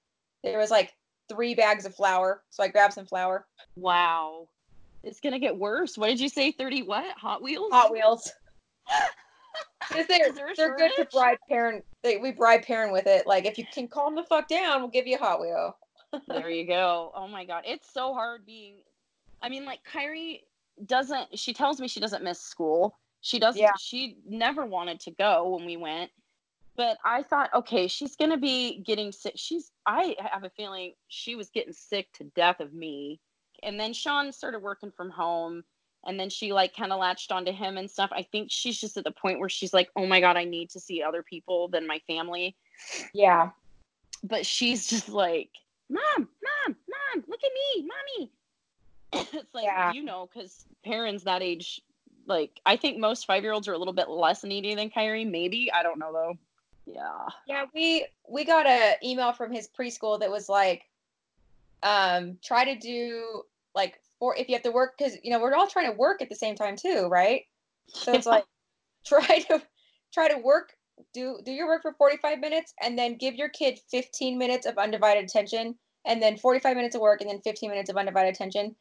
There 0.42 0.58
was 0.58 0.70
like 0.70 0.94
three 1.28 1.54
bags 1.54 1.84
of 1.84 1.94
flour. 1.94 2.42
So 2.48 2.62
I 2.62 2.68
grabbed 2.68 2.94
some 2.94 3.06
flour. 3.06 3.46
Wow. 3.76 4.48
It's 5.02 5.20
gonna 5.20 5.38
get 5.38 5.56
worse. 5.56 5.96
What 5.96 6.08
did 6.08 6.20
you 6.20 6.28
say? 6.28 6.52
Thirty 6.52 6.82
what? 6.82 7.16
Hot 7.16 7.42
Wheels? 7.42 7.72
Hot 7.72 7.92
Wheels. 7.92 8.30
they're, 9.90 10.00
Is 10.00 10.06
there 10.06 10.52
they're 10.56 10.76
good 10.76 10.90
to 10.90 10.94
shortage? 10.96 11.12
bribe 11.12 11.38
Perrin. 11.48 11.82
They, 12.02 12.16
we 12.16 12.32
bribe 12.32 12.62
Perrin 12.62 12.92
with 12.92 13.06
it. 13.06 13.26
Like 13.26 13.46
if 13.46 13.58
you 13.58 13.64
can 13.72 13.88
calm 13.88 14.14
the 14.14 14.24
fuck 14.24 14.48
down, 14.48 14.80
we'll 14.80 14.90
give 14.90 15.06
you 15.06 15.16
a 15.16 15.18
Hot 15.18 15.40
Wheel. 15.40 15.76
there 16.28 16.50
you 16.50 16.66
go. 16.66 17.12
Oh 17.14 17.28
my 17.28 17.44
god, 17.44 17.64
it's 17.66 17.92
so 17.92 18.12
hard 18.12 18.44
being. 18.46 18.76
I 19.42 19.48
mean, 19.48 19.64
like 19.64 19.80
Kyrie 19.84 20.44
doesn't. 20.86 21.38
She 21.38 21.52
tells 21.52 21.80
me 21.80 21.88
she 21.88 22.00
doesn't 22.00 22.24
miss 22.24 22.40
school. 22.40 22.96
She 23.20 23.38
doesn't. 23.38 23.60
Yeah. 23.60 23.72
She 23.78 24.18
never 24.26 24.64
wanted 24.66 25.00
to 25.00 25.10
go 25.12 25.56
when 25.56 25.64
we 25.64 25.76
went. 25.76 26.10
But 26.76 26.98
I 27.04 27.24
thought, 27.24 27.50
okay, 27.54 27.88
she's 27.88 28.14
gonna 28.14 28.36
be 28.38 28.82
getting 28.86 29.12
sick. 29.12 29.34
She's. 29.36 29.70
I 29.86 30.16
have 30.32 30.44
a 30.44 30.50
feeling 30.50 30.94
she 31.08 31.34
was 31.34 31.50
getting 31.50 31.72
sick 31.72 32.08
to 32.14 32.24
death 32.36 32.60
of 32.60 32.72
me. 32.72 33.20
And 33.62 33.78
then 33.78 33.92
Sean 33.92 34.32
started 34.32 34.60
working 34.60 34.90
from 34.90 35.10
home. 35.10 35.64
And 36.06 36.18
then 36.18 36.30
she 36.30 36.52
like 36.52 36.74
kind 36.76 36.92
of 36.92 37.00
latched 37.00 37.32
onto 37.32 37.52
him 37.52 37.76
and 37.76 37.90
stuff. 37.90 38.10
I 38.12 38.22
think 38.22 38.50
she's 38.50 38.80
just 38.80 38.96
at 38.96 39.04
the 39.04 39.10
point 39.10 39.40
where 39.40 39.48
she's 39.48 39.74
like, 39.74 39.90
oh 39.96 40.06
my 40.06 40.20
god, 40.20 40.36
I 40.36 40.44
need 40.44 40.70
to 40.70 40.80
see 40.80 41.02
other 41.02 41.22
people 41.22 41.68
than 41.68 41.86
my 41.86 42.00
family. 42.06 42.56
Yeah. 43.12 43.50
but 44.22 44.46
she's 44.46 44.86
just 44.88 45.08
like, 45.08 45.50
Mom, 45.90 46.02
Mom, 46.18 46.76
Mom, 46.88 47.24
look 47.26 47.40
at 47.42 47.50
me, 47.76 47.88
Mommy. 47.88 48.30
it's 49.32 49.54
like, 49.54 49.64
Yeah. 49.64 49.92
you 49.92 50.02
know, 50.04 50.28
because 50.32 50.64
parents 50.84 51.24
that 51.24 51.42
age, 51.42 51.80
like, 52.26 52.60
I 52.66 52.76
think 52.76 52.98
most 52.98 53.26
five 53.26 53.42
year 53.42 53.52
olds 53.52 53.66
are 53.68 53.72
a 53.72 53.78
little 53.78 53.94
bit 53.94 54.08
less 54.08 54.44
needy 54.44 54.74
than 54.74 54.90
Kyrie. 54.90 55.24
Maybe. 55.24 55.72
I 55.72 55.82
don't 55.82 55.98
know, 55.98 56.12
though. 56.12 56.38
Yeah. 56.86 57.28
Yeah, 57.46 57.64
we 57.74 58.06
we 58.28 58.44
got 58.44 58.66
a 58.66 58.94
email 59.02 59.32
from 59.32 59.52
his 59.52 59.68
preschool 59.68 60.20
that 60.20 60.30
was 60.30 60.48
like, 60.48 60.84
um, 61.82 62.38
try 62.42 62.64
to 62.64 62.78
do 62.78 63.42
like 63.74 64.00
four 64.18 64.36
if 64.36 64.48
you 64.48 64.54
have 64.54 64.62
to 64.62 64.70
work 64.70 64.94
because 64.98 65.16
you 65.22 65.30
know 65.30 65.40
we're 65.40 65.54
all 65.54 65.68
trying 65.68 65.90
to 65.90 65.96
work 65.96 66.22
at 66.22 66.28
the 66.28 66.34
same 66.34 66.54
time 66.54 66.76
too, 66.76 67.08
right? 67.08 67.42
So 67.88 68.12
it's 68.12 68.26
like 68.26 68.44
try 69.06 69.38
to 69.48 69.62
try 70.12 70.28
to 70.28 70.38
work 70.38 70.72
do 71.14 71.38
do 71.44 71.52
your 71.52 71.66
work 71.66 71.82
for 71.82 71.94
45 71.96 72.40
minutes 72.40 72.74
and 72.82 72.98
then 72.98 73.16
give 73.16 73.34
your 73.34 73.48
kid 73.48 73.78
15 73.90 74.36
minutes 74.36 74.66
of 74.66 74.78
undivided 74.78 75.24
attention 75.24 75.76
and 76.04 76.20
then 76.20 76.36
45 76.36 76.76
minutes 76.76 76.94
of 76.94 77.00
work 77.00 77.20
and 77.20 77.30
then 77.30 77.40
15 77.40 77.70
minutes 77.70 77.90
of 77.90 77.96
undivided 77.96 78.34
attention 78.34 78.74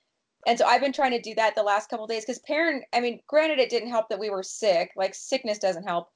and 0.48 0.58
so 0.58 0.66
i've 0.66 0.82
been 0.82 0.94
trying 0.94 1.12
to 1.12 1.22
do 1.22 1.36
that 1.36 1.56
the 1.56 1.64
last 1.64 1.90
couple 1.90 2.08
days 2.08 2.24
because 2.24 2.40
Perrin 2.40 2.82
i 2.94 3.00
mean 3.00 3.20
granted 3.28 3.60
it 3.60 3.70
didn't 3.70 3.90
help 3.90 4.10
that 4.10 4.20
we 4.20 4.30
were 4.30 4.44
sick 4.44 4.92
like 4.96 5.14
sickness 5.14 5.60
doesn't 5.60 5.84
help 5.84 6.10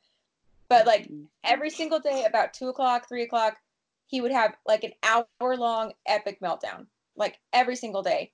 but 0.69 0.87
like 0.87 1.09
every 1.43 1.69
single 1.69 1.99
day 1.99 2.25
about 2.27 2.53
two 2.53 2.69
o'clock 2.69 3.07
three 3.07 3.23
o'clock 3.23 3.57
he 4.11 4.21
would 4.21 4.31
have 4.31 4.53
like 4.67 4.83
an 4.83 4.91
hour 5.01 5.27
long 5.57 5.93
epic 6.05 6.39
meltdown 6.41 6.85
like 7.15 7.39
every 7.53 7.75
single 7.75 8.03
day. 8.03 8.31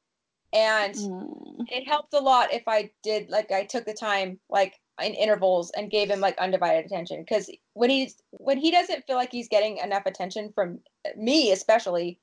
And 0.53 0.95
Mm. 0.95 1.65
it 1.69 1.87
helped 1.87 2.13
a 2.13 2.19
lot 2.19 2.53
if 2.53 2.63
I 2.67 2.91
did 3.03 3.29
like 3.29 3.51
I 3.51 3.63
took 3.65 3.85
the 3.85 3.93
time 3.93 4.39
like 4.49 4.79
in 5.01 5.13
intervals 5.13 5.71
and 5.77 5.91
gave 5.91 6.09
him 6.09 6.19
like 6.19 6.37
undivided 6.39 6.85
attention. 6.85 7.21
Because 7.21 7.49
when 7.73 7.89
he's 7.89 8.15
when 8.31 8.57
he 8.57 8.71
doesn't 8.71 9.05
feel 9.05 9.15
like 9.15 9.31
he's 9.31 9.47
getting 9.47 9.77
enough 9.77 10.05
attention 10.05 10.51
from 10.53 10.79
me 11.15 11.51
especially 11.51 12.19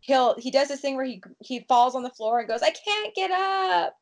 he'll 0.00 0.34
he 0.38 0.50
does 0.50 0.68
this 0.68 0.80
thing 0.80 0.96
where 0.96 1.04
he 1.04 1.22
he 1.40 1.60
falls 1.68 1.94
on 1.94 2.02
the 2.02 2.10
floor 2.10 2.40
and 2.40 2.48
goes 2.48 2.62
I 2.62 2.70
can't 2.70 3.14
get 3.14 3.30
up. 3.30 3.94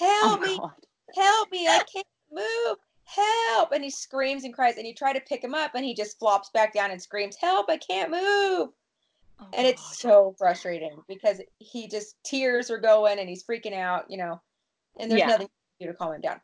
Oh, 0.00 0.28
help 0.28 0.40
me. 0.40 0.58
God. 0.58 0.70
help 1.14 1.50
me. 1.52 1.66
I 1.68 1.82
can't 1.92 2.06
move 2.32 2.76
help 3.14 3.72
and 3.72 3.82
he 3.84 3.90
screams 3.90 4.44
and 4.44 4.54
cries 4.54 4.76
and 4.76 4.86
you 4.86 4.94
try 4.94 5.12
to 5.12 5.20
pick 5.20 5.42
him 5.42 5.54
up 5.54 5.72
and 5.74 5.84
he 5.84 5.94
just 5.94 6.18
flops 6.18 6.50
back 6.50 6.72
down 6.72 6.90
and 6.90 7.02
screams 7.02 7.36
help 7.36 7.68
I 7.68 7.76
can't 7.76 8.10
move 8.10 8.70
Oh, 9.40 9.46
and 9.52 9.66
it's 9.66 9.82
God. 9.82 9.96
so 9.96 10.34
frustrating 10.38 11.00
because 11.08 11.40
he 11.58 11.88
just 11.88 12.16
tears 12.24 12.70
are 12.70 12.78
going 12.78 13.18
and 13.18 13.28
he's 13.28 13.42
freaking 13.44 13.74
out, 13.74 14.04
you 14.10 14.18
know, 14.18 14.40
and 14.98 15.10
there's 15.10 15.20
Yeah. 15.20 15.28
nothing 15.28 15.48
you 15.78 15.86
do 15.86 15.92
to 15.92 15.98
calm 15.98 16.12
him 16.14 16.20
down. 16.20 16.40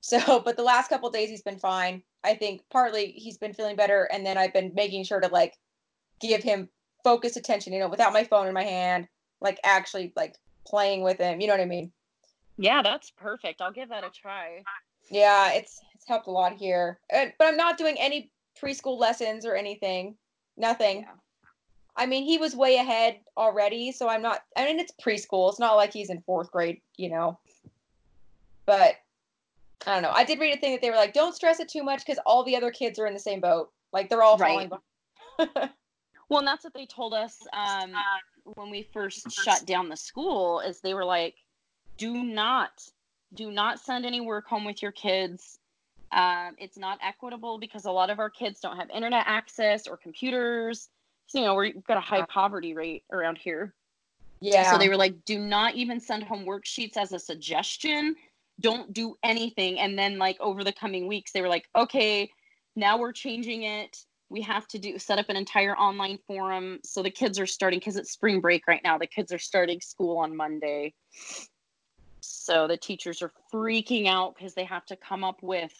So, 0.00 0.40
but 0.44 0.56
the 0.56 0.62
last 0.62 0.88
couple 0.88 1.10
days 1.10 1.28
he's 1.28 1.42
been 1.42 1.58
fine. 1.58 2.02
I 2.24 2.34
think 2.34 2.62
partly 2.70 3.12
he's 3.12 3.38
been 3.38 3.52
feeling 3.52 3.76
better, 3.76 4.08
and 4.12 4.24
then 4.24 4.38
I've 4.38 4.52
been 4.52 4.72
making 4.74 5.04
sure 5.04 5.20
to 5.20 5.28
like 5.28 5.54
give 6.20 6.42
him 6.42 6.68
focused 7.04 7.36
attention, 7.36 7.72
you 7.72 7.78
know, 7.78 7.88
without 7.88 8.12
my 8.12 8.24
phone 8.24 8.46
in 8.46 8.54
my 8.54 8.64
hand, 8.64 9.08
like 9.40 9.58
actually 9.64 10.12
like 10.16 10.36
playing 10.66 11.02
with 11.02 11.18
him. 11.18 11.40
You 11.40 11.46
know 11.46 11.54
what 11.54 11.60
I 11.60 11.66
mean? 11.66 11.92
Yeah, 12.58 12.82
that's 12.82 13.10
perfect. 13.10 13.60
I'll 13.60 13.72
give 13.72 13.90
that 13.90 14.04
a 14.04 14.10
try. 14.10 14.62
Yeah, 15.10 15.52
it's 15.52 15.80
it's 15.94 16.06
helped 16.06 16.26
a 16.26 16.30
lot 16.30 16.54
here, 16.54 16.98
Uh, 17.14 17.26
but 17.38 17.46
I'm 17.46 17.56
not 17.56 17.78
doing 17.78 17.96
any 17.98 18.30
preschool 18.60 18.98
lessons 18.98 19.44
or 19.46 19.54
anything. 19.54 20.16
Nothing. 20.56 21.00
Yeah. 21.02 21.12
I 21.96 22.06
mean, 22.06 22.24
he 22.24 22.36
was 22.38 22.54
way 22.54 22.76
ahead 22.76 23.20
already, 23.36 23.90
so 23.92 24.08
I'm 24.08 24.22
not. 24.22 24.42
I 24.56 24.64
mean, 24.66 24.78
it's 24.78 24.92
preschool. 25.02 25.48
It's 25.50 25.58
not 25.60 25.74
like 25.76 25.92
he's 25.92 26.10
in 26.10 26.20
fourth 26.22 26.50
grade, 26.50 26.80
you 26.96 27.08
know. 27.10 27.38
But 28.66 28.96
I 29.86 29.92
don't 29.94 30.02
know. 30.02 30.10
I 30.12 30.24
did 30.24 30.40
read 30.40 30.54
a 30.56 30.60
thing 30.60 30.72
that 30.72 30.82
they 30.82 30.90
were 30.90 30.96
like, 30.96 31.12
don't 31.14 31.34
stress 31.34 31.60
it 31.60 31.68
too 31.68 31.82
much 31.82 32.04
because 32.04 32.18
all 32.26 32.42
the 32.44 32.56
other 32.56 32.70
kids 32.70 32.98
are 32.98 33.06
in 33.06 33.14
the 33.14 33.20
same 33.20 33.40
boat. 33.40 33.70
Like 33.92 34.08
they're 34.08 34.22
all 34.22 34.36
Right. 34.36 34.68
falling 34.68 34.68
behind. 35.38 35.70
Well, 36.28 36.40
and 36.40 36.48
that's 36.48 36.64
what 36.64 36.74
they 36.74 36.86
told 36.86 37.14
us 37.14 37.38
um, 37.52 37.92
when 38.56 38.68
we 38.68 38.88
first 38.92 39.30
shut 39.30 39.64
down 39.64 39.88
the 39.88 39.96
school. 39.96 40.58
Is 40.58 40.80
they 40.80 40.92
were 40.92 41.04
like, 41.04 41.36
"Do 41.98 42.24
not, 42.24 42.82
do 43.36 43.50
not 43.50 43.78
send 43.78 44.04
any 44.04 44.20
work 44.20 44.46
home 44.46 44.64
with 44.64 44.82
your 44.82 44.92
kids. 44.92 45.58
Um, 46.12 46.54
it's 46.58 46.78
not 46.78 46.98
equitable 47.02 47.58
because 47.58 47.84
a 47.84 47.90
lot 47.90 48.10
of 48.10 48.18
our 48.18 48.30
kids 48.30 48.60
don't 48.60 48.76
have 48.76 48.90
internet 48.90 49.24
access 49.26 49.86
or 49.86 49.96
computers. 49.96 50.88
So, 51.26 51.40
you 51.40 51.44
know, 51.44 51.54
we've 51.54 51.84
got 51.84 51.96
a 51.96 52.00
high 52.00 52.24
poverty 52.28 52.74
rate 52.74 53.04
around 53.12 53.38
here. 53.38 53.74
Yeah. 54.40 54.70
So 54.70 54.78
they 54.78 54.88
were 54.88 54.96
like, 54.96 55.24
do 55.24 55.38
not 55.38 55.74
even 55.74 56.00
send 56.00 56.22
home 56.22 56.44
worksheets 56.44 56.96
as 56.96 57.12
a 57.12 57.18
suggestion. 57.18 58.14
Don't 58.60 58.92
do 58.92 59.16
anything. 59.22 59.78
And 59.78 59.98
then, 59.98 60.18
like, 60.18 60.36
over 60.40 60.62
the 60.62 60.72
coming 60.72 61.06
weeks, 61.06 61.32
they 61.32 61.42
were 61.42 61.48
like, 61.48 61.68
okay, 61.74 62.30
now 62.76 62.98
we're 62.98 63.12
changing 63.12 63.64
it. 63.64 63.98
We 64.28 64.40
have 64.42 64.66
to 64.68 64.78
do 64.78 64.98
set 64.98 65.18
up 65.18 65.28
an 65.28 65.36
entire 65.36 65.76
online 65.76 66.18
forum. 66.26 66.78
So 66.84 67.02
the 67.02 67.10
kids 67.10 67.38
are 67.38 67.46
starting 67.46 67.78
because 67.78 67.96
it's 67.96 68.12
spring 68.12 68.40
break 68.40 68.66
right 68.66 68.80
now. 68.82 68.98
The 68.98 69.06
kids 69.06 69.32
are 69.32 69.38
starting 69.38 69.80
school 69.80 70.18
on 70.18 70.36
Monday. 70.36 70.94
So 72.26 72.66
the 72.66 72.76
teachers 72.76 73.22
are 73.22 73.32
freaking 73.52 74.06
out 74.06 74.34
because 74.36 74.54
they 74.54 74.64
have 74.64 74.84
to 74.86 74.96
come 74.96 75.24
up 75.24 75.42
with 75.42 75.72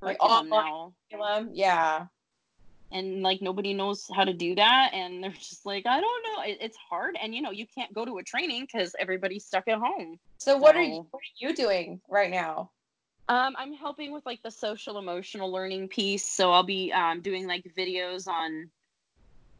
curriculum 0.00 0.48
now 0.48 0.92
curriculum. 1.10 1.50
Yeah. 1.52 2.06
and 2.92 3.22
like 3.22 3.42
nobody 3.42 3.74
knows 3.74 4.06
how 4.14 4.24
to 4.24 4.32
do 4.32 4.54
that 4.54 4.90
and 4.94 5.22
they're 5.22 5.30
just 5.32 5.66
like 5.66 5.86
i 5.86 6.00
don't 6.00 6.22
know 6.22 6.42
it, 6.44 6.58
it's 6.60 6.76
hard 6.88 7.16
and 7.20 7.34
you 7.34 7.42
know 7.42 7.50
you 7.50 7.66
can't 7.66 7.92
go 7.92 8.04
to 8.04 8.18
a 8.18 8.22
training 8.22 8.62
because 8.70 8.94
everybody's 8.98 9.44
stuck 9.44 9.66
at 9.68 9.78
home 9.78 10.18
So 10.38 10.56
what 10.56 10.76
are 10.76 10.82
you 10.82 11.06
what 11.10 11.18
are 11.20 11.36
you 11.48 11.54
doing 11.54 12.00
right 12.08 12.30
now? 12.30 12.70
um, 13.28 13.54
i'm 13.58 13.72
helping 13.74 14.12
with 14.12 14.24
like 14.24 14.42
the 14.42 14.50
social 14.52 14.98
emotional 14.98 15.50
learning 15.52 15.88
piece 15.88 16.24
so 16.24 16.52
i'll 16.52 16.62
be 16.62 16.92
um, 16.92 17.20
doing 17.20 17.46
like 17.46 17.64
videos 17.76 18.28
on 18.28 18.70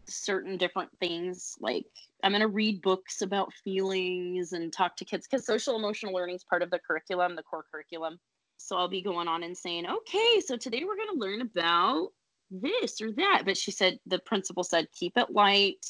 certain 0.08 0.56
different 0.56 0.90
things 1.00 1.54
like 1.60 1.84
i'm 2.22 2.32
going 2.32 2.40
to 2.40 2.48
read 2.48 2.80
books 2.82 3.22
about 3.22 3.52
feelings 3.64 4.52
and 4.52 4.72
talk 4.72 4.96
to 4.96 5.04
kids 5.04 5.26
because 5.28 5.46
social 5.46 5.76
emotional 5.76 6.12
learning 6.14 6.36
is 6.36 6.44
part 6.44 6.62
of 6.62 6.70
the 6.70 6.78
curriculum 6.78 7.36
the 7.36 7.42
core 7.42 7.64
curriculum. 7.70 8.18
So 8.56 8.76
i'll 8.76 8.88
be 8.88 9.02
going 9.02 9.28
on 9.28 9.42
and 9.44 9.56
saying 9.56 9.86
okay 9.86 10.40
so 10.44 10.56
today 10.56 10.82
we're 10.84 10.96
going 10.96 11.14
to 11.14 11.20
learn 11.20 11.40
about 11.42 12.08
this 12.50 13.00
or 13.00 13.12
that. 13.12 13.42
But 13.44 13.56
she 13.56 13.70
said 13.70 13.98
the 14.06 14.18
principal 14.20 14.64
said 14.64 14.88
keep 14.92 15.16
it 15.16 15.30
light. 15.30 15.84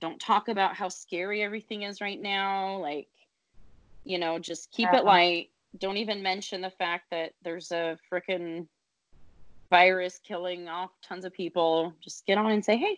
Don't 0.00 0.20
talk 0.20 0.48
about 0.48 0.74
how 0.76 0.88
scary 0.88 1.42
everything 1.42 1.82
is 1.82 2.00
right 2.00 2.20
now 2.20 2.78
like 2.78 3.08
you 4.04 4.18
know 4.18 4.38
just 4.38 4.70
keep 4.70 4.88
Yeah. 4.90 4.96
it 4.96 5.00
uh-huh. 5.00 5.06
light. 5.06 5.50
Don't 5.78 5.98
even 5.98 6.22
mention 6.22 6.60
the 6.60 6.70
fact 6.70 7.10
that 7.10 7.32
there's 7.42 7.70
a 7.70 7.98
freaking 8.10 8.66
virus 9.68 10.18
killing 10.26 10.68
off 10.68 10.90
tons 11.02 11.24
of 11.24 11.32
people. 11.32 11.92
Just 12.00 12.26
get 12.26 12.38
on 12.38 12.50
and 12.50 12.64
say 12.64 12.76
hey 12.76 12.96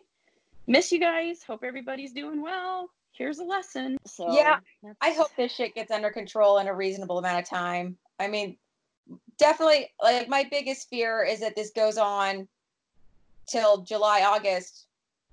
miss 0.66 0.92
you 0.92 1.00
guys 1.00 1.42
hope 1.42 1.62
everybody's 1.64 2.12
doing 2.12 2.40
well 2.42 2.88
here's 3.12 3.38
a 3.38 3.44
lesson 3.44 3.96
so 4.06 4.32
Yeah, 4.32 4.58
I 5.00 5.10
hope 5.10 5.28
this 5.36 5.54
shit 5.54 5.74
gets 5.74 5.90
under 5.90 6.10
control 6.10 6.58
in 6.58 6.66
a 6.66 6.74
reasonable 6.74 7.18
amount 7.18 7.38
of 7.38 7.48
time. 7.48 7.96
I 8.18 8.28
mean, 8.28 8.56
definitely, 9.38 9.90
like, 10.02 10.28
my 10.28 10.44
biggest 10.50 10.88
fear 10.88 11.22
is 11.22 11.40
that 11.40 11.54
this 11.54 11.70
goes 11.70 11.98
on 11.98 12.48
till 13.46 13.82
July, 13.82 14.22
August, 14.22 14.86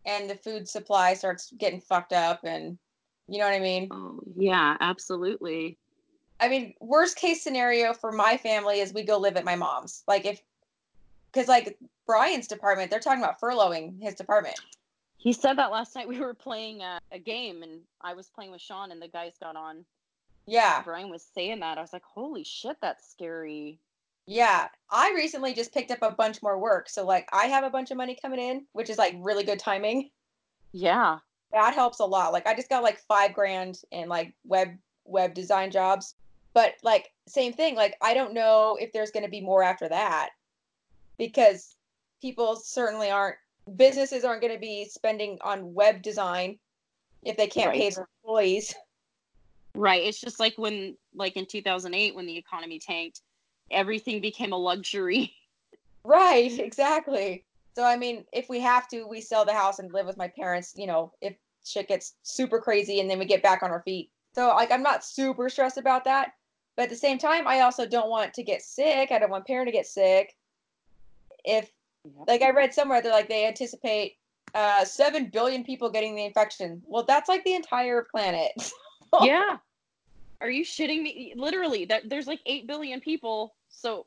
and 0.06 0.30
the 0.30 0.36
food 0.36 0.68
supply 0.68 1.14
starts 1.14 1.54
getting 1.58 1.82
fucked 1.82 2.14
up. 2.14 2.44
And 2.44 2.78
you 3.28 3.40
know 3.40 3.46
what 3.46 3.54
I 3.54 3.60
mean? 3.60 3.88
oh 3.92 4.20
yeah 4.36 4.76
absolutely 4.80 5.78
I 6.42 6.48
mean, 6.48 6.74
worst 6.80 7.18
case 7.18 7.44
scenario 7.44 7.94
for 7.94 8.14
my 8.14 8.38
family 8.38 8.80
is 8.80 8.94
we 8.94 9.04
go 9.04 9.18
live 9.18 9.36
at 9.36 9.44
my 9.44 9.58
mom's. 9.58 10.04
Like, 10.08 10.26
if, 10.26 10.42
because, 11.32 11.50
like, 11.50 11.78
Brian's 12.08 12.48
department, 12.48 12.90
they're 12.90 13.02
talking 13.02 13.22
about 13.22 13.42
furloughing 13.42 14.02
his 14.02 14.16
department. 14.16 14.58
He 15.20 15.34
said 15.34 15.58
that 15.58 15.72
last 15.72 15.96
night 15.96 16.08
we 16.08 16.20
were 16.22 16.34
playing 16.34 16.82
a, 16.82 16.98
a 17.12 17.20
game 17.20 17.62
and 17.62 17.82
I 18.00 18.14
was 18.14 18.30
playing 18.30 18.52
with 18.52 18.62
Sean 18.62 18.92
and 18.92 19.02
the 19.02 19.10
guys 19.10 19.34
got 19.38 19.58
on. 19.58 19.84
Yeah. 20.48 20.82
Brian 20.82 21.10
was 21.10 21.28
saying 21.36 21.60
that. 21.60 21.78
I 21.78 21.82
was 21.82 21.92
like, 21.92 22.06
holy 22.06 22.46
shit, 22.46 22.78
that's 22.82 23.12
scary. 23.12 23.80
Yeah, 24.26 24.70
I 24.90 25.12
recently 25.14 25.54
just 25.54 25.74
picked 25.74 25.92
up 25.92 26.02
a 26.02 26.12
bunch 26.12 26.42
more 26.42 26.58
work. 26.58 26.88
So 26.88 27.06
like 27.06 27.28
I 27.34 27.48
have 27.48 27.66
a 27.66 27.70
bunch 27.70 27.92
of 27.92 27.98
money 27.98 28.18
coming 28.20 28.40
in, 28.40 28.66
which 28.72 28.90
is 28.90 28.98
like 28.98 29.14
really 29.20 29.44
good 29.44 29.60
timing. 29.60 30.10
Yeah. 30.72 31.18
That 31.52 31.74
helps 31.74 32.00
a 32.00 32.06
lot. 32.06 32.32
Like 32.32 32.48
I 32.48 32.56
just 32.56 32.70
got 32.70 32.84
like 32.84 33.00
5 33.00 33.34
grand 33.34 33.82
in 33.92 34.08
like 34.08 34.34
web 34.46 34.70
web 35.04 35.34
design 35.34 35.70
jobs. 35.70 36.16
But 36.54 36.76
like 36.82 37.12
same 37.28 37.52
thing, 37.52 37.76
like 37.76 37.98
I 38.02 38.14
don't 38.14 38.34
know 38.34 38.78
if 38.80 38.94
there's 38.94 39.12
going 39.12 39.26
to 39.26 39.30
be 39.30 39.42
more 39.42 39.64
after 39.64 39.90
that 39.90 40.30
because 41.18 41.76
people 42.22 42.56
certainly 42.56 43.12
aren't 43.12 43.36
businesses 43.76 44.24
aren't 44.24 44.42
going 44.42 44.54
to 44.54 44.60
be 44.60 44.86
spending 44.86 45.38
on 45.42 45.74
web 45.74 46.02
design 46.02 46.58
if 47.24 47.38
they 47.38 47.48
can't 47.48 47.74
pay 47.74 47.90
their 47.90 48.08
employees. 48.24 48.74
Right. 49.76 50.04
It's 50.04 50.20
just 50.20 50.40
like 50.40 50.58
when, 50.58 50.98
like 51.14 51.38
in 51.38 51.46
2008, 51.46 52.16
when 52.16 52.26
the 52.26 52.38
economy 52.38 52.80
tanked, 52.80 53.22
everything 53.72 54.22
became 54.22 54.52
a 54.52 54.58
luxury. 54.58 55.34
Right, 56.04 56.58
exactly. 56.60 57.46
So 57.76 57.84
I 57.84 57.96
mean, 57.96 58.26
if 58.34 58.50
we 58.50 58.60
have 58.62 58.88
to, 58.90 59.06
we 59.06 59.22
sell 59.22 59.46
the 59.46 59.54
house 59.54 59.80
and 59.80 59.94
live 59.94 60.06
with 60.06 60.18
my 60.18 60.28
parents, 60.28 60.74
you 60.76 60.88
know, 60.88 61.12
if 61.22 61.36
shit 61.64 61.88
gets 61.88 62.16
super 62.24 62.60
crazy 62.60 63.00
and 63.00 63.10
then 63.10 63.20
we 63.20 63.26
get 63.26 63.44
back 63.44 63.64
on 63.64 63.72
our 63.72 63.82
feet. 63.84 64.10
So 64.34 64.48
like 64.48 64.72
I'm 64.72 64.84
not 64.84 65.04
super 65.06 65.50
stressed 65.50 65.78
about 65.78 66.06
that. 66.06 66.34
But 66.76 66.84
at 66.84 66.90
the 66.90 66.96
same 66.96 67.18
time, 67.18 67.48
I 67.48 67.60
also 67.60 67.86
don't 67.86 68.10
want 68.10 68.34
to 68.34 68.44
get 68.44 68.62
sick. 68.62 69.12
I 69.12 69.20
don't 69.20 69.30
want 69.30 69.46
Perrin 69.46 69.66
to 69.66 69.72
get 69.72 69.86
sick. 69.86 70.36
If 71.44 71.70
like 72.28 72.42
I 72.42 72.52
read 72.52 72.74
somewhere 72.74 73.02
they're 73.02 73.12
like 73.12 73.30
they 73.30 73.46
anticipate 73.48 74.18
uh 74.56 74.84
7 74.86 75.30
billion 75.32 75.64
people 75.64 75.90
getting 75.90 76.16
the 76.16 76.26
infection. 76.26 76.82
Well, 76.86 77.04
that's 77.04 77.30
like 77.30 77.44
the 77.44 77.54
entire 77.56 78.08
planet. 78.12 78.52
yeah. 79.22 79.58
Are 80.42 80.50
you 80.50 80.64
shitting 80.64 81.02
me? 81.04 81.34
Literally, 81.36 81.86
that 81.86 82.10
there's 82.10 82.28
like 82.28 82.40
8 82.46 82.66
billion 82.68 83.00
people. 83.02 83.56
So, 83.70 84.06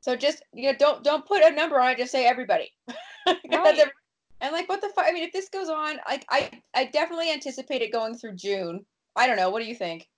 So 0.00 0.14
just 0.16 0.42
you 0.54 0.70
know, 0.70 0.78
don't 0.78 1.02
don't 1.04 1.26
put 1.26 1.42
a 1.42 1.50
number 1.50 1.78
on 1.80 1.90
it. 1.92 1.98
Just 1.98 2.12
say 2.12 2.26
everybody. 2.26 2.72
Right. 3.26 3.78
every- 3.78 3.92
and 4.40 4.52
like, 4.52 4.68
what 4.68 4.80
the 4.80 4.88
fuck? 4.88 5.04
I 5.08 5.12
mean, 5.12 5.22
if 5.22 5.32
this 5.32 5.48
goes 5.48 5.68
on, 5.68 5.98
like, 6.08 6.26
I 6.28 6.50
I 6.74 6.86
definitely 6.86 7.30
anticipate 7.30 7.82
it 7.82 7.92
going 7.92 8.16
through 8.16 8.34
June. 8.34 8.84
I 9.14 9.26
don't 9.28 9.36
know. 9.36 9.50
What 9.50 9.62
do 9.62 9.68
you 9.68 9.74
think? 9.76 10.08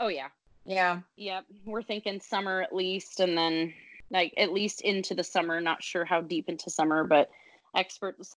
oh, 0.00 0.08
yeah. 0.08 0.28
Yeah. 0.64 1.00
Yep. 1.16 1.44
We're 1.64 1.82
thinking 1.82 2.20
summer 2.20 2.60
at 2.62 2.74
least. 2.74 3.20
And 3.20 3.38
then, 3.38 3.72
like, 4.10 4.34
at 4.36 4.52
least 4.52 4.80
into 4.80 5.14
the 5.14 5.24
summer. 5.24 5.60
Not 5.60 5.82
sure 5.82 6.04
how 6.04 6.20
deep 6.20 6.48
into 6.48 6.70
summer, 6.70 7.04
but 7.04 7.30
experts. 7.76 8.36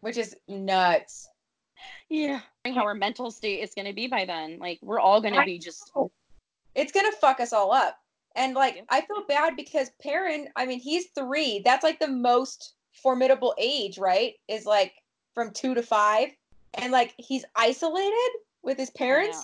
Which 0.00 0.16
is 0.16 0.36
nuts. 0.48 1.28
Yeah. 2.08 2.40
How 2.64 2.84
our 2.84 2.94
mental 2.94 3.30
state 3.30 3.60
is 3.62 3.74
going 3.74 3.86
to 3.86 3.92
be 3.92 4.06
by 4.06 4.24
then. 4.24 4.58
Like, 4.58 4.78
we're 4.82 5.00
all 5.00 5.20
going 5.20 5.34
to 5.34 5.44
be 5.44 5.58
just. 5.58 5.90
Oh. 5.96 6.10
It's 6.76 6.92
gonna 6.92 7.10
fuck 7.10 7.40
us 7.40 7.54
all 7.54 7.72
up. 7.72 7.98
And 8.34 8.52
like, 8.52 8.84
I 8.90 9.00
feel 9.00 9.24
bad 9.26 9.56
because 9.56 9.90
Perrin. 10.02 10.48
I 10.56 10.66
mean, 10.66 10.78
he's 10.78 11.06
three. 11.14 11.62
That's 11.64 11.82
like 11.82 11.98
the 11.98 12.06
most 12.06 12.74
formidable 12.92 13.54
age, 13.56 13.96
right? 13.96 14.34
Is 14.46 14.66
like 14.66 14.92
from 15.32 15.52
two 15.52 15.72
to 15.72 15.82
five, 15.82 16.28
and 16.74 16.92
like 16.92 17.14
he's 17.16 17.46
isolated 17.56 18.30
with 18.62 18.76
his 18.76 18.90
parents. 18.90 19.42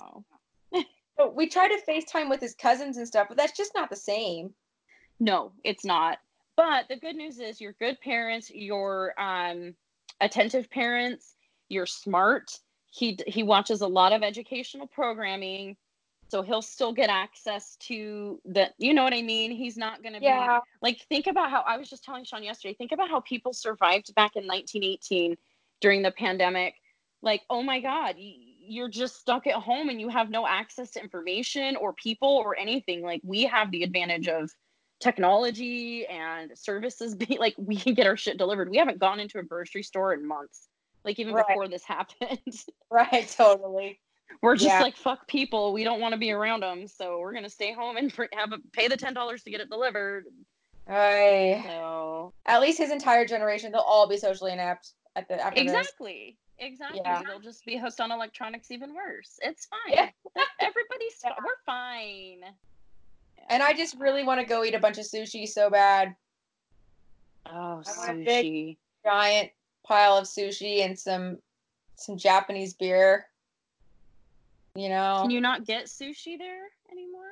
So 1.19 1.31
we 1.31 1.49
try 1.49 1.69
to 1.69 1.81
FaceTime 1.89 2.31
with 2.31 2.41
his 2.41 2.55
cousins 2.55 2.97
and 2.97 3.07
stuff, 3.07 3.29
but 3.29 3.37
that's 3.37 3.57
just 3.57 3.73
not 3.75 3.91
the 3.91 3.97
same. 3.97 4.55
No, 5.21 5.53
it's 5.65 5.85
not. 5.85 6.19
But 6.57 6.89
the 6.89 6.97
good 6.97 7.17
news 7.17 7.39
is 7.39 7.61
you're 7.61 7.75
good 7.75 8.01
parents, 8.01 8.51
you're 8.53 9.15
um 9.19 9.75
attentive 10.21 10.71
parents, 10.71 11.35
you're 11.69 11.87
smart. 11.87 12.59
He 12.91 13.19
he 13.27 13.43
watches 13.43 13.81
a 13.81 13.87
lot 13.87 14.13
of 14.13 14.23
educational 14.23 14.87
programming, 14.87 15.77
so 16.29 16.43
he'll 16.43 16.63
still 16.63 16.93
get 16.93 17.11
access 17.11 17.77
to 17.77 18.41
the 18.45 18.71
you 18.79 18.95
know 18.95 19.05
what 19.05 19.15
I 19.15 19.23
mean? 19.23 19.51
He's 19.51 19.77
not 19.77 20.03
going 20.03 20.15
to 20.15 20.21
be 20.21 20.27
like 20.81 21.01
think 21.09 21.27
about 21.27 21.51
how 21.51 21.61
I 21.61 21.77
was 21.77 21.89
just 21.89 22.05
telling 22.05 22.25
Sean 22.25 22.43
yesterday, 22.43 22.75
think 22.75 22.93
about 22.93 23.11
how 23.11 23.21
people 23.21 23.53
survived 23.53 24.15
back 24.15 24.37
in 24.37 24.47
1918 24.47 25.37
during 25.81 26.03
the 26.03 26.11
pandemic. 26.11 26.75
Like, 27.23 27.43
oh 27.49 27.63
my 27.63 27.81
god, 27.81 28.17
you're 28.65 28.89
just 28.89 29.19
stuck 29.21 29.47
at 29.47 29.55
home 29.55 29.89
and 29.89 30.01
you 30.01 30.09
have 30.09 30.31
no 30.31 30.47
access 30.47 30.91
to 30.93 31.01
information 31.03 31.77
or 31.77 31.93
people 31.95 32.29
or 32.29 32.57
anything. 32.57 33.03
Like 33.03 33.21
we 33.25 33.43
have 33.45 33.71
the 33.71 33.83
advantage 33.83 34.29
of 34.29 34.51
technology 35.01 36.07
and 36.07 36.51
services 36.57 37.15
be 37.17 37.37
like 37.39 37.55
we 37.59 37.77
can 37.77 37.95
get 37.95 38.07
our 38.07 38.17
shit 38.17 38.39
delivered. 38.39 38.71
We 38.71 38.79
haven't 38.79 38.99
gone 38.99 39.21
into 39.21 39.39
a 39.39 39.43
grocery 39.43 39.83
store 39.83 40.15
in 40.15 40.27
months. 40.27 40.69
Like 41.05 41.19
even 41.19 41.35
Right. 41.35 41.47
before 41.47 41.69
this 41.69 41.85
happened. 41.87 42.39
right, 42.91 43.29
totally. 43.29 44.01
we're 44.43 44.55
just 44.57 44.67
Yeah. 44.69 44.81
like 44.83 44.97
fuck 44.97 45.27
people. 45.27 45.73
We 45.73 45.85
don't 45.85 46.01
want 46.01 46.13
to 46.13 46.19
be 46.19 46.31
around 46.31 46.63
them, 46.63 46.87
so 46.87 47.19
we're 47.19 47.33
going 47.33 47.45
to 47.45 47.51
stay 47.51 47.73
home 47.73 47.97
and 47.97 48.13
have 48.35 48.53
a, 48.53 48.59
pay 48.73 48.87
the 48.89 48.97
$10 48.97 49.43
to 49.45 49.51
get 49.51 49.61
it 49.61 49.69
delivered. 49.69 50.25
Right. 50.87 51.63
So, 51.65 52.33
At 52.47 52.61
least 52.61 52.79
his 52.79 52.91
entire 52.91 53.27
generation, 53.27 53.73
they'll 53.73 53.81
all 53.83 54.09
be 54.09 54.17
socially 54.17 54.53
inept. 54.53 54.93
at 55.15 55.29
the 55.29 55.35
after. 55.45 55.61
Exactly. 55.61 56.39
Exactly. 56.63 57.01
Yeah. 57.05 57.23
They'll 57.27 57.41
just 57.41 57.65
be 57.67 57.77
host 57.77 58.01
on 58.01 58.13
electronics 58.13 58.71
even 58.71 58.95
worse. 58.95 59.39
It's 59.43 59.67
fine. 59.67 59.95
Yeah. 59.95 60.43
Everybody's 60.61 61.15
fi- 61.21 61.35
we're 61.39 61.63
fine. 61.67 62.45
And 63.49 63.63
I 63.63 63.73
just 63.73 63.99
really 63.99 64.23
want 64.23 64.41
to 64.41 64.47
go 64.47 64.63
eat 64.65 64.75
a 64.75 64.79
bunch 64.79 64.99
of 64.99 65.05
sushi 65.05 65.49
so 65.49 65.69
bad. 65.69 66.15
Oh, 67.47 67.83
I 67.87 67.99
want 67.99 68.11
a 68.11 68.25
big- 68.25 68.45
sushi. 68.47 68.77
Giant 69.05 69.51
pile 69.85 70.17
of 70.17 70.25
sushi 70.27 70.85
and 70.85 70.97
some 70.97 71.39
some 71.97 72.17
Japanese 72.17 72.75
beer. 72.75 73.27
You 74.77 74.89
know, 74.89 75.19
Can 75.23 75.31
you 75.31 75.41
not 75.41 75.65
get 75.67 75.87
sushi 75.87 76.39
there 76.39 76.69
anymore? 76.91 77.31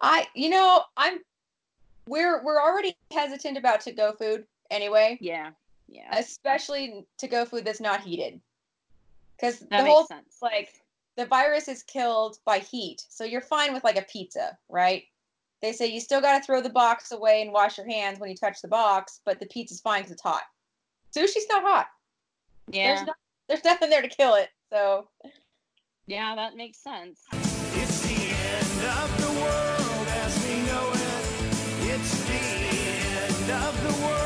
I 0.00 0.26
you 0.34 0.48
know 0.48 0.82
I'm 0.96 1.18
we're 2.08 2.42
we're 2.42 2.60
already 2.62 2.96
hesitant 3.12 3.58
about 3.58 3.80
to 3.82 3.92
go 3.92 4.12
food 4.12 4.46
anyway, 4.70 5.18
Yeah. 5.20 5.50
Yeah. 5.88 6.16
especially 6.18 7.06
to 7.18 7.28
go 7.28 7.44
food 7.44 7.64
that's 7.64 7.80
not 7.80 8.00
heated. 8.00 8.40
Because 9.38 9.60
the 9.60 9.66
that 9.70 9.86
whole 9.86 10.06
sense. 10.06 10.38
like 10.40 10.72
the 11.16 11.26
virus 11.26 11.68
is 11.68 11.82
killed 11.82 12.38
by 12.44 12.58
heat. 12.58 13.02
So 13.08 13.24
you're 13.24 13.40
fine 13.40 13.72
with 13.72 13.84
like 13.84 13.96
a 13.96 14.02
pizza, 14.10 14.56
right? 14.68 15.04
They 15.62 15.72
say 15.72 15.86
you 15.86 16.00
still 16.00 16.20
got 16.20 16.38
to 16.38 16.44
throw 16.44 16.60
the 16.60 16.70
box 16.70 17.12
away 17.12 17.42
and 17.42 17.52
wash 17.52 17.78
your 17.78 17.88
hands 17.88 18.18
when 18.20 18.30
you 18.30 18.36
touch 18.36 18.60
the 18.60 18.68
box, 18.68 19.20
but 19.24 19.40
the 19.40 19.46
pizza's 19.46 19.80
fine 19.80 20.00
because 20.00 20.12
it's 20.12 20.22
hot. 20.22 20.42
Sushi's 21.16 21.46
not 21.50 21.62
hot. 21.62 21.86
yeah. 22.70 22.94
There's, 22.94 23.06
no, 23.06 23.12
there's 23.48 23.64
nothing 23.64 23.90
there 23.90 24.02
to 24.02 24.08
kill 24.08 24.34
it. 24.34 24.48
So 24.70 25.08
yeah, 26.06 26.34
that 26.36 26.56
makes 26.56 26.78
sense. 26.78 27.22
It's 27.32 28.00
the 28.02 28.14
end 28.14 28.84
of 29.02 29.20
the 29.20 29.40
world 29.40 30.08
as 30.08 30.46
we 30.46 30.56
know 30.66 30.90
it. 30.92 31.94
It's 31.94 32.24
the 32.26 32.34
end 32.34 33.50
of 33.64 33.82
the 33.82 34.06
world 34.06 34.25